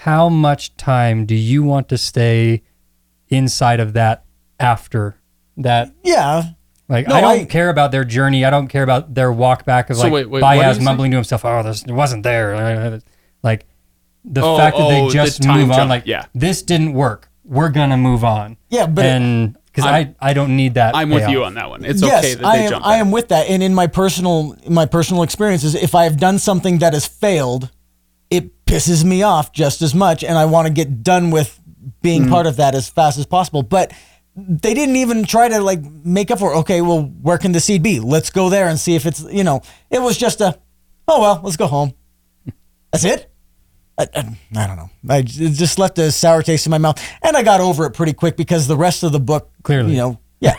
how 0.00 0.28
much 0.28 0.76
time 0.76 1.26
do 1.26 1.34
you 1.34 1.62
want 1.62 1.88
to 1.90 1.98
stay 1.98 2.62
inside 3.28 3.78
of 3.80 3.92
that 3.92 4.24
after 4.58 5.16
that? 5.56 5.92
Yeah. 6.02 6.42
Like 6.88 7.08
No, 7.08 7.16
I 7.16 7.20
don't 7.20 7.40
I- 7.40 7.44
care 7.44 7.68
about 7.68 7.90
their 7.92 8.04
journey. 8.04 8.44
I 8.44 8.50
don't 8.50 8.68
care 8.68 8.82
about 8.84 9.14
their 9.14 9.32
walk 9.32 9.64
back 9.64 9.90
of 9.90 9.96
So 9.96 10.04
like 10.04 10.12
wait, 10.12 10.30
wait, 10.30 10.42
what 10.42 10.52
did 10.52 10.56
you 10.58 10.62
Bayaz 10.62 10.76
say? 10.76 10.84
mumbling 10.84 11.10
to 11.10 11.16
himself, 11.16 11.44
"Oh, 11.44 11.62
this 11.64 11.82
it 11.82 11.90
wasn't 11.90 12.22
there." 12.22 13.00
Like 13.46 13.64
the 14.24 14.42
Oh, 14.42 14.56
fact 14.58 14.76
that 14.76 14.82
oh, 14.84 14.88
they 14.90 15.06
the 15.06 15.12
just 15.12 15.42
time 15.42 15.60
move 15.60 15.70
on, 15.70 15.76
jump, 15.76 15.88
like 15.90 16.02
yeah. 16.06 16.26
this 16.34 16.60
didn't 16.62 16.92
work. 16.92 17.30
We're 17.44 17.70
gonna 17.70 17.96
move 17.96 18.24
on. 18.24 18.56
Yeah, 18.68 18.86
but 18.88 19.04
and 19.06 19.56
because 19.66 19.84
I 19.84 20.14
I'm- 20.20 20.34
don't 20.34 20.56
need 20.56 20.74
that. 20.74 20.96
I'm 20.96 21.10
with 21.10 21.28
you 21.28 21.44
on 21.44 21.54
that 21.54 21.70
one. 21.70 21.84
It's 21.84 22.02
yes, 22.02 22.24
okay 22.24 22.34
that 22.34 22.44
I 22.44 22.56
am. 22.58 22.70
jump. 22.70 22.84
I 22.86 22.94
in. 22.96 23.00
am 23.02 23.10
with 23.12 23.28
that. 23.28 23.48
And 23.48 23.62
in 23.62 23.72
my 23.72 23.86
personal, 23.86 24.56
in 24.64 24.74
my 24.74 24.84
personal 24.86 25.22
experiences, 25.22 25.74
if 25.76 25.94
I 25.94 26.04
have 26.04 26.18
done 26.18 26.38
something 26.40 26.78
that 26.78 26.92
has 26.92 27.06
failed, 27.06 27.70
it 28.28 28.64
pisses 28.66 29.04
me 29.04 29.22
off 29.22 29.52
just 29.52 29.80
as 29.80 29.94
much, 29.94 30.24
and 30.24 30.36
I 30.36 30.44
want 30.46 30.66
to 30.66 30.72
get 30.72 31.02
done 31.04 31.30
with 31.30 31.60
being 32.02 32.22
Mm-hmm. 32.22 32.32
part 32.32 32.46
of 32.48 32.56
that 32.56 32.74
as 32.74 32.88
fast 32.88 33.16
as 33.18 33.26
possible. 33.26 33.62
But 33.62 33.92
they 34.36 34.74
didn't 34.74 34.96
even 34.96 35.24
try 35.24 35.48
to 35.48 35.60
like 35.60 35.80
make 36.04 36.32
up 36.32 36.40
for. 36.40 36.52
it. 36.52 36.56
Okay, 36.58 36.80
well, 36.80 37.02
where 37.22 37.38
can 37.38 37.52
the 37.52 37.60
seed 37.60 37.82
be? 37.84 38.00
Let's 38.00 38.30
go 38.30 38.50
there 38.50 38.66
and 38.68 38.78
see 38.80 38.96
if 38.96 39.06
it's. 39.06 39.22
You 39.30 39.44
know, 39.44 39.62
it 39.88 40.00
was 40.02 40.18
just 40.18 40.40
a. 40.40 40.58
Oh 41.06 41.20
well, 41.20 41.40
let's 41.44 41.56
go 41.56 41.68
home. 41.68 41.94
That's 42.92 43.04
it. 43.04 43.30
I, 43.98 44.06
I, 44.14 44.36
I 44.56 44.66
don't 44.66 44.76
know. 44.76 44.90
I 45.08 45.22
just 45.22 45.78
left 45.78 45.98
a 45.98 46.10
sour 46.12 46.42
taste 46.42 46.66
in 46.66 46.70
my 46.70 46.78
mouth, 46.78 47.02
and 47.22 47.36
I 47.36 47.42
got 47.42 47.60
over 47.60 47.86
it 47.86 47.92
pretty 47.92 48.12
quick 48.12 48.36
because 48.36 48.66
the 48.66 48.76
rest 48.76 49.02
of 49.02 49.12
the 49.12 49.20
book, 49.20 49.50
Clearly. 49.62 49.92
you 49.92 49.96
know, 49.98 50.18
yeah, 50.40 50.54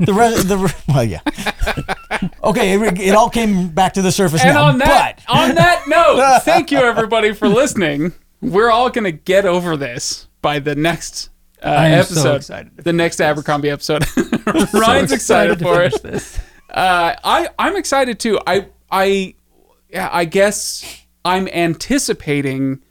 the 0.00 0.12
rest, 0.12 0.48
the 0.48 0.58
re- 0.58 0.70
well, 0.88 1.04
yeah. 1.04 1.20
Okay, 2.44 2.74
it, 2.78 3.00
it 3.00 3.14
all 3.14 3.30
came 3.30 3.68
back 3.70 3.94
to 3.94 4.02
the 4.02 4.12
surface 4.12 4.42
And 4.44 4.54
now. 4.54 4.64
on 4.66 4.78
that 4.78 5.22
but 5.26 5.34
on 5.36 5.54
that 5.56 5.84
note, 5.88 6.40
thank 6.42 6.70
you 6.70 6.78
everybody 6.78 7.32
for 7.32 7.48
listening. 7.48 8.12
We're 8.40 8.70
all 8.70 8.90
gonna 8.90 9.10
get 9.12 9.44
over 9.44 9.76
this 9.76 10.28
by 10.40 10.58
the 10.60 10.74
next 10.76 11.30
uh, 11.62 11.68
I 11.68 11.86
am 11.88 12.04
so 12.04 12.12
episode. 12.20 12.36
excited 12.36 12.76
the 12.76 12.92
next 12.92 13.20
Abercrombie 13.20 13.70
episode. 13.70 14.04
Ryan's 14.74 15.10
excited, 15.12 15.58
to 15.60 15.64
for 15.64 15.74
finish 15.76 15.94
it. 15.94 16.02
This. 16.02 16.38
Uh, 16.70 17.14
I 17.24 17.48
I'm 17.58 17.76
excited 17.76 18.20
too. 18.20 18.38
I 18.46 18.66
I 18.90 19.34
yeah, 19.88 20.08
I 20.12 20.24
guess 20.24 21.01
I'm 21.24 21.48
anticipating 21.48 22.82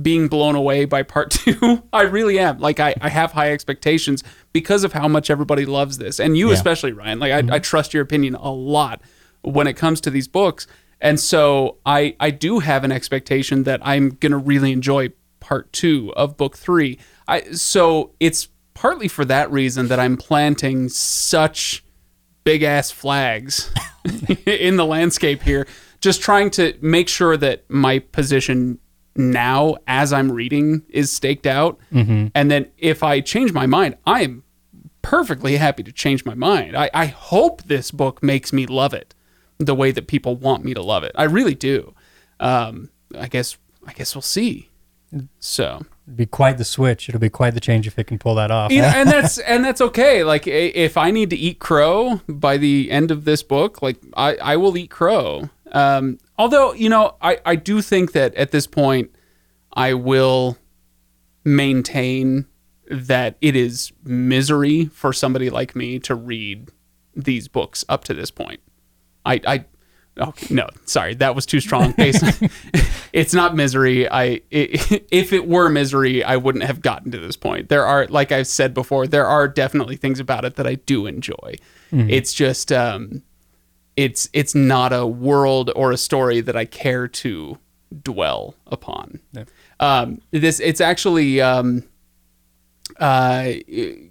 being 0.00 0.28
blown 0.28 0.54
away 0.54 0.84
by 0.84 1.02
part 1.02 1.30
two. 1.30 1.82
I 1.92 2.02
really 2.02 2.38
am. 2.38 2.58
Like 2.58 2.80
I, 2.80 2.94
I 3.00 3.08
have 3.08 3.32
high 3.32 3.52
expectations 3.52 4.22
because 4.52 4.84
of 4.84 4.92
how 4.92 5.08
much 5.08 5.30
everybody 5.30 5.66
loves 5.66 5.98
this, 5.98 6.20
and 6.20 6.36
you 6.36 6.50
especially, 6.50 6.92
Ryan. 6.92 7.18
Like 7.18 7.32
I, 7.32 7.42
mm-hmm. 7.42 7.52
I 7.52 7.58
trust 7.58 7.94
your 7.94 8.02
opinion 8.02 8.34
a 8.34 8.50
lot 8.50 9.00
when 9.42 9.66
it 9.66 9.74
comes 9.74 10.00
to 10.02 10.10
these 10.10 10.28
books, 10.28 10.66
and 11.00 11.18
so 11.18 11.78
I 11.84 12.16
I 12.20 12.30
do 12.30 12.60
have 12.60 12.84
an 12.84 12.92
expectation 12.92 13.64
that 13.64 13.80
I'm 13.82 14.10
gonna 14.10 14.38
really 14.38 14.72
enjoy 14.72 15.10
part 15.40 15.72
two 15.72 16.12
of 16.16 16.36
book 16.36 16.56
three. 16.56 16.98
I 17.26 17.52
so 17.52 18.12
it's 18.20 18.48
partly 18.74 19.08
for 19.08 19.24
that 19.24 19.50
reason 19.50 19.88
that 19.88 19.98
I'm 19.98 20.16
planting 20.16 20.88
such 20.88 21.84
big 22.44 22.62
ass 22.62 22.90
flags 22.90 23.72
in 24.46 24.76
the 24.76 24.86
landscape 24.86 25.42
here, 25.42 25.66
just 26.00 26.22
trying 26.22 26.50
to 26.50 26.74
make 26.80 27.08
sure 27.08 27.36
that 27.36 27.68
my 27.70 27.98
position 27.98 28.78
now 29.16 29.76
as 29.86 30.12
I'm 30.12 30.30
reading 30.32 30.82
is 30.88 31.12
staked 31.12 31.46
out. 31.46 31.78
And 32.34 32.50
then 32.50 32.70
if 32.78 33.02
I 33.02 33.20
change 33.20 33.52
my 33.52 33.66
mind, 33.66 33.96
I 34.06 34.22
am 34.22 34.44
perfectly 35.02 35.56
happy 35.56 35.82
to 35.82 35.92
change 35.92 36.24
my 36.24 36.34
mind. 36.34 36.76
I, 36.76 36.90
I 36.94 37.06
hope 37.06 37.64
this 37.64 37.90
book 37.90 38.22
makes 38.22 38.52
me 38.52 38.66
love 38.66 38.94
it 38.94 39.14
the 39.58 39.74
way 39.74 39.90
that 39.90 40.06
people 40.06 40.36
want 40.36 40.64
me 40.64 40.74
to 40.74 40.82
love 40.82 41.04
it. 41.04 41.12
I 41.14 41.24
really 41.24 41.54
do. 41.54 41.94
Um, 42.38 42.90
I 43.18 43.28
guess 43.28 43.58
I 43.86 43.92
guess 43.92 44.14
we'll 44.14 44.22
see. 44.22 44.68
So 45.38 45.82
It'd 46.06 46.16
be 46.16 46.26
quite 46.26 46.58
the 46.58 46.64
switch. 46.64 47.08
It'll 47.08 47.20
be 47.20 47.30
quite 47.30 47.54
the 47.54 47.60
change 47.60 47.86
if 47.86 47.98
it 47.98 48.04
can 48.04 48.18
pull 48.18 48.34
that 48.36 48.50
off. 48.50 48.70
know, 48.82 48.88
and 48.88 49.08
that's 49.08 49.38
and 49.52 49.64
that's 49.64 49.80
okay. 49.80 50.24
Like 50.24 50.46
if 50.46 50.96
I 50.96 51.10
need 51.10 51.30
to 51.30 51.36
eat 51.36 51.58
crow 51.58 52.20
by 52.28 52.56
the 52.56 52.90
end 52.90 53.10
of 53.10 53.24
this 53.24 53.42
book, 53.42 53.82
like 53.82 53.98
I, 54.16 54.36
I 54.36 54.56
will 54.56 54.76
eat 54.76 54.90
crow. 54.90 55.50
Um, 55.72 56.18
although 56.38 56.72
you 56.72 56.88
know, 56.88 57.16
I 57.20 57.38
I 57.44 57.56
do 57.56 57.82
think 57.82 58.12
that 58.12 58.34
at 58.34 58.50
this 58.50 58.66
point, 58.66 59.10
I 59.72 59.94
will 59.94 60.58
maintain 61.44 62.46
that 62.90 63.36
it 63.40 63.54
is 63.54 63.92
misery 64.02 64.86
for 64.86 65.12
somebody 65.12 65.48
like 65.48 65.76
me 65.76 65.98
to 66.00 66.14
read 66.14 66.70
these 67.14 67.48
books 67.48 67.84
up 67.88 68.04
to 68.04 68.14
this 68.14 68.30
point. 68.30 68.60
I 69.24 69.40
I 69.46 69.64
okay, 70.18 70.54
no, 70.54 70.68
sorry, 70.86 71.14
that 71.14 71.34
was 71.34 71.46
too 71.46 71.60
strong. 71.60 71.94
It's 73.12 73.34
not 73.34 73.56
misery. 73.56 74.08
I 74.08 74.22
i 74.22 74.40
if 75.10 75.32
it 75.32 75.48
were 75.48 75.68
misery, 75.68 76.22
I 76.22 76.36
wouldn't 76.36 76.64
have 76.64 76.80
gotten 76.80 77.10
to 77.12 77.18
this 77.18 77.36
point. 77.36 77.68
There 77.68 77.84
are, 77.84 78.06
like 78.06 78.32
I've 78.32 78.46
said 78.46 78.74
before, 78.74 79.06
there 79.06 79.26
are 79.26 79.48
definitely 79.48 79.96
things 79.96 80.20
about 80.20 80.44
it 80.44 80.56
that 80.56 80.66
I 80.66 80.76
do 80.76 81.06
enjoy. 81.06 81.56
It's 81.92 82.32
just, 82.32 82.70
um, 82.70 83.22
it's 84.00 84.30
it's 84.32 84.54
not 84.54 84.94
a 84.94 85.06
world 85.06 85.70
or 85.76 85.92
a 85.92 85.96
story 85.98 86.40
that 86.40 86.56
I 86.56 86.64
care 86.64 87.06
to 87.06 87.58
dwell 88.02 88.54
upon. 88.66 89.20
Um, 89.78 90.22
this 90.30 90.58
it's 90.60 90.80
actually. 90.80 91.40
Um, 91.40 91.84
uh, 92.98 93.52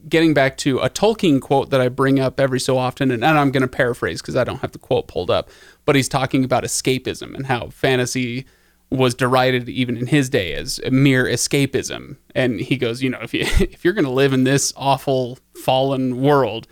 getting 0.08 0.34
back 0.34 0.58
to 0.58 0.80
a 0.80 0.90
Tolkien 0.90 1.40
quote 1.40 1.70
that 1.70 1.80
I 1.80 1.90
bring 1.90 2.20
up 2.20 2.40
every 2.40 2.60
so 2.60 2.78
often, 2.78 3.12
and, 3.12 3.24
and 3.24 3.38
I'm 3.38 3.52
going 3.52 3.62
to 3.62 3.68
paraphrase 3.68 4.20
because 4.20 4.36
I 4.36 4.44
don't 4.44 4.62
have 4.62 4.72
the 4.72 4.80
quote 4.80 5.08
pulled 5.08 5.30
up, 5.30 5.50
but 5.86 5.96
he's 5.96 6.10
talking 6.10 6.44
about 6.44 6.64
escapism 6.64 7.36
and 7.36 7.46
how 7.46 7.70
fantasy 7.70 8.46
was 8.90 9.14
derided 9.14 9.70
even 9.70 9.96
in 9.96 10.08
his 10.08 10.30
day 10.30 10.54
as 10.54 10.80
mere 10.90 11.26
escapism. 11.26 12.16
And 12.34 12.62
he 12.62 12.78
goes, 12.78 13.04
you 13.04 13.10
know, 13.10 13.20
if 13.22 13.34
you 13.34 13.42
if 13.60 13.84
you're 13.84 13.94
going 13.94 14.06
to 14.06 14.12
live 14.12 14.34
in 14.34 14.44
this 14.44 14.74
awful 14.76 15.38
fallen 15.54 16.22
world, 16.22 16.68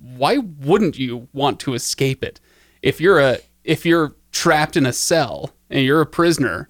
why 0.00 0.38
wouldn't 0.38 0.98
you 0.98 1.26
want 1.32 1.58
to 1.60 1.74
escape 1.74 2.22
it? 2.22 2.38
If 2.86 3.00
you're 3.00 3.18
a 3.20 3.38
if 3.64 3.84
you're 3.84 4.14
trapped 4.32 4.76
in 4.76 4.86
a 4.86 4.92
cell 4.92 5.50
and 5.70 5.84
you're 5.84 6.00
a 6.00 6.06
prisoner, 6.06 6.68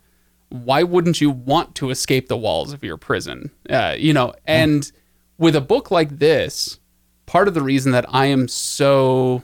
why 0.48 0.82
wouldn't 0.82 1.20
you 1.20 1.30
want 1.30 1.74
to 1.76 1.90
escape 1.90 2.28
the 2.28 2.36
walls 2.36 2.72
of 2.72 2.82
your 2.82 2.96
prison? 2.96 3.50
Uh, 3.68 3.94
you 3.98 4.12
know, 4.12 4.32
and 4.46 4.90
with 5.38 5.54
a 5.54 5.60
book 5.60 5.90
like 5.90 6.18
this, 6.18 6.78
part 7.26 7.48
of 7.48 7.54
the 7.54 7.60
reason 7.62 7.92
that 7.92 8.06
I 8.08 8.26
am 8.26 8.48
so 8.48 9.42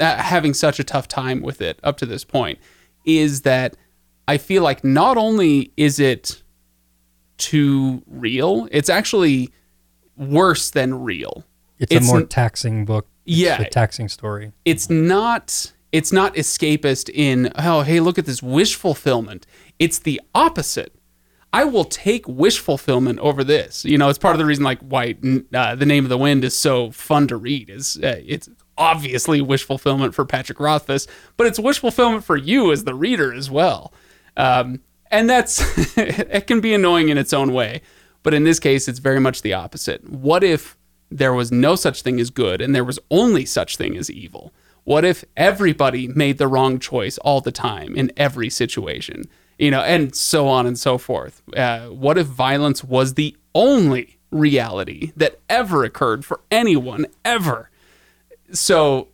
uh, 0.00 0.16
having 0.16 0.54
such 0.54 0.78
a 0.80 0.84
tough 0.84 1.08
time 1.08 1.42
with 1.42 1.60
it 1.60 1.78
up 1.82 1.98
to 1.98 2.06
this 2.06 2.24
point 2.24 2.58
is 3.04 3.42
that 3.42 3.76
I 4.26 4.38
feel 4.38 4.62
like 4.62 4.82
not 4.84 5.16
only 5.16 5.72
is 5.76 5.98
it 6.00 6.42
too 7.36 8.02
real, 8.06 8.68
it's 8.70 8.88
actually 8.88 9.50
worse 10.16 10.70
than 10.70 11.02
real. 11.02 11.44
It's, 11.78 11.92
It's 11.92 12.06
a 12.06 12.08
more 12.08 12.20
n- 12.20 12.28
taxing 12.28 12.84
book. 12.84 13.06
It's 13.26 13.36
Yeah. 13.36 13.60
a 13.60 13.68
taxing 13.68 14.08
story. 14.08 14.52
it's 14.64 14.88
not 14.90 15.72
it's 15.92 16.12
not 16.12 16.34
escapist 16.34 17.10
in 17.12 17.52
oh 17.56 17.82
hey 17.82 18.00
look 18.00 18.18
at 18.18 18.26
this 18.26 18.42
wish 18.42 18.74
fulfillment. 18.74 19.46
It's 19.78 19.98
the 19.98 20.20
opposite. 20.34 20.94
I 21.50 21.64
will 21.64 21.84
take 21.84 22.28
wish 22.28 22.58
fulfillment 22.58 23.18
over 23.20 23.42
this. 23.42 23.84
You 23.84 23.98
know 23.98 24.08
it's 24.08 24.18
part 24.18 24.34
of 24.34 24.38
the 24.38 24.44
reason 24.44 24.64
like 24.64 24.80
why 24.80 25.16
uh, 25.54 25.74
the 25.74 25.86
name 25.86 26.04
of 26.04 26.10
the 26.10 26.18
wind 26.18 26.44
is 26.44 26.56
so 26.56 26.90
fun 26.90 27.26
to 27.28 27.36
read. 27.36 27.70
Is 27.70 27.98
uh, 28.02 28.20
it's 28.24 28.48
obviously 28.76 29.40
wish 29.40 29.64
fulfillment 29.64 30.14
for 30.14 30.24
patrick 30.24 30.60
rothfuss 30.60 31.08
but 31.36 31.48
it's 31.48 31.58
wish 31.58 31.80
fulfillment 31.80 32.22
for 32.22 32.36
you 32.36 32.70
as 32.70 32.84
the 32.84 32.94
reader 32.94 33.32
as 33.32 33.50
well. 33.50 33.92
Um, 34.36 34.82
and 35.10 35.28
that's 35.28 35.60
it 35.96 36.46
can 36.46 36.60
be 36.60 36.74
annoying 36.74 37.08
in 37.08 37.18
its 37.18 37.32
own 37.32 37.52
way 37.52 37.80
but 38.22 38.34
in 38.34 38.44
this 38.44 38.60
case 38.60 38.86
it's 38.88 38.98
very 38.98 39.20
much 39.20 39.42
the 39.42 39.54
opposite. 39.54 40.08
What 40.08 40.44
if 40.44 40.76
there 41.10 41.32
was 41.32 41.50
no 41.50 41.74
such 41.74 42.02
thing 42.02 42.20
as 42.20 42.28
good 42.28 42.60
and 42.60 42.74
there 42.74 42.84
was 42.84 42.98
only 43.10 43.46
such 43.46 43.76
thing 43.76 43.96
as 43.96 44.10
evil 44.10 44.52
what 44.88 45.04
if 45.04 45.22
everybody 45.36 46.08
made 46.08 46.38
the 46.38 46.48
wrong 46.48 46.78
choice 46.78 47.18
all 47.18 47.42
the 47.42 47.52
time 47.52 47.94
in 47.94 48.10
every 48.16 48.48
situation 48.48 49.22
you 49.58 49.70
know 49.70 49.82
and 49.82 50.14
so 50.14 50.48
on 50.48 50.66
and 50.66 50.78
so 50.78 50.96
forth 50.96 51.42
uh, 51.54 51.88
what 51.88 52.16
if 52.16 52.26
violence 52.26 52.82
was 52.82 53.12
the 53.12 53.36
only 53.54 54.18
reality 54.30 55.12
that 55.14 55.38
ever 55.50 55.84
occurred 55.84 56.24
for 56.24 56.40
anyone 56.50 57.04
ever 57.22 57.70
so 58.50 59.08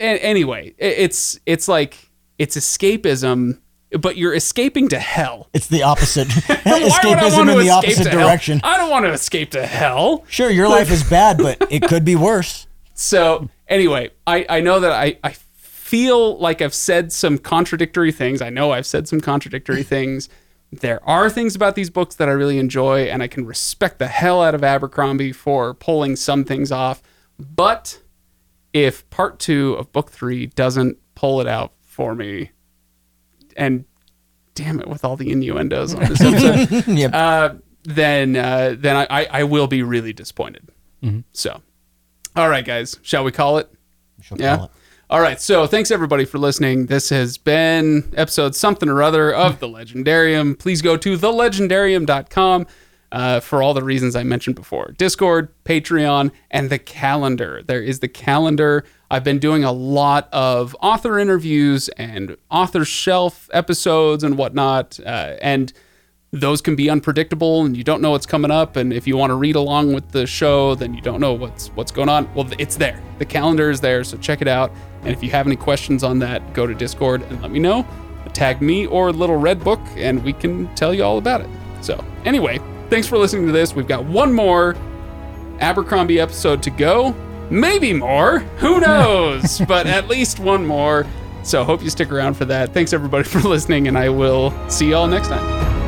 anyway 0.00 0.74
it's 0.76 1.38
it's 1.46 1.68
like 1.68 2.10
it's 2.38 2.56
escapism 2.56 3.60
but 4.00 4.16
you're 4.16 4.34
escaping 4.34 4.88
to 4.88 4.98
hell 4.98 5.48
it's 5.52 5.66
the 5.66 5.82
opposite. 5.82 6.32
Why 6.46 6.54
would 6.64 6.82
I 6.82 6.88
Escapism 6.88 7.52
in 7.52 7.58
the 7.58 7.70
opposite 7.70 8.04
to 8.04 8.10
hell? 8.10 8.20
direction. 8.20 8.60
I 8.62 8.76
don't 8.76 8.88
want 8.88 9.04
to 9.04 9.12
escape 9.12 9.50
to 9.52 9.66
hell. 9.66 10.24
Sure, 10.28 10.48
your 10.48 10.68
life 10.68 10.92
is 10.92 11.02
bad, 11.02 11.38
but 11.38 11.58
it 11.70 11.82
could 11.82 12.04
be 12.04 12.14
worse. 12.14 12.68
So 13.00 13.48
anyway, 13.66 14.10
I, 14.26 14.44
I 14.48 14.60
know 14.60 14.78
that 14.80 14.92
I, 14.92 15.18
I 15.24 15.30
feel 15.54 16.36
like 16.38 16.60
I've 16.60 16.74
said 16.74 17.12
some 17.12 17.38
contradictory 17.38 18.12
things. 18.12 18.42
I 18.42 18.50
know 18.50 18.72
I've 18.72 18.84
said 18.86 19.08
some 19.08 19.20
contradictory 19.20 19.82
things. 19.96 20.28
There 20.70 21.02
are 21.08 21.30
things 21.30 21.56
about 21.56 21.74
these 21.74 21.88
books 21.90 22.14
that 22.16 22.28
I 22.28 22.32
really 22.32 22.58
enjoy, 22.58 23.04
and 23.04 23.22
I 23.22 23.26
can 23.26 23.44
respect 23.46 23.98
the 23.98 24.06
hell 24.06 24.42
out 24.42 24.54
of 24.54 24.62
Abercrombie 24.62 25.32
for 25.32 25.72
pulling 25.74 26.14
some 26.14 26.44
things 26.44 26.70
off. 26.70 27.02
But 27.38 28.00
if 28.72 29.08
part 29.10 29.38
two 29.40 29.74
of 29.74 29.90
book 29.92 30.10
three 30.10 30.46
doesn't 30.46 30.98
pull 31.14 31.40
it 31.40 31.48
out 31.48 31.72
for 31.82 32.14
me 32.14 32.50
and 33.56 33.84
damn 34.54 34.78
it, 34.78 34.86
with 34.86 35.04
all 35.04 35.16
the 35.16 35.32
innuendos 35.32 35.94
on 35.94 36.04
this 36.04 36.20
episode, 36.20 36.86
Yep. 36.98 37.10
uh, 37.14 37.54
then 37.84 38.36
uh, 38.36 38.74
then 38.78 38.94
I, 38.94 39.06
I, 39.10 39.28
I 39.40 39.44
will 39.44 39.66
be 39.66 39.82
really 39.82 40.12
disappointed. 40.12 40.68
So, 41.32 41.62
all 42.36 42.48
right, 42.48 42.64
guys, 42.64 42.98
shall 43.02 43.24
we 43.24 43.32
call 43.32 43.58
it? 43.58 43.68
She'll 44.22 44.40
Yeah. 44.40 44.56
call 44.56 44.64
it. 44.66 44.70
All 45.08 45.20
right. 45.20 45.40
So 45.40 45.66
thanks 45.66 45.90
everybody 45.90 46.24
for 46.24 46.38
listening. 46.38 46.86
This 46.86 47.08
has 47.08 47.36
been 47.36 48.12
episode 48.16 48.54
something 48.54 48.88
or 48.88 49.02
other 49.02 49.32
of 49.34 49.58
The 49.58 49.66
Legendarium. 49.68 50.56
Please 50.56 50.82
go 50.82 50.96
to 50.96 51.18
thelegendarium.com 51.18 52.66
uh, 53.12 53.40
for 53.40 53.60
all 53.60 53.74
the 53.74 53.82
reasons 53.82 54.14
I 54.14 54.22
mentioned 54.22 54.54
before 54.54 54.94
Discord, 54.96 55.48
Patreon, 55.64 56.30
and 56.52 56.70
the 56.70 56.78
calendar. 56.78 57.60
There 57.66 57.82
is 57.82 57.98
the 57.98 58.06
calendar. 58.06 58.84
I've 59.10 59.24
been 59.24 59.40
doing 59.40 59.64
a 59.64 59.72
lot 59.72 60.28
of 60.32 60.76
author 60.80 61.18
interviews 61.18 61.88
and 61.96 62.36
author 62.48 62.84
shelf 62.84 63.50
episodes 63.52 64.22
and 64.22 64.38
whatnot. 64.38 65.00
Uh, 65.04 65.34
and 65.42 65.72
those 66.32 66.60
can 66.60 66.76
be 66.76 66.88
unpredictable 66.88 67.64
and 67.64 67.76
you 67.76 67.82
don't 67.82 68.00
know 68.00 68.12
what's 68.12 68.26
coming 68.26 68.50
up. 68.50 68.76
And 68.76 68.92
if 68.92 69.06
you 69.06 69.16
want 69.16 69.30
to 69.30 69.34
read 69.34 69.56
along 69.56 69.92
with 69.92 70.10
the 70.12 70.26
show 70.26 70.74
then 70.74 70.94
you 70.94 71.00
don't 71.00 71.20
know 71.20 71.32
what's 71.32 71.68
what's 71.68 71.90
going 71.90 72.08
on. 72.08 72.32
Well 72.34 72.48
it's 72.58 72.76
there. 72.76 73.00
The 73.18 73.24
calendar 73.24 73.70
is 73.70 73.80
there 73.80 74.04
so 74.04 74.16
check 74.16 74.40
it 74.40 74.48
out. 74.48 74.70
And 75.02 75.08
if 75.08 75.22
you 75.22 75.30
have 75.30 75.46
any 75.46 75.56
questions 75.56 76.04
on 76.04 76.18
that 76.20 76.54
go 76.54 76.66
to 76.66 76.74
discord 76.74 77.22
and 77.22 77.42
let 77.42 77.50
me 77.50 77.58
know. 77.58 77.86
Tag 78.32 78.62
me 78.62 78.86
or 78.86 79.12
little 79.12 79.36
red 79.36 79.64
book 79.64 79.80
and 79.96 80.22
we 80.22 80.32
can 80.32 80.72
tell 80.76 80.94
you 80.94 81.02
all 81.02 81.18
about 81.18 81.40
it. 81.40 81.48
So 81.80 82.02
anyway 82.24 82.60
thanks 82.90 83.08
for 83.08 83.18
listening 83.18 83.46
to 83.46 83.52
this. 83.52 83.74
We've 83.74 83.88
got 83.88 84.04
one 84.04 84.32
more 84.32 84.76
abercrombie 85.58 86.20
episode 86.20 86.62
to 86.62 86.70
go. 86.70 87.12
Maybe 87.50 87.92
more. 87.92 88.38
Who 88.58 88.78
knows? 88.80 89.60
But 89.66 89.88
at 89.88 90.06
least 90.06 90.38
one 90.38 90.64
more. 90.64 91.06
So 91.42 91.64
hope 91.64 91.82
you 91.82 91.90
stick 91.90 92.12
around 92.12 92.34
for 92.34 92.44
that. 92.44 92.72
Thanks 92.72 92.92
everybody 92.92 93.24
for 93.28 93.40
listening 93.40 93.88
and 93.88 93.98
i 93.98 94.08
will 94.08 94.54
see 94.70 94.90
y'all 94.90 95.08
next 95.08 95.26
time 95.26 95.79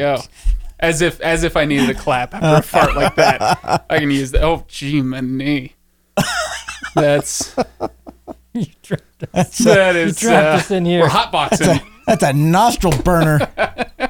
go. 0.00 0.22
As 0.78 1.02
if 1.02 1.20
as 1.20 1.44
if 1.44 1.56
I 1.56 1.64
needed 1.66 1.90
a 1.90 1.94
clap 1.94 2.34
after 2.34 2.58
a 2.58 2.62
fart 2.62 2.96
like 2.96 3.14
that. 3.16 3.84
I 3.90 3.98
can 3.98 4.10
use 4.10 4.30
that. 4.32 4.42
Oh, 4.42 4.64
gee, 4.66 5.02
my 5.02 5.20
knee. 5.20 5.74
That's 6.94 7.54
You 8.52 8.66
trapped 8.82 9.24
us. 9.32 9.58
that 9.58 9.94
is. 9.94 10.20
you 10.22 10.28
trapped 10.28 10.46
uh, 10.46 10.58
us 10.58 10.70
in 10.70 10.84
here. 10.84 11.02
We're 11.02 11.08
hotboxing. 11.08 11.86
That's 12.06 12.22
a 12.24 12.32
nostril 12.32 12.92
burner. 13.04 13.38